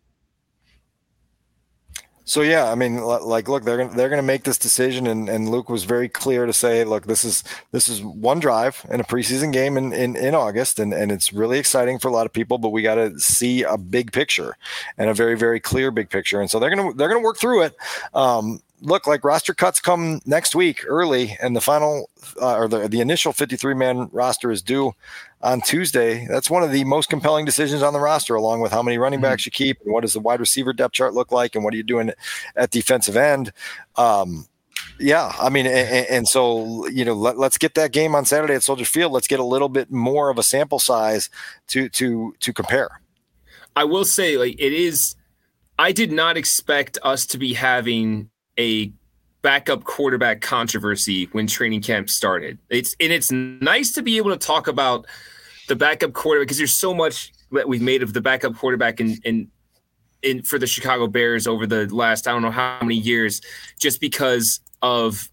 So 2.24 2.42
yeah, 2.42 2.70
I 2.70 2.76
mean, 2.76 2.98
like, 2.98 3.48
look, 3.48 3.64
they're 3.64 3.78
gonna 3.78 3.96
they're 3.96 4.08
gonna 4.08 4.22
make 4.22 4.44
this 4.44 4.58
decision, 4.58 5.08
and, 5.08 5.28
and 5.28 5.48
Luke 5.48 5.68
was 5.68 5.82
very 5.82 6.08
clear 6.08 6.46
to 6.46 6.52
say, 6.52 6.84
look, 6.84 7.06
this 7.06 7.24
is 7.24 7.42
this 7.72 7.88
is 7.88 8.00
one 8.02 8.38
drive 8.38 8.84
in 8.90 9.00
a 9.00 9.04
preseason 9.04 9.52
game 9.52 9.76
in 9.76 9.92
in, 9.92 10.14
in 10.14 10.34
August, 10.34 10.78
and 10.78 10.94
and 10.94 11.10
it's 11.10 11.32
really 11.32 11.58
exciting 11.58 11.98
for 11.98 12.08
a 12.08 12.12
lot 12.12 12.26
of 12.26 12.32
people, 12.32 12.58
but 12.58 12.68
we 12.68 12.80
got 12.80 12.94
to 12.94 13.18
see 13.18 13.64
a 13.64 13.76
big 13.76 14.12
picture 14.12 14.56
and 14.98 15.10
a 15.10 15.14
very 15.14 15.36
very 15.36 15.58
clear 15.58 15.90
big 15.90 16.10
picture, 16.10 16.40
and 16.40 16.48
so 16.48 16.60
they're 16.60 16.74
gonna 16.74 16.94
they're 16.94 17.08
gonna 17.08 17.20
work 17.20 17.38
through 17.38 17.62
it. 17.62 17.74
Um, 18.14 18.60
look, 18.82 19.06
like 19.06 19.24
roster 19.24 19.54
cuts 19.54 19.80
come 19.80 20.20
next 20.26 20.54
week 20.54 20.84
early, 20.86 21.36
and 21.40 21.56
the 21.56 21.60
final 21.60 22.10
uh, 22.40 22.56
or 22.56 22.68
the, 22.68 22.88
the 22.88 23.00
initial 23.00 23.32
53 23.32 23.74
man 23.74 24.08
roster 24.12 24.50
is 24.50 24.60
due 24.60 24.92
on 25.40 25.60
Tuesday. 25.60 26.26
That's 26.28 26.50
one 26.50 26.62
of 26.62 26.72
the 26.72 26.84
most 26.84 27.08
compelling 27.08 27.44
decisions 27.44 27.82
on 27.82 27.92
the 27.92 28.00
roster, 28.00 28.34
along 28.34 28.60
with 28.60 28.72
how 28.72 28.82
many 28.82 28.98
running 28.98 29.18
mm-hmm. 29.18 29.30
backs 29.30 29.46
you 29.46 29.52
keep 29.52 29.80
and 29.84 29.92
what 29.92 30.02
does 30.02 30.12
the 30.12 30.20
wide 30.20 30.40
receiver 30.40 30.72
depth 30.72 30.94
chart 30.94 31.14
look 31.14 31.32
like, 31.32 31.54
and 31.54 31.64
what 31.64 31.72
are 31.72 31.76
you 31.76 31.82
doing 31.82 32.12
at 32.56 32.70
defensive 32.70 33.16
end. 33.16 33.52
Um, 33.96 34.46
yeah, 34.98 35.32
I 35.40 35.48
mean, 35.48 35.66
and, 35.66 36.06
and, 36.08 36.28
so 36.28 36.86
you 36.88 37.04
know, 37.04 37.14
let, 37.14 37.36
us 37.38 37.58
get 37.58 37.74
that 37.74 37.92
game 37.92 38.14
on 38.14 38.24
Saturday 38.24 38.54
at 38.54 38.62
Soldier 38.62 38.84
Field. 38.84 39.12
Let's 39.12 39.28
get 39.28 39.40
a 39.40 39.44
little 39.44 39.68
bit 39.68 39.90
more 39.90 40.28
of 40.28 40.38
a 40.38 40.42
sample 40.42 40.78
size 40.78 41.30
to 41.68 41.88
to 41.90 42.34
to 42.40 42.52
compare. 42.52 43.00
I 43.74 43.84
will 43.84 44.04
say, 44.04 44.36
like, 44.36 44.56
it 44.58 44.72
is. 44.72 45.14
I 45.78 45.92
did 45.92 46.12
not 46.12 46.36
expect 46.36 46.98
us 47.02 47.26
to 47.26 47.38
be 47.38 47.54
having 47.54 48.30
a 48.58 48.92
backup 49.42 49.84
quarterback 49.84 50.40
controversy 50.40 51.28
when 51.32 51.46
training 51.46 51.82
camp 51.82 52.08
started. 52.08 52.58
It's 52.70 52.94
and 53.00 53.12
it's 53.12 53.30
nice 53.30 53.92
to 53.92 54.02
be 54.02 54.16
able 54.16 54.30
to 54.30 54.36
talk 54.36 54.68
about 54.68 55.06
the 55.68 55.76
backup 55.76 56.12
quarterback 56.12 56.46
because 56.48 56.58
there's 56.58 56.74
so 56.74 56.94
much 56.94 57.32
that 57.50 57.68
we've 57.68 57.82
made 57.82 58.02
of 58.02 58.12
the 58.12 58.20
backup 58.20 58.56
quarterback 58.56 59.00
in 59.00 59.18
in 59.24 59.48
in 60.22 60.42
for 60.42 60.58
the 60.58 60.66
Chicago 60.66 61.06
Bears 61.06 61.46
over 61.46 61.66
the 61.66 61.92
last 61.94 62.26
I 62.26 62.32
don't 62.32 62.42
know 62.42 62.50
how 62.50 62.78
many 62.80 62.96
years, 62.96 63.40
just 63.78 64.00
because 64.00 64.60
of 64.80 65.28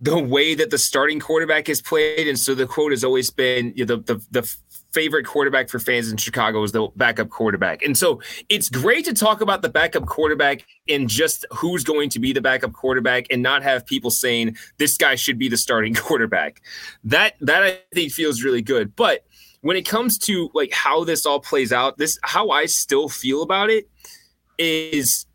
the 0.00 0.18
way 0.18 0.54
that 0.54 0.70
the 0.70 0.78
starting 0.78 1.20
quarterback 1.20 1.68
is 1.68 1.80
played. 1.80 2.26
And 2.26 2.38
so 2.38 2.54
the 2.54 2.66
quote 2.66 2.90
has 2.90 3.04
always 3.04 3.30
been 3.30 3.72
you 3.76 3.86
know, 3.86 3.96
the, 3.96 4.14
the 4.14 4.26
the 4.30 4.56
favorite 4.92 5.24
quarterback 5.24 5.68
for 5.68 5.78
fans 5.78 6.10
in 6.10 6.16
Chicago 6.16 6.62
is 6.62 6.72
the 6.72 6.88
backup 6.96 7.30
quarterback. 7.30 7.82
And 7.82 7.96
so 7.96 8.20
it's 8.48 8.68
great 8.68 9.04
to 9.06 9.14
talk 9.14 9.40
about 9.40 9.62
the 9.62 9.68
backup 9.68 10.06
quarterback 10.06 10.64
and 10.88 11.08
just 11.08 11.46
who's 11.50 11.84
going 11.84 12.10
to 12.10 12.18
be 12.18 12.32
the 12.32 12.40
backup 12.40 12.72
quarterback 12.72 13.26
and 13.30 13.42
not 13.42 13.62
have 13.62 13.86
people 13.86 14.10
saying 14.10 14.56
this 14.78 14.96
guy 14.96 15.14
should 15.14 15.38
be 15.38 15.48
the 15.48 15.56
starting 15.56 15.94
quarterback. 16.02 16.62
That 17.04 17.34
that 17.40 17.62
I 17.62 17.78
think 17.94 18.12
feels 18.12 18.42
really 18.42 18.62
good. 18.62 18.94
But 18.94 19.24
when 19.62 19.76
it 19.76 19.86
comes 19.86 20.18
to 20.18 20.50
like 20.54 20.72
how 20.72 21.04
this 21.04 21.24
all 21.24 21.40
plays 21.40 21.72
out, 21.72 21.98
this 21.98 22.18
how 22.22 22.50
I 22.50 22.66
still 22.66 23.08
feel 23.08 23.42
about 23.42 23.70
it 23.70 23.88
is 24.58 25.26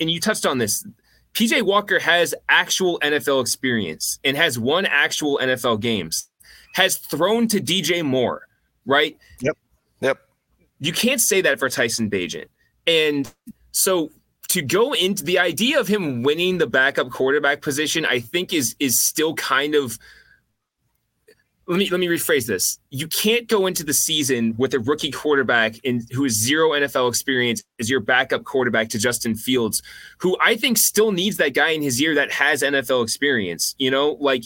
and 0.00 0.10
you 0.10 0.20
touched 0.20 0.46
on 0.46 0.58
this. 0.58 0.84
PJ 1.34 1.62
Walker 1.62 1.98
has 1.98 2.34
actual 2.48 2.98
NFL 3.00 3.40
experience 3.40 4.18
and 4.22 4.36
has 4.36 4.58
won 4.58 4.84
actual 4.84 5.38
NFL 5.40 5.80
games. 5.80 6.28
Has 6.74 6.96
thrown 6.96 7.48
to 7.48 7.60
DJ 7.60 8.04
Moore 8.04 8.48
right? 8.86 9.16
Yep. 9.40 9.56
Yep. 10.00 10.18
You 10.80 10.92
can't 10.92 11.20
say 11.20 11.40
that 11.42 11.58
for 11.58 11.68
Tyson 11.68 12.10
Bagent. 12.10 12.46
And 12.86 13.32
so 13.72 14.10
to 14.48 14.62
go 14.62 14.92
into 14.92 15.24
the 15.24 15.38
idea 15.38 15.80
of 15.80 15.88
him 15.88 16.22
winning 16.22 16.58
the 16.58 16.66
backup 16.66 17.10
quarterback 17.10 17.62
position, 17.62 18.04
I 18.04 18.20
think 18.20 18.52
is 18.52 18.76
is 18.78 19.00
still 19.00 19.34
kind 19.34 19.74
of 19.74 19.98
let 21.68 21.78
me 21.78 21.88
let 21.88 22.00
me 22.00 22.08
rephrase 22.08 22.46
this. 22.46 22.78
You 22.90 23.06
can't 23.06 23.48
go 23.48 23.66
into 23.66 23.84
the 23.84 23.94
season 23.94 24.54
with 24.58 24.74
a 24.74 24.80
rookie 24.80 25.10
quarterback 25.10 25.78
in 25.84 26.04
who 26.12 26.24
is 26.24 26.38
zero 26.38 26.70
NFL 26.70 27.08
experience 27.08 27.62
as 27.78 27.88
your 27.88 28.00
backup 28.00 28.44
quarterback 28.44 28.88
to 28.90 28.98
Justin 28.98 29.36
Fields, 29.36 29.80
who 30.18 30.36
I 30.40 30.56
think 30.56 30.76
still 30.76 31.12
needs 31.12 31.36
that 31.36 31.54
guy 31.54 31.70
in 31.70 31.80
his 31.80 32.00
ear 32.02 32.14
that 32.16 32.32
has 32.32 32.62
NFL 32.62 33.04
experience. 33.04 33.74
You 33.78 33.90
know, 33.90 34.18
like 34.20 34.44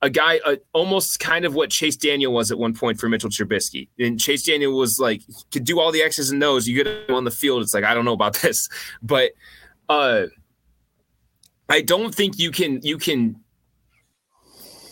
a 0.00 0.10
guy 0.10 0.40
uh, 0.44 0.56
almost 0.72 1.18
kind 1.18 1.44
of 1.44 1.54
what 1.54 1.70
Chase 1.70 1.96
Daniel 1.96 2.32
was 2.32 2.52
at 2.52 2.58
one 2.58 2.74
point 2.74 3.00
for 3.00 3.08
Mitchell 3.08 3.30
Trubisky. 3.30 3.88
And 3.98 4.18
Chase 4.18 4.44
Daniel 4.44 4.76
was 4.76 5.00
like 5.00 5.22
could 5.50 5.64
do 5.64 5.80
all 5.80 5.90
the 5.90 6.02
X's 6.02 6.30
and 6.30 6.42
O's. 6.42 6.68
You 6.68 6.82
get 6.82 7.08
him 7.08 7.14
on 7.14 7.24
the 7.24 7.30
field, 7.30 7.62
it's 7.62 7.74
like 7.74 7.84
I 7.84 7.94
don't 7.94 8.04
know 8.04 8.12
about 8.12 8.34
this, 8.42 8.68
but 9.02 9.32
uh, 9.88 10.26
I 11.68 11.80
don't 11.80 12.14
think 12.14 12.38
you 12.38 12.50
can 12.50 12.80
you 12.82 12.98
can 12.98 13.40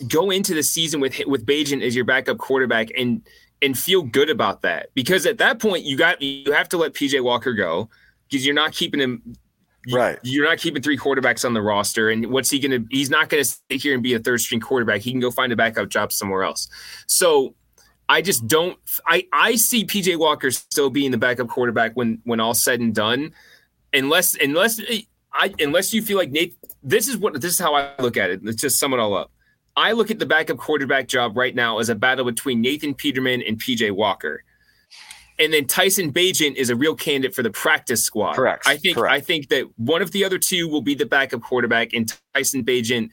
go 0.07 0.29
into 0.29 0.53
the 0.53 0.63
season 0.63 0.99
with 0.99 1.19
with 1.25 1.45
Bagent 1.45 1.81
as 1.81 1.95
your 1.95 2.05
backup 2.05 2.37
quarterback 2.37 2.89
and 2.97 3.21
and 3.61 3.77
feel 3.77 4.03
good 4.03 4.29
about 4.29 4.61
that 4.61 4.89
because 4.93 5.25
at 5.25 5.39
that 5.39 5.59
point 5.59 5.83
you 5.83 5.97
got 5.97 6.21
you 6.21 6.51
have 6.51 6.69
to 6.69 6.77
let 6.77 6.93
PJ 6.93 7.23
Walker 7.23 7.53
go 7.53 7.89
because 8.29 8.45
you're 8.45 8.53
not 8.53 8.73
keeping 8.73 8.99
him 8.99 9.35
right. 9.91 10.19
You're 10.23 10.45
not 10.45 10.57
keeping 10.57 10.81
three 10.81 10.97
quarterbacks 10.97 11.45
on 11.45 11.53
the 11.53 11.61
roster. 11.61 12.09
And 12.09 12.27
what's 12.27 12.49
he 12.49 12.59
going 12.59 12.83
to, 12.83 12.87
he's 12.89 13.09
not 13.09 13.29
going 13.29 13.43
to 13.43 13.49
stay 13.49 13.77
here 13.77 13.93
and 13.93 14.03
be 14.03 14.13
a 14.13 14.19
third 14.19 14.41
string 14.41 14.61
quarterback. 14.61 15.01
He 15.01 15.11
can 15.11 15.19
go 15.19 15.31
find 15.31 15.51
a 15.51 15.55
backup 15.55 15.89
job 15.89 16.11
somewhere 16.11 16.43
else. 16.43 16.67
So 17.07 17.55
I 18.09 18.21
just 18.21 18.47
don't, 18.47 18.77
I, 19.05 19.27
I 19.31 19.55
see 19.55 19.85
PJ 19.85 20.17
Walker 20.17 20.51
still 20.51 20.89
being 20.89 21.11
the 21.11 21.17
backup 21.17 21.47
quarterback 21.47 21.93
when, 21.93 22.19
when 22.23 22.39
all 22.39 22.53
said 22.53 22.79
and 22.79 22.93
done, 22.93 23.33
unless, 23.93 24.35
unless 24.35 24.81
I, 25.33 25.53
unless 25.59 25.93
you 25.93 26.01
feel 26.01 26.17
like 26.17 26.31
Nate, 26.31 26.55
this 26.83 27.07
is 27.07 27.17
what, 27.17 27.33
this 27.33 27.53
is 27.53 27.59
how 27.59 27.75
I 27.75 27.91
look 27.99 28.17
at 28.17 28.29
it. 28.29 28.43
Let's 28.43 28.61
just 28.61 28.79
sum 28.79 28.93
it 28.93 28.99
all 28.99 29.15
up. 29.15 29.31
I 29.75 29.91
look 29.91 30.09
at 30.09 30.17
the 30.17 30.25
backup 30.25 30.57
quarterback 30.57 31.07
job 31.07 31.37
right 31.37 31.53
now 31.53 31.77
as 31.77 31.89
a 31.89 31.95
battle 31.95 32.25
between 32.25 32.61
Nathan 32.61 32.95
Peterman 32.95 33.43
and 33.43 33.61
PJ 33.61 33.91
Walker 33.91 34.43
and 35.39 35.53
then 35.53 35.65
Tyson 35.65 36.11
Bagent 36.11 36.55
is 36.55 36.69
a 36.69 36.75
real 36.75 36.95
candidate 36.95 37.35
for 37.35 37.43
the 37.43 37.51
practice 37.51 38.03
squad. 38.03 38.35
Correct. 38.35 38.67
I 38.67 38.77
think 38.77 38.97
Correct. 38.97 39.13
I 39.13 39.19
think 39.19 39.49
that 39.49 39.67
one 39.77 40.01
of 40.01 40.11
the 40.11 40.23
other 40.23 40.39
two 40.39 40.67
will 40.67 40.81
be 40.81 40.95
the 40.95 41.05
backup 41.05 41.41
quarterback, 41.41 41.93
and 41.93 42.11
Tyson 42.33 42.63
Bagent 42.63 43.11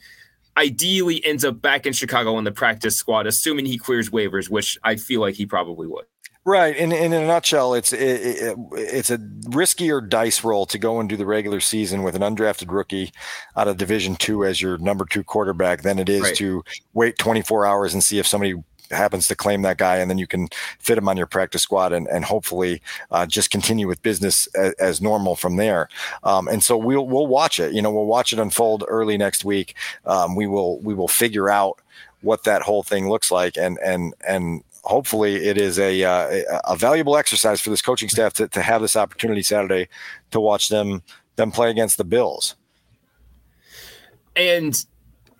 ideally 0.56 1.24
ends 1.24 1.44
up 1.44 1.60
back 1.60 1.87
in 1.87 1.92
Chicago 1.92 2.37
on 2.37 2.44
the 2.44 2.52
practice 2.52 2.96
squad, 2.96 3.26
assuming 3.26 3.66
he 3.66 3.78
clears 3.78 4.10
waivers, 4.10 4.48
which 4.48 4.78
I 4.84 4.96
feel 4.96 5.20
like 5.20 5.34
he 5.34 5.46
probably 5.46 5.87
would. 5.87 6.04
Right, 6.46 6.76
and, 6.76 6.92
and 6.92 7.14
in 7.14 7.22
a 7.22 7.26
nutshell, 7.26 7.72
it's 7.72 7.94
it, 7.94 8.00
it, 8.02 8.58
it's 8.72 9.10
a 9.10 9.16
riskier 9.16 10.06
dice 10.06 10.44
roll 10.44 10.66
to 10.66 10.78
go 10.78 11.00
and 11.00 11.08
do 11.08 11.16
the 11.16 11.24
regular 11.24 11.58
season 11.58 12.02
with 12.02 12.14
an 12.14 12.20
undrafted 12.20 12.70
rookie 12.70 13.12
out 13.56 13.66
of 13.66 13.79
Division 13.79 14.14
Two 14.16 14.44
as 14.44 14.60
your 14.60 14.77
number 14.77 15.06
two 15.06 15.25
quarterback 15.25 15.81
than 15.81 15.98
it 15.98 16.10
is 16.10 16.20
right. 16.20 16.37
to 16.37 16.62
wait 16.92 17.16
24 17.16 17.64
hours 17.64 17.94
and 17.94 18.04
see 18.04 18.18
if 18.18 18.27
somebody 18.27 18.54
happens 18.94 19.28
to 19.28 19.36
claim 19.36 19.62
that 19.62 19.78
guy, 19.78 19.96
and 19.96 20.10
then 20.10 20.18
you 20.18 20.26
can 20.26 20.48
fit 20.78 20.98
him 20.98 21.08
on 21.08 21.16
your 21.16 21.26
practice 21.26 21.62
squad 21.62 21.92
and, 21.92 22.06
and 22.08 22.24
hopefully 22.24 22.82
uh, 23.10 23.26
just 23.26 23.50
continue 23.50 23.86
with 23.86 24.02
business 24.02 24.46
as, 24.54 24.72
as 24.74 25.00
normal 25.00 25.36
from 25.36 25.56
there. 25.56 25.88
Um, 26.22 26.48
and 26.48 26.62
so 26.62 26.76
we'll 26.76 27.06
we'll 27.06 27.26
watch 27.26 27.60
it. 27.60 27.72
You 27.72 27.82
know, 27.82 27.92
we'll 27.92 28.06
watch 28.06 28.32
it 28.32 28.38
unfold 28.38 28.84
early 28.88 29.16
next 29.16 29.44
week. 29.44 29.74
Um, 30.06 30.34
we 30.34 30.46
will 30.46 30.78
we 30.80 30.94
will 30.94 31.08
figure 31.08 31.50
out 31.50 31.80
what 32.22 32.44
that 32.44 32.62
whole 32.62 32.82
thing 32.82 33.08
looks 33.08 33.30
like, 33.30 33.56
and 33.56 33.78
and 33.84 34.14
and 34.26 34.62
hopefully 34.84 35.36
it 35.36 35.58
is 35.58 35.78
a, 35.78 36.04
uh, 36.04 36.60
a 36.66 36.76
valuable 36.76 37.16
exercise 37.16 37.60
for 37.60 37.70
this 37.70 37.82
coaching 37.82 38.08
staff 38.08 38.34
to, 38.34 38.46
to 38.48 38.60
have 38.60 38.82
this 38.82 38.96
opportunity 38.96 39.42
Saturday 39.42 39.88
to 40.30 40.40
watch 40.40 40.68
them 40.68 41.02
them 41.36 41.50
play 41.50 41.70
against 41.70 41.98
the 41.98 42.04
Bills. 42.04 42.54
And 44.36 44.84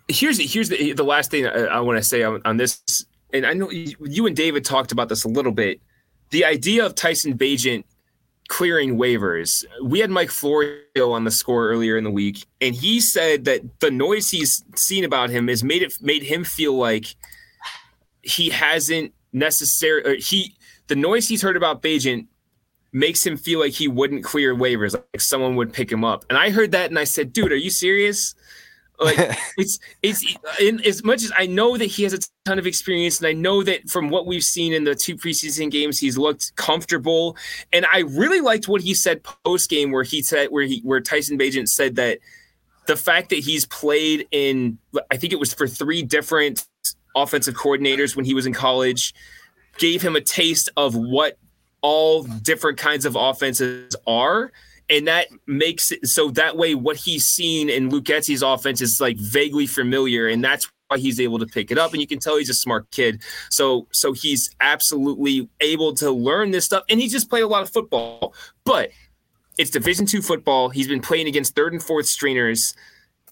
here's 0.09 0.39
here's 0.53 0.69
the 0.69 0.93
the 0.93 1.05
last 1.05 1.31
thing 1.31 1.47
I, 1.47 1.65
I 1.65 1.81
want 1.81 1.99
to 1.99 2.03
say 2.03 2.23
on, 2.23 2.41
on, 2.45 2.57
this, 2.57 3.07
and 3.35 3.45
I 3.45 3.53
know 3.53 3.71
you 3.71 4.27
and 4.27 4.35
David 4.35 4.65
talked 4.65 4.93
about 4.93 5.09
this 5.09 5.25
a 5.25 5.29
little 5.29 5.53
bit. 5.53 5.81
The 6.31 6.45
idea 6.45 6.87
of 6.87 6.95
Tyson 6.95 7.37
Bagent 7.37 7.85
clearing 8.49 8.97
waivers. 8.97 9.65
We 9.83 10.01
had 10.01 10.11
Mike 10.11 10.31
Florio 10.31 11.13
on 11.13 11.25
the 11.25 11.31
score 11.31 11.69
earlier 11.69 11.97
in 11.97 12.05
the 12.05 12.11
week, 12.11 12.47
and 12.61 12.75
he 12.75 13.01
said 13.01 13.45
that 13.47 13.81
the 13.81 13.91
noise 13.91 14.31
he's 14.31 14.65
seen 14.77 15.05
about 15.05 15.31
him 15.31 15.49
has 15.49 15.65
made 15.65 15.83
it 15.83 15.95
made 16.01 16.23
him 16.23 16.45
feel 16.45 16.75
like 16.75 17.15
he 18.23 18.51
hasn't 18.51 19.13
necessarily 19.33 20.21
He 20.21 20.55
the 20.87 20.97
noise 20.97 21.29
he's 21.29 21.43
heard 21.43 21.57
about 21.57 21.83
Bagent 21.83 22.27
makes 22.93 23.27
him 23.27 23.37
feel 23.37 23.59
like 23.59 23.73
he 23.73 23.89
wouldn't 23.89 24.23
clear 24.23 24.55
waivers, 24.55 24.95
like 24.95 25.21
someone 25.21 25.57
would 25.57 25.73
pick 25.73 25.91
him 25.91 26.05
up. 26.05 26.25
And 26.31 26.39
I 26.39 26.51
heard 26.51 26.71
that 26.73 26.91
and 26.91 26.99
I 26.99 27.05
said, 27.05 27.33
dude, 27.33 27.51
are 27.51 27.57
you 27.57 27.71
serious? 27.71 28.35
Like 29.01 29.19
it's 29.57 29.79
it's 30.03 30.37
in, 30.61 30.81
as 30.85 31.05
much 31.05 31.23
as 31.23 31.33
I 31.37 31.47
know 31.47 31.77
that 31.77 31.87
he 31.87 32.05
has 32.05 32.13
a 32.13 32.19
ton 32.45 32.59
of 32.59 32.67
experience, 32.67 33.19
and 33.19 33.27
I 33.27 33.33
know 33.33 33.63
that 33.63 33.89
from 33.89 34.09
what 34.09 34.27
we've 34.27 34.45
seen 34.45 34.73
in 34.73 34.85
the 34.85 34.95
two 34.95 35.17
preseason 35.17 35.71
games, 35.71 35.99
he's 35.99 36.17
looked 36.17 36.55
comfortable. 36.57 37.37
And 37.73 37.87
I 37.93 38.01
really 38.01 38.41
liked 38.41 38.69
what 38.69 38.81
he 38.81 38.95
said 38.95 39.23
post 39.23 39.71
game, 39.71 39.91
where 39.91 40.05
he 40.05 40.23
said 40.23 40.49
where 40.51 40.65
he 40.65 40.81
where 40.85 41.01
Tyson 41.01 41.39
Bagent 41.39 41.69
said 41.69 41.97
that 41.97 42.19
the 42.87 42.97
fact 42.97 43.31
that 43.31 43.39
he's 43.39 43.65
played 43.67 44.27
in, 44.31 44.79
I 45.11 45.17
think 45.17 45.33
it 45.33 45.41
was 45.41 45.55
for 45.55 45.67
three 45.67 46.03
different 46.03 46.67
offensive 47.17 47.55
coordinators 47.55 48.15
when 48.15 48.25
he 48.25 48.35
was 48.35 48.47
in 48.47 48.53
college, 48.53 49.15
gave 49.79 50.03
him 50.03 50.17
a 50.17 50.21
taste 50.21 50.69
of 50.77 50.95
what 50.95 51.39
all 51.81 52.23
different 52.23 52.79
kinds 52.79 53.05
of 53.05 53.17
offenses 53.17 53.95
are. 54.07 54.53
And 54.91 55.09
that 55.09 55.29
makes 55.47 55.91
it 55.93 56.07
so 56.07 56.31
that 56.33 56.57
way 56.57 56.75
what 56.75 56.97
he's 56.97 57.25
seen 57.25 57.71
in 57.71 57.89
Luke 57.89 58.05
Getsy's 58.05 58.43
offense 58.43 58.81
is 58.81 59.01
like 59.01 59.19
vaguely 59.19 59.67
familiar. 59.67 60.29
And 60.29 60.45
that's 60.45 60.71
why 60.89 60.99
he's 60.99 61.21
able 61.21 61.39
to 61.39 61.47
pick 61.47 61.71
it 61.71 61.79
up. 61.79 61.93
And 61.93 62.01
you 62.01 62.07
can 62.07 62.19
tell 62.19 62.37
he's 62.37 62.51
a 62.51 62.55
smart 62.55 62.91
kid. 62.91 63.23
So 63.51 63.87
so 63.93 64.13
he's 64.13 64.51
absolutely 64.61 65.49
able 65.61 65.95
to 65.95 66.11
learn 66.11 66.51
this 66.51 66.65
stuff. 66.65 66.85
And 66.89 67.01
he 67.01 67.09
just 67.09 67.31
played 67.31 67.43
a 67.43 67.49
lot 67.49 67.63
of 67.63 67.71
football. 67.71 68.35
But 68.65 68.91
it's 69.57 69.71
division 69.71 70.07
two 70.07 70.21
football. 70.21 70.69
He's 70.69 70.89
been 70.89 71.01
playing 71.01 71.29
against 71.29 71.55
third 71.55 71.73
and 71.73 71.83
fourth 71.83 72.07
stringers 72.07 72.75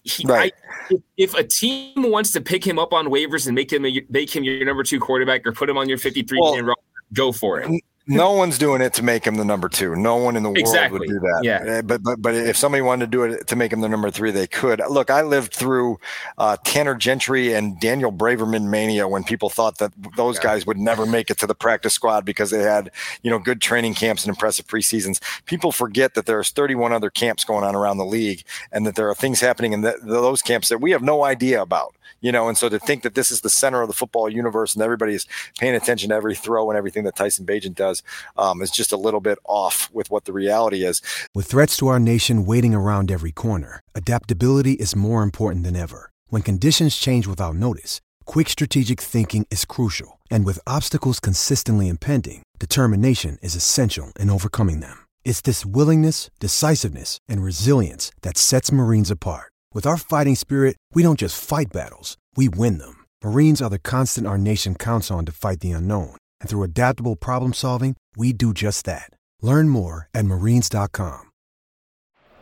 he, 0.03 0.25
right. 0.27 0.53
I, 0.91 0.95
if 1.17 1.33
a 1.33 1.43
team 1.43 2.11
wants 2.11 2.31
to 2.31 2.41
pick 2.41 2.65
him 2.65 2.77
up 2.77 2.93
on 2.93 3.07
waivers 3.07 3.47
and 3.47 3.55
make 3.55 3.71
him 3.71 3.85
a, 3.85 4.05
make 4.09 4.35
him 4.35 4.43
your 4.43 4.65
number 4.65 4.83
two 4.83 4.99
quarterback 4.99 5.47
or 5.47 5.53
put 5.53 5.69
him 5.69 5.77
on 5.77 5.87
your 5.87 5.97
53 5.97 6.37
well, 6.41 6.55
man 6.55 6.65
roster, 6.65 6.83
go 7.13 7.31
for 7.31 7.61
it 7.61 7.83
no 8.05 8.33
one's 8.33 8.57
doing 8.57 8.81
it 8.81 8.93
to 8.95 9.03
make 9.03 9.25
him 9.25 9.35
the 9.35 9.45
number 9.45 9.69
two. 9.69 9.95
No 9.95 10.17
one 10.17 10.35
in 10.35 10.43
the 10.43 10.51
exactly. 10.51 10.99
world 10.99 11.09
would 11.09 11.13
do 11.13 11.19
that. 11.19 11.39
Yeah. 11.43 11.77
Eh, 11.77 11.81
but 11.81 12.03
but 12.03 12.21
but 12.21 12.35
if 12.35 12.57
somebody 12.57 12.81
wanted 12.81 13.05
to 13.05 13.11
do 13.11 13.23
it 13.23 13.47
to 13.47 13.55
make 13.55 13.71
him 13.71 13.79
the 13.79 13.87
number 13.87 14.11
three, 14.11 14.31
they 14.31 14.47
could. 14.47 14.81
Look, 14.89 15.09
I 15.09 15.21
lived 15.21 15.53
through 15.53 15.99
uh, 16.37 16.57
Tanner 16.65 16.95
Gentry 16.95 17.53
and 17.53 17.79
Daniel 17.79 18.11
Braverman 18.11 18.69
mania 18.69 19.07
when 19.07 19.23
people 19.23 19.49
thought 19.49 19.77
that 19.77 19.93
those 20.17 20.35
yeah. 20.37 20.43
guys 20.43 20.65
would 20.65 20.77
never 20.77 21.05
make 21.05 21.29
it 21.29 21.39
to 21.39 21.47
the 21.47 21.55
practice 21.55 21.93
squad 21.93 22.25
because 22.25 22.49
they 22.51 22.59
had 22.59 22.91
you 23.21 23.29
know 23.29 23.39
good 23.39 23.61
training 23.61 23.93
camps 23.93 24.23
and 24.25 24.29
impressive 24.29 24.67
preseasons. 24.67 25.21
People 25.45 25.71
forget 25.71 26.13
that 26.15 26.25
there's 26.25 26.49
31 26.49 26.91
other 26.91 27.09
camps 27.09 27.45
going 27.45 27.63
on 27.63 27.75
around 27.75 27.97
the 27.97 28.05
league, 28.05 28.43
and 28.71 28.85
that 28.85 28.95
there 28.95 29.09
are 29.09 29.15
things 29.15 29.39
happening 29.39 29.71
in 29.71 29.81
the, 29.81 29.97
those 30.03 30.41
camps 30.41 30.67
that 30.67 30.81
we 30.81 30.91
have 30.91 31.01
no 31.01 31.23
idea 31.23 31.61
about 31.61 31.95
you 32.23 32.31
know, 32.31 32.47
and 32.47 32.57
so 32.57 32.69
to 32.69 32.79
think 32.79 33.03
that 33.03 33.13
this 33.13 33.29
is 33.29 33.41
the 33.41 33.49
center 33.49 33.81
of 33.81 33.89
the 33.89 33.93
football 33.93 34.29
universe 34.29 34.73
and 34.73 34.81
everybody 34.81 35.13
is 35.13 35.27
paying 35.59 35.75
attention 35.75 36.09
to 36.09 36.15
every 36.15 36.33
throw 36.33 36.69
and 36.71 36.77
everything 36.77 37.03
that 37.03 37.17
Tyson 37.17 37.45
Bagent 37.45 37.75
does 37.75 38.01
um, 38.37 38.61
is 38.61 38.71
just 38.71 38.93
a 38.93 38.97
little 38.97 39.19
bit 39.19 39.37
off 39.43 39.89
with 39.93 40.09
what 40.09 40.23
the 40.23 40.31
reality 40.31 40.85
is. 40.85 41.01
With 41.35 41.47
threats 41.47 41.77
to 41.77 41.89
our 41.89 41.99
nation 41.99 42.45
waiting 42.45 42.73
around 42.73 43.11
every 43.11 43.33
corner, 43.33 43.81
adaptability 43.93 44.73
is 44.73 44.95
more 44.95 45.21
important 45.21 45.65
than 45.65 45.75
ever. 45.75 46.09
When 46.29 46.41
conditions 46.41 46.95
change 46.95 47.27
without 47.27 47.55
notice, 47.55 47.99
quick 48.25 48.47
strategic 48.49 49.01
thinking 49.01 49.45
is 49.51 49.65
crucial. 49.65 50.19
And 50.31 50.45
with 50.45 50.59
obstacles 50.65 51.19
consistently 51.19 51.89
impending, 51.89 52.41
determination 52.57 53.37
is 53.41 53.53
essential 53.53 54.13
in 54.17 54.29
overcoming 54.29 54.79
them. 54.79 55.05
It's 55.25 55.41
this 55.41 55.65
willingness, 55.65 56.29
decisiveness, 56.39 57.17
and 57.27 57.43
resilience 57.43 58.11
that 58.21 58.37
sets 58.37 58.71
Marines 58.71 59.11
apart. 59.11 59.52
With 59.73 59.87
our 59.87 59.97
fighting 59.97 60.35
spirit, 60.35 60.77
we 60.93 61.01
don't 61.01 61.17
just 61.17 61.43
fight 61.43 61.73
battles, 61.73 62.15
we 62.35 62.47
win 62.47 62.77
them. 62.77 63.05
Marines 63.23 63.59
are 63.59 63.71
the 63.71 63.79
constant 63.79 64.27
our 64.27 64.37
nation 64.37 64.75
counts 64.75 65.09
on 65.09 65.25
to 65.25 65.31
fight 65.31 65.61
the 65.61 65.71
unknown. 65.71 66.15
And 66.39 66.47
through 66.47 66.61
adaptable 66.61 67.15
problem 67.15 67.53
solving, 67.53 67.97
we 68.15 68.33
do 68.33 68.53
just 68.53 68.85
that. 68.85 69.09
Learn 69.41 69.69
more 69.69 70.09
at 70.13 70.25
marines.com. 70.25 71.31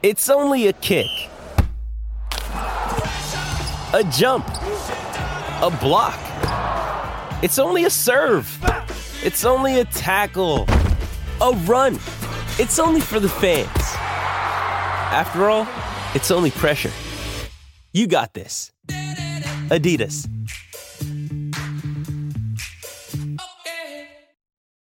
It's 0.03 0.29
only 0.29 0.67
a 0.67 0.73
kick, 0.73 1.07
a 3.93 4.03
jump, 4.11 4.49
a 4.49 5.77
block. 5.79 6.19
It's 7.41 7.59
only 7.59 7.86
a 7.86 7.89
serve. 7.89 8.59
It's 9.23 9.45
only 9.45 9.79
a 9.79 9.86
tackle, 9.86 10.65
a 11.39 11.53
run. 11.63 11.95
It's 12.59 12.77
only 12.77 12.99
for 12.99 13.21
the 13.21 13.29
fans. 13.29 13.69
After 15.13 15.49
all, 15.49 15.65
it's 16.13 16.29
only 16.29 16.51
pressure. 16.51 16.91
You 17.94 18.08
got 18.08 18.34
this. 18.34 18.72
Adidas. 18.88 20.28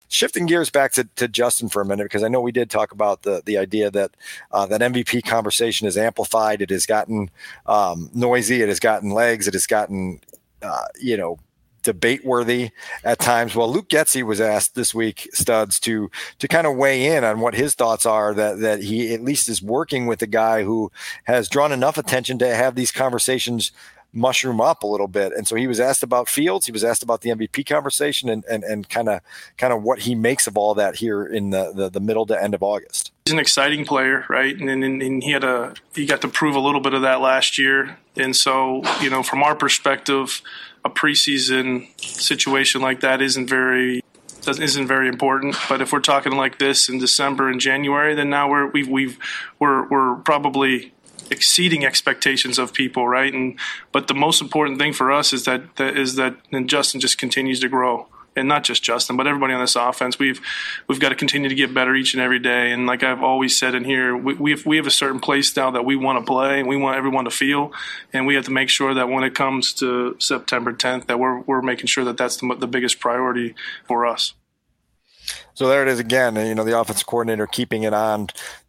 Shifting 0.09 0.47
gears 0.47 0.69
back 0.69 0.93
to, 0.93 1.05
to 1.17 1.29
Justin 1.29 1.69
for 1.69 1.81
a 1.81 1.87
minute, 1.87 2.05
because 2.05 2.23
I 2.23 2.29
know 2.29 2.41
we 2.41 2.53
did 2.53 2.71
talk 2.71 2.93
about 2.93 3.23
the 3.23 3.43
the 3.45 3.57
idea 3.57 3.91
that 3.91 4.11
uh, 4.51 4.67
that 4.67 4.81
MVP 4.81 5.25
conversation 5.25 5.87
is 5.87 5.97
amplified. 5.97 6.61
It 6.61 6.71
has 6.71 6.87
gotten 6.87 7.31
um, 7.67 8.11
noisy. 8.13 8.61
It 8.61 8.69
has 8.69 8.81
gotten 8.81 9.11
legs. 9.11 9.47
It 9.47 9.55
has 9.55 9.67
gotten 9.67 10.21
uh, 10.61 10.87
you 11.01 11.17
know 11.17 11.39
debate 11.89 12.23
worthy 12.23 12.71
at 13.03 13.19
times. 13.19 13.57
Well, 13.57 13.73
Luke 13.73 13.89
Getsy 13.89 14.23
was 14.23 14.43
asked 14.43 14.75
this 14.75 14.95
week, 14.95 15.27
Studs, 15.33 15.81
to 15.81 16.11
to 16.39 16.47
kind 16.47 16.67
of 16.67 16.77
weigh 16.77 17.17
in 17.17 17.25
on 17.25 17.41
what 17.41 17.55
his 17.55 17.75
thoughts 17.75 18.05
are 18.05 18.35
that 18.35 18.61
that 18.61 18.83
he 18.83 19.15
at 19.15 19.23
least 19.23 19.49
is 19.49 19.63
working 19.63 20.07
with 20.07 20.21
a 20.21 20.27
guy 20.27 20.65
who 20.65 20.93
has 21.25 21.49
drawn 21.49 21.73
enough 21.73 21.97
attention 21.97 22.39
to 22.41 22.55
have 22.55 22.75
these 22.75 22.93
conversations 22.93 23.73
mushroom 24.13 24.61
up 24.61 24.83
a 24.83 24.87
little 24.87 25.09
bit. 25.09 25.33
And 25.33 25.47
so 25.47 25.57
he 25.57 25.67
was 25.67 25.81
asked 25.81 26.03
about 26.03 26.29
Fields, 26.29 26.67
he 26.67 26.73
was 26.73 26.85
asked 26.85 27.03
about 27.03 27.21
the 27.21 27.31
MVP 27.31 27.67
conversation 27.67 28.29
and 28.29 28.45
and 28.47 28.65
and 28.65 28.89
kind 28.89 29.09
of 29.09 29.21
kind 29.57 29.73
of 29.73 29.83
what 29.83 30.01
he 30.01 30.15
makes 30.15 30.47
of 30.47 30.57
all 30.57 30.75
that 30.75 30.97
here 30.97 31.25
in 31.25 31.51
the, 31.51 31.73
the, 31.75 31.91
the 31.91 32.01
middle 32.01 32.27
to 32.27 32.43
end 32.43 32.55
of 32.55 32.63
August. 32.63 33.13
He's 33.27 33.33
an 33.33 33.39
exciting 33.39 33.85
player, 33.85 34.25
right? 34.29 34.57
And, 34.59 34.71
and, 34.71 35.03
and 35.03 35.23
he 35.23 35.33
had 35.33 35.45
a 35.45 35.75
he 35.95 36.07
got 36.07 36.21
to 36.23 36.29
prove 36.29 36.55
a 36.55 36.61
little 36.61 36.81
bit 36.81 36.95
of 36.95 37.03
that 37.03 37.21
last 37.21 37.59
year. 37.59 37.99
And 38.17 38.35
so, 38.35 38.83
you 39.01 39.11
know, 39.11 39.23
from 39.23 39.43
our 39.43 39.55
perspective, 39.55 40.43
a 40.85 40.91
preseason 40.91 41.89
situation 42.01 42.81
like 42.81 43.01
that 43.01 43.21
isn't 43.23 43.49
very 43.49 44.03
isn't 44.47 44.87
very 44.87 45.09
important. 45.09 45.57
But 45.69 45.83
if 45.83 45.93
we're 45.93 46.01
talking 46.01 46.33
like 46.33 46.59
this 46.59 46.89
in 46.89 46.99
December 46.99 47.51
and 47.51 47.61
January, 47.61 48.15
then 48.15 48.31
now 48.31 48.49
we're 48.49 48.67
we've 48.69 48.89
we've 48.89 49.19
we're 49.59 49.87
we're 49.89 50.17
probably 50.17 50.93
exceeding 51.31 51.85
expectations 51.85 52.59
of 52.59 52.73
people, 52.73 53.07
right? 53.07 53.33
And 53.33 53.59
but 53.93 54.09
the 54.09 54.15
most 54.15 54.41
important 54.41 54.79
thing 54.79 54.93
for 54.93 55.13
us 55.13 55.33
is 55.33 55.45
that, 55.45 55.77
that 55.77 55.97
is 55.97 56.17
that 56.17 56.37
and 56.53 56.69
Justin 56.69 57.01
just 57.01 57.19
continues 57.19 57.61
to 57.61 57.69
grow 57.69 58.07
and 58.39 58.49
not 58.49 58.65
just 58.65 58.83
Justin, 58.83 59.17
but 59.17 59.27
everybody 59.27 59.53
on 59.53 59.61
this 59.61 59.77
offense. 59.77 60.19
We've 60.19 60.41
we've 60.87 61.01
got 61.01 61.11
to 61.11 61.15
continue 61.15 61.49
to 61.49 61.55
get 61.55 61.75
better 61.75 61.95
each 61.95 62.15
and 62.15 62.23
every 62.23 62.39
day. 62.39 62.73
And 62.73 62.87
like 62.87 63.03
I've 63.03 63.23
always 63.23 63.59
said 63.59 63.75
in 63.75 63.85
here, 63.85 64.17
we 64.17 64.35
we 64.35 64.51
have, 64.53 64.65
we 64.65 64.77
have 64.77 64.87
a 64.87 64.91
certain 64.91 65.21
play 65.21 65.43
style 65.43 65.73
that 65.73 65.85
we 65.85 65.97
want 65.97 66.25
to 66.25 66.25
play, 66.25 66.61
and 66.61 66.69
we 66.69 66.77
want 66.77 66.97
everyone 66.97 67.25
to 67.25 67.31
feel, 67.31 67.73
and 68.13 68.27
we 68.27 68.35
have 68.37 68.45
to 68.47 68.51
make 68.51 68.71
sure 68.71 68.95
that 68.95 69.09
when 69.09 69.25
it 69.25 69.35
comes 69.35 69.73
to 69.75 70.17
September 70.19 70.73
10th, 70.73 71.07
that 71.07 71.19
we're 71.19 71.41
we're 71.41 71.63
making 71.63 71.87
sure 71.87 72.05
that 72.05 72.17
that's 72.17 72.37
the, 72.37 72.57
the 72.59 72.69
biggest 72.69 73.01
priority 73.01 73.55
for 73.87 74.07
us. 74.07 74.35
So 75.55 75.69
there 75.69 75.83
it 75.83 75.89
is 75.89 75.99
again. 75.99 76.37
You 76.37 76.55
know, 76.55 76.65
the 76.65 76.79
offensive 76.79 77.07
coordinator 77.07 77.47
keeping 77.47 77.83
it 77.83 77.93
on 77.93 78.29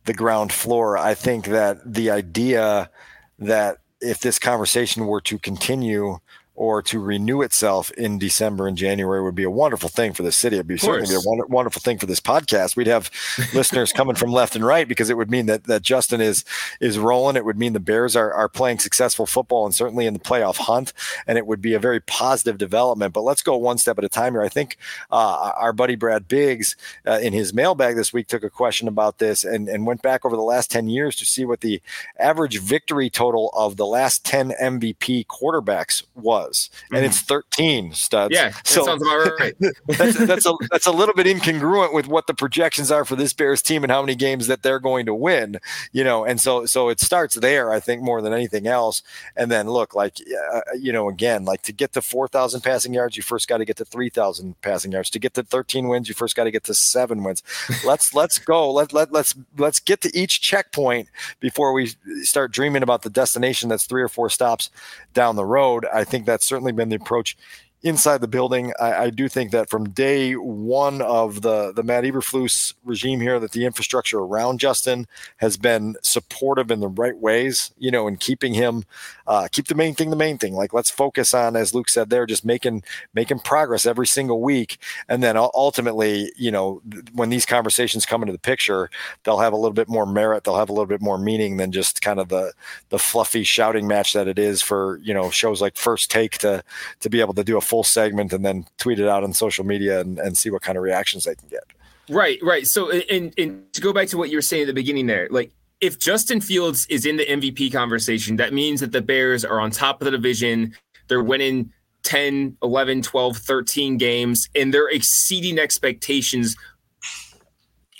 the 0.09 0.13
ground 0.15 0.51
floor. 0.51 0.97
I 0.97 1.13
think 1.13 1.45
that 1.45 1.93
the 1.93 2.09
idea 2.09 2.89
that 3.37 3.77
if 4.01 4.19
this 4.21 4.39
conversation 4.39 5.05
were 5.05 5.21
to 5.21 5.37
continue 5.37 6.17
or 6.59 6.81
to 6.81 6.99
renew 6.99 7.41
itself 7.41 7.89
in 7.91 8.19
December 8.19 8.67
and 8.67 8.75
January 8.75 9.23
would 9.23 9.33
be 9.33 9.45
a 9.45 9.49
wonderful 9.49 9.87
thing 9.87 10.11
for 10.11 10.23
the 10.23 10.31
city. 10.31 10.57
It'd 10.57 10.67
be 10.67 10.77
certainly 10.77 11.07
be 11.07 11.15
a 11.15 11.21
wonder, 11.23 11.45
wonderful 11.45 11.81
thing 11.81 11.97
for 11.97 12.05
this 12.05 12.19
podcast. 12.19 12.75
We'd 12.75 12.87
have 12.87 13.09
listeners 13.53 13.93
coming 13.93 14.15
from 14.15 14.33
left 14.33 14.57
and 14.57 14.65
right 14.65 14.85
because 14.85 15.09
it 15.09 15.15
would 15.15 15.31
mean 15.31 15.45
that 15.45 15.63
that 15.63 15.83
Justin 15.83 16.19
is 16.19 16.43
is 16.81 16.99
rolling. 16.99 17.37
It 17.37 17.45
would 17.45 17.57
mean 17.57 17.71
the 17.71 17.79
Bears 17.79 18.13
are 18.13 18.33
are 18.33 18.49
playing 18.49 18.79
successful 18.79 19.25
football 19.25 19.65
and 19.65 19.73
certainly 19.73 20.05
in 20.05 20.13
the 20.13 20.19
playoff 20.19 20.57
hunt, 20.57 20.91
and 21.25 21.37
it 21.37 21.47
would 21.47 21.61
be 21.61 21.73
a 21.73 21.79
very 21.79 22.01
positive 22.01 22.57
development. 22.57 23.13
But 23.13 23.21
let's 23.21 23.41
go 23.41 23.55
one 23.55 23.77
step 23.77 23.97
at 23.97 24.03
a 24.03 24.09
time 24.09 24.33
here. 24.33 24.41
I 24.41 24.49
think 24.49 24.75
uh, 25.11 25.53
our 25.55 25.71
buddy 25.71 25.95
Brad 25.95 26.27
Biggs 26.27 26.75
uh, 27.07 27.19
in 27.21 27.31
his 27.31 27.53
mailbag 27.53 27.95
this 27.95 28.11
week 28.11 28.27
took 28.27 28.43
a 28.43 28.49
question 28.49 28.89
about 28.89 29.19
this 29.19 29.45
and 29.45 29.69
and 29.69 29.87
went 29.87 30.01
back 30.01 30.25
over 30.25 30.35
the 30.35 30.41
last 30.41 30.69
ten 30.69 30.89
years 30.89 31.15
to 31.15 31.25
see 31.25 31.45
what 31.45 31.61
the 31.61 31.81
average 32.19 32.59
victory 32.59 33.09
total 33.09 33.49
of 33.55 33.77
the 33.77 33.85
last 33.85 34.25
ten 34.25 34.51
MVP 34.61 35.25
quarterbacks 35.27 36.03
was 36.15 36.48
was, 36.49 36.69
and 36.91 37.05
it's 37.05 37.21
13 37.21 37.93
studs. 37.93 38.33
Yeah, 38.33 38.53
so 38.63 38.85
sounds 38.85 39.01
about 39.01 39.39
right. 39.39 39.55
that's, 39.87 40.17
that's 40.25 40.45
a 40.45 40.53
that's 40.69 40.87
a 40.87 40.91
little 40.91 41.13
bit 41.15 41.27
incongruent 41.27 41.93
with 41.93 42.07
what 42.07 42.27
the 42.27 42.33
projections 42.33 42.91
are 42.91 43.05
for 43.05 43.15
this 43.15 43.33
Bears 43.33 43.61
team 43.61 43.83
and 43.83 43.91
how 43.91 44.01
many 44.01 44.15
games 44.15 44.47
that 44.47 44.63
they're 44.63 44.79
going 44.79 45.05
to 45.05 45.13
win. 45.13 45.59
You 45.91 46.03
know, 46.03 46.25
and 46.25 46.41
so 46.41 46.65
so 46.65 46.89
it 46.89 46.99
starts 46.99 47.35
there, 47.35 47.71
I 47.71 47.79
think, 47.79 48.01
more 48.01 48.21
than 48.21 48.33
anything 48.33 48.67
else. 48.67 49.01
And 49.35 49.51
then 49.51 49.69
look, 49.69 49.95
like 49.95 50.17
uh, 50.53 50.61
you 50.77 50.91
know, 50.91 51.09
again, 51.09 51.45
like 51.45 51.61
to 51.63 51.71
get 51.71 51.93
to 51.93 52.01
4,000 52.01 52.61
passing 52.61 52.93
yards, 52.93 53.15
you 53.15 53.23
first 53.23 53.47
got 53.47 53.57
to 53.57 53.65
get 53.65 53.77
to 53.77 53.85
3,000 53.85 54.59
passing 54.61 54.91
yards. 54.91 55.09
To 55.11 55.19
get 55.19 55.33
to 55.35 55.43
13 55.43 55.87
wins, 55.87 56.09
you 56.09 56.15
first 56.15 56.35
got 56.35 56.45
to 56.45 56.51
get 56.51 56.63
to 56.65 56.73
seven 56.73 57.23
wins. 57.23 57.43
Let's 57.85 58.13
let's 58.13 58.39
go. 58.39 58.71
Let 58.71 58.93
let 58.93 59.11
let's 59.11 59.35
let's 59.57 59.79
get 59.79 60.01
to 60.01 60.17
each 60.17 60.41
checkpoint 60.41 61.09
before 61.39 61.73
we 61.73 61.93
start 62.23 62.51
dreaming 62.51 62.83
about 62.83 63.03
the 63.03 63.09
destination 63.09 63.69
that's 63.69 63.85
three 63.85 64.01
or 64.01 64.09
four 64.09 64.29
stops 64.29 64.69
down 65.13 65.35
the 65.35 65.45
road. 65.45 65.85
I 65.93 66.03
think 66.03 66.25
that's 66.29 66.45
certainly 66.45 66.71
been 66.71 66.89
the 66.89 66.95
approach 66.95 67.35
inside 67.81 68.19
the 68.19 68.27
building. 68.27 68.73
I, 68.79 68.93
I, 68.93 69.09
do 69.09 69.29
think 69.29 69.51
that 69.51 69.69
from 69.69 69.89
day 69.89 70.33
one 70.33 71.01
of 71.01 71.41
the 71.41 71.71
the 71.71 71.83
Matt 71.83 72.03
Eberflus 72.03 72.73
regime 72.83 73.21
here, 73.21 73.39
that 73.39 73.51
the 73.51 73.65
infrastructure 73.65 74.19
around 74.19 74.59
Justin 74.59 75.07
has 75.37 75.55
been 75.55 75.95
supportive 76.01 76.71
in 76.71 76.81
the 76.81 76.89
right 76.89 77.17
ways. 77.17 77.71
You 77.77 77.91
know, 77.91 78.07
in 78.07 78.17
keeping 78.17 78.53
him 78.53 78.83
uh, 79.29 79.47
keep 79.51 79.67
the 79.67 79.75
main 79.75 79.93
thing 79.93 80.09
the 80.09 80.15
main 80.15 80.39
thing. 80.39 80.55
Like 80.55 80.73
let's 80.73 80.89
focus 80.89 81.35
on, 81.35 81.55
as 81.55 81.75
Luke 81.75 81.87
said 81.87 82.09
there, 82.09 82.25
just 82.25 82.43
making 82.43 82.83
making 83.13 83.39
progress 83.39 83.85
every 83.85 84.07
single 84.07 84.41
week, 84.41 84.79
and 85.07 85.21
then 85.21 85.37
ultimately, 85.37 86.31
you 86.35 86.49
know, 86.49 86.81
when 87.13 87.29
these 87.29 87.45
conversations 87.45 88.07
come 88.07 88.23
into 88.23 88.33
the 88.33 88.39
picture, 88.39 88.89
they'll 89.23 89.37
have 89.37 89.53
a 89.53 89.55
little 89.55 89.73
bit 89.73 89.87
more 89.87 90.07
merit. 90.07 90.43
They'll 90.43 90.57
have 90.57 90.69
a 90.69 90.73
little 90.73 90.87
bit 90.87 90.99
more 90.99 91.19
meaning 91.19 91.57
than 91.57 91.71
just 91.71 92.01
kind 92.01 92.19
of 92.19 92.29
the 92.29 92.53
the 92.89 92.97
fluffy 92.97 93.43
shouting 93.43 93.87
match 93.87 94.13
that 94.13 94.27
it 94.27 94.39
is 94.39 94.63
for 94.63 94.99
you 95.03 95.13
know 95.13 95.29
shows 95.29 95.61
like 95.61 95.77
First 95.77 96.09
Take 96.09 96.39
to 96.39 96.63
to 96.99 97.09
be 97.09 97.21
able 97.21 97.35
to 97.35 97.43
do 97.43 97.55
a 97.55 97.61
full 97.69 97.83
segment 97.83 98.33
and 98.33 98.43
then 98.43 98.65
tweet 98.77 98.99
it 98.99 99.07
out 99.07 99.23
on 99.23 99.31
social 99.31 99.63
media 99.63 100.01
and, 100.01 100.17
and 100.17 100.35
see 100.35 100.49
what 100.49 100.63
kind 100.63 100.77
of 100.77 100.83
reactions 100.83 101.23
they 101.23 101.35
can 101.35 101.47
get. 101.47 101.63
Right, 102.09 102.39
right. 102.41 102.65
So, 102.65 102.89
and, 102.89 103.31
and 103.37 103.71
to 103.73 103.81
go 103.81 103.93
back 103.93 104.07
to 104.09 104.17
what 104.17 104.31
you 104.31 104.37
were 104.37 104.41
saying 104.41 104.63
at 104.63 104.67
the 104.67 104.73
beginning 104.73 105.05
there, 105.05 105.27
like 105.29 105.51
if 105.79 105.99
Justin 105.99 106.41
Fields 106.41 106.87
is 106.89 107.05
in 107.05 107.17
the 107.17 107.25
MVP 107.25 107.71
conversation, 107.71 108.37
that 108.37 108.51
means 108.53 108.79
that 108.79 108.91
the 108.91 109.01
Bears 109.01 109.45
are 109.45 109.59
on 109.59 109.69
top 109.69 110.01
of 110.01 110.05
the 110.05 110.11
division. 110.11 110.75
They're 111.07 111.23
winning 111.23 111.71
10, 112.03 112.57
11, 112.63 113.03
12, 113.03 113.37
13 113.37 113.97
games, 113.97 114.49
and 114.55 114.73
they're 114.73 114.89
exceeding 114.89 115.59
expectations 115.59 116.55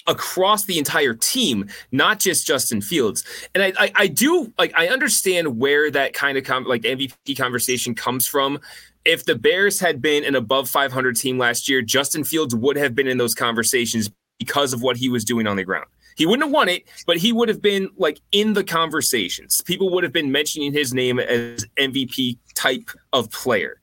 across 0.08 0.66
the 0.66 0.80
entire 0.80 1.14
team, 1.14 1.70
not 1.92 2.20
just 2.20 2.48
Justin 2.48 2.82
Fields. 2.82 3.24
And 3.54 3.64
I, 3.64 3.74
I, 3.78 3.92
I 3.96 4.08
do 4.08 4.52
like 4.58 4.74
I 4.76 4.88
understand 4.88 5.60
where 5.60 5.92
that 5.92 6.14
kind 6.14 6.38
of 6.38 6.44
com- 6.44 6.66
like 6.66 6.82
MVP 6.82 7.38
conversation 7.38 7.94
comes 7.94 8.28
from 8.28 8.60
if 9.06 9.26
the 9.26 9.36
Bears 9.36 9.80
had 9.80 10.02
been 10.02 10.24
an 10.24 10.36
above 10.36 10.70
500 10.70 11.16
team 11.16 11.38
last 11.38 11.70
year, 11.70 11.82
Justin 11.82 12.24
Fields 12.24 12.56
would 12.56 12.76
have 12.76 12.96
been 12.96 13.08
in 13.08 13.18
those 13.18 13.36
conversations 13.36 14.10
because 14.38 14.74
of 14.74 14.82
what 14.82 14.98
he 14.98 15.10
was 15.10 15.24
doing 15.26 15.48
on 15.48 15.58
the 15.58 15.64
ground. 15.64 15.88
He 16.16 16.26
wouldn't 16.26 16.48
have 16.48 16.54
won 16.54 16.68
it, 16.68 16.84
but 17.08 17.18
he 17.18 17.32
would 17.32 17.48
have 17.48 17.62
been 17.62 17.90
like 17.98 18.20
in 18.32 18.54
the 18.54 18.64
conversations. 18.64 19.62
People 19.66 19.90
would 19.92 20.04
have 20.04 20.12
been 20.12 20.32
mentioning 20.32 20.74
his 20.74 20.94
name 20.94 21.18
as 21.18 21.66
MVP 21.78 22.38
type 22.56 22.90
of 23.14 23.32
player. 23.32 23.80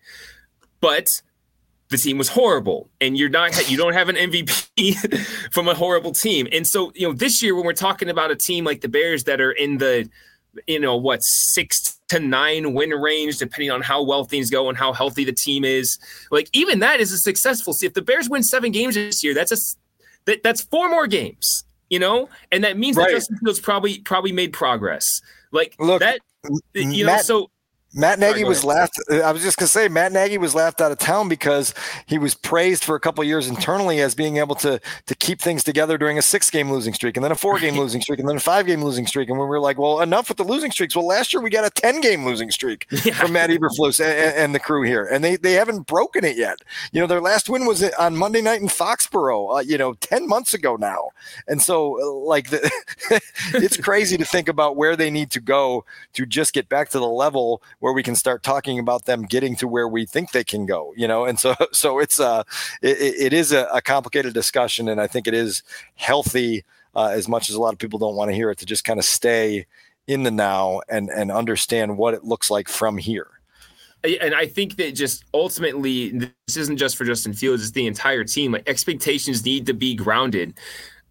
But 0.80 1.22
the 1.88 1.96
team 1.96 2.18
was 2.18 2.28
horrible 2.28 2.90
and 3.00 3.16
you're 3.16 3.28
not 3.28 3.70
you 3.70 3.76
don't 3.76 3.92
have 3.92 4.08
an 4.08 4.16
MVP 4.16 5.26
from 5.52 5.68
a 5.68 5.74
horrible 5.74 6.12
team. 6.12 6.46
And 6.52 6.66
so, 6.66 6.92
you 6.94 7.08
know, 7.08 7.14
this 7.14 7.42
year 7.42 7.54
when 7.54 7.64
we're 7.64 7.72
talking 7.72 8.10
about 8.10 8.30
a 8.30 8.36
team 8.36 8.64
like 8.64 8.80
the 8.80 8.88
Bears 8.88 9.24
that 9.24 9.40
are 9.40 9.52
in 9.52 9.78
the 9.78 10.08
you 10.66 10.80
know 10.80 10.96
what 10.96 11.22
six 11.22 11.98
to 12.08 12.20
nine 12.20 12.74
win 12.74 12.90
range 12.90 13.38
depending 13.38 13.70
on 13.70 13.82
how 13.82 14.02
well 14.02 14.24
things 14.24 14.50
go 14.50 14.68
and 14.68 14.78
how 14.78 14.92
healthy 14.92 15.24
the 15.24 15.32
team 15.32 15.64
is. 15.64 15.98
Like 16.30 16.48
even 16.52 16.78
that 16.80 17.00
is 17.00 17.12
a 17.12 17.18
successful 17.18 17.72
see 17.72 17.86
if 17.86 17.94
the 17.94 18.02
bears 18.02 18.28
win 18.28 18.42
seven 18.42 18.72
games 18.72 18.94
this 18.94 19.24
year 19.24 19.34
that's 19.34 19.52
a 19.52 19.56
that, 20.26 20.42
that's 20.42 20.62
four 20.62 20.88
more 20.90 21.06
games 21.06 21.64
you 21.88 21.98
know? 21.98 22.28
And 22.52 22.64
that 22.64 22.76
means 22.76 22.96
right. 22.96 23.08
that 23.08 23.14
justin 23.14 23.38
fields 23.38 23.60
probably 23.60 24.00
probably 24.00 24.32
made 24.32 24.52
progress. 24.52 25.20
Like 25.52 25.76
Look, 25.78 26.00
that 26.00 26.20
you 26.74 27.06
know 27.06 27.18
so 27.18 27.50
Matt 27.96 28.18
Nagy 28.18 28.44
was 28.44 28.62
laughed. 28.62 29.00
I 29.10 29.32
was 29.32 29.42
just 29.42 29.56
gonna 29.56 29.68
say 29.68 29.88
Matt 29.88 30.12
Nagy 30.12 30.36
was 30.36 30.54
laughed 30.54 30.82
out 30.82 30.92
of 30.92 30.98
town 30.98 31.28
because 31.28 31.72
he 32.04 32.18
was 32.18 32.34
praised 32.34 32.84
for 32.84 32.94
a 32.94 33.00
couple 33.00 33.24
years 33.24 33.48
internally 33.48 34.00
as 34.02 34.14
being 34.14 34.36
able 34.36 34.54
to 34.56 34.78
to 35.06 35.14
keep 35.14 35.40
things 35.40 35.64
together 35.64 35.96
during 35.96 36.18
a 36.18 36.22
six 36.22 36.50
game 36.50 36.70
losing 36.70 36.92
streak 36.92 37.16
and 37.16 37.24
then 37.24 37.32
a 37.32 37.36
four 37.36 37.58
game 37.58 37.74
losing 37.78 38.02
streak 38.02 38.18
and 38.18 38.28
then 38.28 38.36
a 38.36 38.40
five 38.40 38.66
game 38.66 38.84
losing 38.84 39.06
streak. 39.06 39.30
And 39.30 39.38
we 39.38 39.46
were 39.46 39.60
like, 39.60 39.78
well, 39.78 40.02
enough 40.02 40.28
with 40.28 40.36
the 40.36 40.44
losing 40.44 40.70
streaks. 40.70 40.94
Well, 40.94 41.06
last 41.06 41.32
year 41.32 41.42
we 41.42 41.48
got 41.48 41.64
a 41.64 41.70
ten 41.70 42.02
game 42.02 42.26
losing 42.26 42.50
streak 42.50 42.86
yeah. 43.04 43.14
from 43.14 43.32
Matt 43.32 43.48
Eberflus 43.48 43.98
and, 43.98 44.36
and, 44.36 44.54
the 44.54 44.60
crew 44.60 44.82
here, 44.82 45.06
and 45.06 45.24
they 45.24 45.36
they 45.36 45.52
haven't 45.54 45.86
broken 45.86 46.22
it 46.22 46.36
yet. 46.36 46.58
You 46.92 47.00
know, 47.00 47.06
their 47.06 47.22
last 47.22 47.48
win 47.48 47.64
was 47.64 47.82
on 47.98 48.14
Monday 48.14 48.42
night 48.42 48.60
in 48.60 48.68
Foxborough. 48.68 49.56
Uh, 49.56 49.60
you 49.60 49.78
know, 49.78 49.94
ten 49.94 50.28
months 50.28 50.52
ago 50.52 50.76
now, 50.76 51.08
and 51.48 51.62
so 51.62 51.98
uh, 51.98 52.12
like 52.26 52.50
the, 52.50 52.70
it's 53.54 53.78
crazy 53.78 54.18
to 54.18 54.24
think 54.26 54.48
about 54.48 54.76
where 54.76 54.96
they 54.96 55.10
need 55.10 55.30
to 55.30 55.40
go 55.40 55.86
to 56.12 56.26
just 56.26 56.52
get 56.52 56.68
back 56.68 56.90
to 56.90 56.98
the 56.98 57.06
level 57.06 57.62
where 57.86 57.92
we 57.92 58.02
can 58.02 58.16
start 58.16 58.42
talking 58.42 58.80
about 58.80 59.04
them 59.04 59.22
getting 59.22 59.54
to 59.54 59.68
where 59.68 59.86
we 59.86 60.04
think 60.04 60.32
they 60.32 60.42
can 60.42 60.66
go 60.66 60.92
you 60.96 61.06
know 61.06 61.24
and 61.24 61.38
so 61.38 61.54
so 61.72 62.00
it's 62.00 62.18
uh 62.18 62.42
it, 62.82 62.96
it 62.98 63.32
is 63.32 63.52
a, 63.52 63.68
a 63.72 63.80
complicated 63.80 64.34
discussion 64.34 64.88
and 64.88 65.00
i 65.00 65.06
think 65.06 65.28
it 65.28 65.34
is 65.34 65.62
healthy 65.94 66.64
uh, 66.96 67.10
as 67.12 67.28
much 67.28 67.48
as 67.48 67.54
a 67.54 67.60
lot 67.60 67.72
of 67.72 67.78
people 67.78 67.96
don't 67.96 68.16
want 68.16 68.28
to 68.28 68.34
hear 68.34 68.50
it 68.50 68.58
to 68.58 68.66
just 68.66 68.82
kind 68.82 68.98
of 68.98 69.04
stay 69.04 69.64
in 70.08 70.24
the 70.24 70.32
now 70.32 70.80
and 70.88 71.10
and 71.10 71.30
understand 71.30 71.96
what 71.96 72.12
it 72.12 72.24
looks 72.24 72.50
like 72.50 72.68
from 72.68 72.98
here 72.98 73.28
and 74.20 74.36
I 74.36 74.46
think 74.46 74.76
that 74.76 74.94
just 74.94 75.24
ultimately, 75.34 76.10
this 76.10 76.56
isn't 76.56 76.76
just 76.76 76.96
for 76.96 77.04
Justin 77.04 77.32
Fields; 77.32 77.60
it's 77.60 77.72
the 77.72 77.88
entire 77.88 78.22
team. 78.22 78.52
Like 78.52 78.68
expectations 78.68 79.44
need 79.44 79.66
to 79.66 79.74
be 79.74 79.96
grounded 79.96 80.54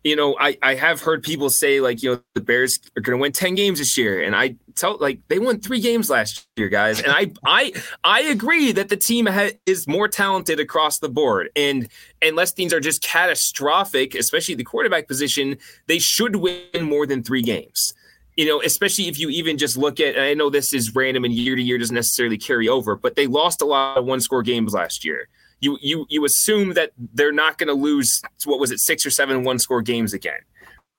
you 0.06 0.16
know, 0.16 0.38
I, 0.40 0.56
I 0.62 0.76
have 0.76 1.02
heard 1.02 1.24
people 1.24 1.50
say 1.50 1.82
like, 1.82 2.04
you 2.04 2.12
know, 2.14 2.22
the 2.36 2.42
Bears 2.42 2.80
are 2.96 3.02
going 3.02 3.18
to 3.18 3.22
win 3.22 3.32
10 3.32 3.56
games 3.56 3.80
this 3.80 3.98
year. 3.98 4.22
And 4.22 4.36
I 4.36 4.56
tell 4.76 4.98
like 4.98 5.20
they 5.28 5.40
won 5.40 5.60
three 5.60 5.80
games 5.80 6.10
last 6.10 6.48
year, 6.58 6.70
guys. 6.70 7.02
And 7.02 7.12
I, 7.12 7.32
I, 7.46 7.74
I 8.04 8.22
agree 8.22 8.72
that 8.72 8.90
the 8.90 8.98
team 8.98 9.26
ha- 9.26 9.52
is 9.66 9.88
more 9.88 10.08
talented 10.08 10.60
across 10.60 11.00
the 11.00 11.10
board. 11.10 11.50
And 11.56 11.88
unless 12.22 12.52
things 12.52 12.74
are 12.74 12.80
just 12.80 13.02
catastrophic, 13.02 14.16
especially 14.16 14.56
the 14.56 14.64
quarterback 14.64 15.08
position, 15.08 15.58
they 15.88 16.00
should 16.00 16.38
win 16.38 16.84
more 16.84 17.06
than 17.08 17.24
three 17.24 17.42
games. 17.42 17.94
You 18.36 18.46
know, 18.46 18.62
especially 18.62 19.08
if 19.08 19.18
you 19.18 19.30
even 19.30 19.58
just 19.58 19.78
look 19.78 20.02
at, 20.02 20.20
I 20.20 20.34
know 20.34 20.50
this 20.50 20.74
is 20.74 20.94
random 20.94 21.24
and 21.24 21.34
year 21.34 21.56
to 21.56 21.62
year 21.62 21.78
doesn't 21.78 21.96
necessarily 21.96 22.38
carry 22.38 22.68
over, 22.68 22.98
but 22.98 23.16
they 23.16 23.28
lost 23.28 23.62
a 23.62 23.66
lot 23.66 23.98
of 23.98 24.06
one 24.06 24.20
score 24.20 24.44
games 24.44 24.74
last 24.74 25.06
year 25.06 25.30
you 25.62 25.78
you 25.82 26.06
you 26.10 26.26
assume 26.26 26.74
that 26.74 26.92
they're 27.14 27.32
not 27.32 27.58
going 27.58 27.68
to 27.68 27.74
lose 27.74 28.22
what 28.44 28.60
was 28.60 28.72
it 28.72 28.80
six 28.80 29.06
or 29.06 29.10
seven 29.10 29.44
one 29.44 29.58
score 29.58 29.82
games 29.82 30.14
again, 30.14 30.40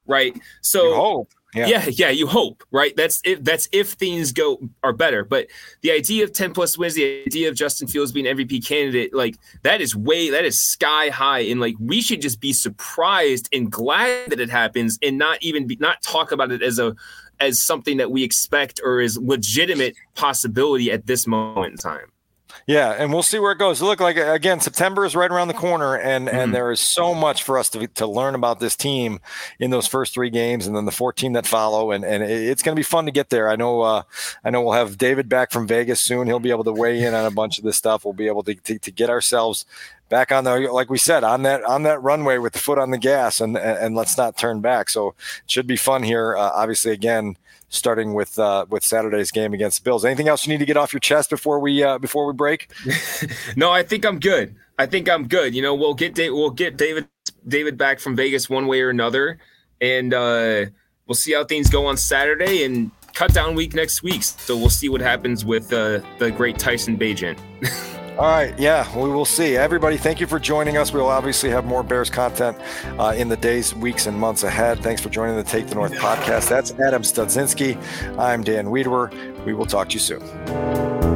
right? 0.07 0.35
So 0.62 1.27
yeah. 1.57 1.67
yeah, 1.67 1.87
yeah, 1.89 2.11
you 2.11 2.27
hope, 2.27 2.63
right? 2.71 2.95
That's 2.97 3.21
if 3.25 3.43
that's 3.43 3.69
if 3.73 3.93
things 3.93 4.33
go 4.33 4.59
are 4.83 4.93
better. 4.93 5.25
But 5.25 5.47
the 5.81 5.91
idea 5.91 6.25
of 6.25 6.33
10 6.33 6.53
plus 6.53 6.77
wins, 6.77 6.95
the 6.95 7.23
idea 7.27 7.49
of 7.49 7.55
Justin 7.55 7.89
Fields 7.89 8.13
being 8.13 8.27
MVP 8.27 8.67
candidate, 8.67 9.15
like 9.15 9.37
that 9.63 9.81
is 9.81 9.97
way 9.97 10.31
that 10.31 10.45
is 10.45 10.61
sky 10.61 11.09
high. 11.09 11.41
And 11.41 11.61
like 11.61 11.75
we 11.81 12.01
should 12.01 12.21
just 12.21 12.41
be 12.41 12.53
surprised 12.53 13.49
and 13.53 13.71
glad 13.71 14.31
that 14.31 14.41
it 14.41 14.51
happens 14.51 14.99
and 15.03 15.19
not 15.19 15.43
even 15.43 15.67
be 15.67 15.77
not 15.77 16.03
talk 16.03 16.33
about 16.33 16.53
it 16.53 16.63
as 16.63 16.79
a 16.79 16.95
as 17.41 17.61
something 17.61 17.99
that 17.99 18.11
we 18.11 18.23
expect 18.23 18.81
or 18.83 19.01
is 19.01 19.19
legitimate 19.19 19.95
possibility 20.15 20.91
at 20.91 21.07
this 21.07 21.27
moment 21.27 21.73
in 21.73 21.77
time. 21.79 22.07
Yeah, 22.67 22.91
and 22.91 23.13
we'll 23.13 23.23
see 23.23 23.39
where 23.39 23.53
it 23.53 23.59
goes. 23.59 23.83
Look, 23.83 24.01
like 24.01 24.17
again, 24.17 24.61
September 24.61 25.05
is 25.05 25.15
right 25.15 25.31
around 25.31 25.49
the 25.49 25.55
corner, 25.55 25.97
and 25.97 26.27
mm-hmm. 26.27 26.37
and 26.37 26.55
there 26.55 26.71
is 26.71 26.81
so 26.81 27.15
much 27.15 27.43
for 27.43 27.59
us 27.59 27.69
to, 27.71 27.87
to 27.87 28.07
learn 28.07 28.35
about 28.35 28.61
this 28.61 28.77
team 28.77 29.21
in 29.59 29.71
those 29.71 29.87
first 29.87 30.15
three 30.15 30.31
games, 30.31 30.67
and 30.67 30.77
then 30.77 30.85
the 30.85 30.93
14 30.93 31.33
that 31.35 31.47
follow, 31.47 31.91
and 31.93 32.05
and 32.05 32.23
it's 32.23 32.63
going 32.63 32.75
to 32.75 32.79
be 32.79 32.85
fun 32.85 33.07
to 33.07 33.13
get 33.13 33.31
there. 33.31 33.49
I 33.49 33.57
know, 33.57 33.83
uh, 33.83 34.03
I 34.45 34.51
know 34.51 34.63
we'll 34.63 34.73
have 34.73 34.99
David 34.99 35.29
back 35.29 35.51
from 35.51 35.67
Vegas 35.67 36.01
soon. 36.01 36.27
He'll 36.27 36.41
be 36.41 36.51
able 36.51 36.65
to 36.65 36.73
weigh 36.73 37.03
in 37.03 37.15
on 37.15 37.27
a 37.27 37.31
bunch 37.31 37.59
of 37.59 37.65
this 37.65 37.77
stuff. 37.77 38.05
We'll 38.05 38.15
be 38.15 38.29
able 38.29 38.43
to 38.45 38.55
to, 38.55 38.79
to 38.79 38.91
get 38.91 39.11
ourselves 39.11 39.67
back 40.09 40.31
on 40.31 40.45
the 40.45 40.57
like 40.73 40.89
we 40.89 40.99
said 40.99 41.25
on 41.25 41.43
that 41.43 41.65
on 41.65 41.83
that 41.83 42.03
runway 42.03 42.39
with 42.39 42.53
the 42.53 42.59
foot 42.59 42.79
on 42.79 42.91
the 42.91 42.99
gas, 42.99 43.41
and 43.41 43.57
and, 43.57 43.79
and 43.79 43.95
let's 43.95 44.17
not 44.17 44.37
turn 44.37 44.61
back. 44.61 44.91
So 44.91 45.09
it 45.09 45.51
should 45.51 45.67
be 45.67 45.77
fun 45.77 46.03
here. 46.03 46.37
Uh, 46.37 46.51
obviously, 46.55 46.93
again, 46.93 47.37
starting 47.69 48.14
with 48.14 48.39
uh, 48.39 48.67
with 48.69 48.85
Saturday's 48.85 49.31
game 49.31 49.55
against 49.55 49.79
the 49.79 49.85
Bills. 49.85 50.05
Anything 50.05 50.29
else 50.29 50.47
you 50.47 50.53
need 50.53 50.59
to 50.59 50.67
get 50.67 50.77
off 50.77 50.93
your 50.93 51.01
chest 51.01 51.31
before 51.31 51.59
we 51.59 51.83
uh, 51.83 51.99
before 51.99 52.27
we 52.27 52.33
break? 52.33 52.71
no, 53.57 53.71
I 53.71 53.83
think 53.83 54.05
I'm 54.05 54.19
good. 54.19 54.55
I 54.79 54.87
think 54.87 55.09
I'm 55.09 55.27
good. 55.27 55.55
You 55.55 55.62
know, 55.62 55.75
we'll 55.75 55.95
get 55.95 56.14
Dave, 56.14 56.33
we'll 56.33 56.51
get 56.51 56.77
David 56.77 57.09
David 57.47 57.77
back 57.79 58.01
from 58.01 58.17
Vegas 58.17 58.51
one 58.51 58.67
way 58.67 58.81
or 58.81 58.91
another, 58.91 59.39
and 59.81 60.12
uh, 60.12 60.67
we'll 61.07 61.14
see 61.14 61.33
how 61.33 61.45
things 61.45 61.71
go 61.71 61.87
on 61.87 61.97
Saturday 61.97 62.64
and 62.64 62.91
cut 63.14 63.33
down 63.33 63.55
week 63.55 63.75
next 63.75 64.03
week. 64.03 64.23
So 64.23 64.57
we'll 64.57 64.71
see 64.71 64.89
what 64.89 65.01
happens 65.01 65.45
with 65.45 65.73
uh, 65.73 66.01
the 66.19 66.31
great 66.31 66.59
Tyson 66.59 66.99
Bagent. 66.99 67.39
All 68.19 68.25
right. 68.25 68.59
Yeah, 68.59 68.89
we 68.97 69.11
will 69.11 69.27
see. 69.27 69.57
Everybody, 69.59 69.99
thank 69.99 70.21
you 70.21 70.27
for 70.27 70.39
joining 70.39 70.79
us. 70.79 70.91
We'll 70.91 71.09
obviously 71.09 71.51
have 71.51 71.67
more 71.67 71.83
Bears 71.83 72.09
content 72.09 72.57
uh, 72.99 73.14
in 73.14 73.29
the 73.29 73.37
days, 73.37 73.75
weeks, 73.75 74.07
and 74.07 74.19
months 74.19 74.43
ahead. 74.43 74.83
Thanks 74.83 75.03
for 75.03 75.11
joining 75.11 75.37
the 75.37 75.45
Take 75.45 75.67
the 75.67 75.75
North 75.75 75.93
podcast. 75.93 76.49
That's 76.49 76.73
Adam 76.81 77.03
Studzinski. 77.03 77.77
I'm 78.19 78.43
Dan 78.43 78.67
Wiederer. 78.67 79.45
We 79.45 79.53
will 79.53 79.67
talk 79.67 79.91
to 79.91 79.95
you 79.95 80.01
soon. 80.01 81.16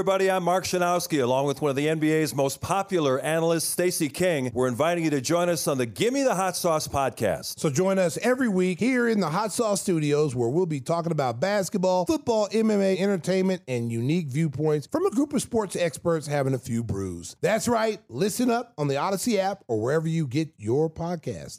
Everybody, 0.00 0.30
I'm 0.30 0.44
Mark 0.44 0.64
Schanowski, 0.64 1.22
along 1.22 1.44
with 1.44 1.60
one 1.60 1.68
of 1.68 1.76
the 1.76 1.84
NBA's 1.84 2.34
most 2.34 2.62
popular 2.62 3.20
analysts, 3.20 3.66
Stacey 3.66 4.08
King. 4.08 4.50
We're 4.54 4.66
inviting 4.66 5.04
you 5.04 5.10
to 5.10 5.20
join 5.20 5.50
us 5.50 5.68
on 5.68 5.76
the 5.76 5.84
Gimme 5.84 6.22
the 6.22 6.34
Hot 6.34 6.56
Sauce 6.56 6.88
podcast. 6.88 7.60
So 7.60 7.68
join 7.68 7.98
us 7.98 8.16
every 8.22 8.48
week 8.48 8.80
here 8.80 9.06
in 9.06 9.20
the 9.20 9.28
Hot 9.28 9.52
Sauce 9.52 9.82
Studios, 9.82 10.34
where 10.34 10.48
we'll 10.48 10.64
be 10.64 10.80
talking 10.80 11.12
about 11.12 11.38
basketball, 11.38 12.06
football, 12.06 12.48
MMA, 12.48 12.98
entertainment, 12.98 13.60
and 13.68 13.92
unique 13.92 14.28
viewpoints 14.28 14.88
from 14.90 15.04
a 15.04 15.10
group 15.10 15.34
of 15.34 15.42
sports 15.42 15.76
experts 15.76 16.26
having 16.26 16.54
a 16.54 16.58
few 16.58 16.82
brews. 16.82 17.36
That's 17.42 17.68
right. 17.68 18.00
Listen 18.08 18.50
up 18.50 18.72
on 18.78 18.88
the 18.88 18.94
Audacy 18.94 19.36
app 19.36 19.64
or 19.68 19.82
wherever 19.82 20.08
you 20.08 20.26
get 20.26 20.48
your 20.56 20.88
podcast. 20.88 21.58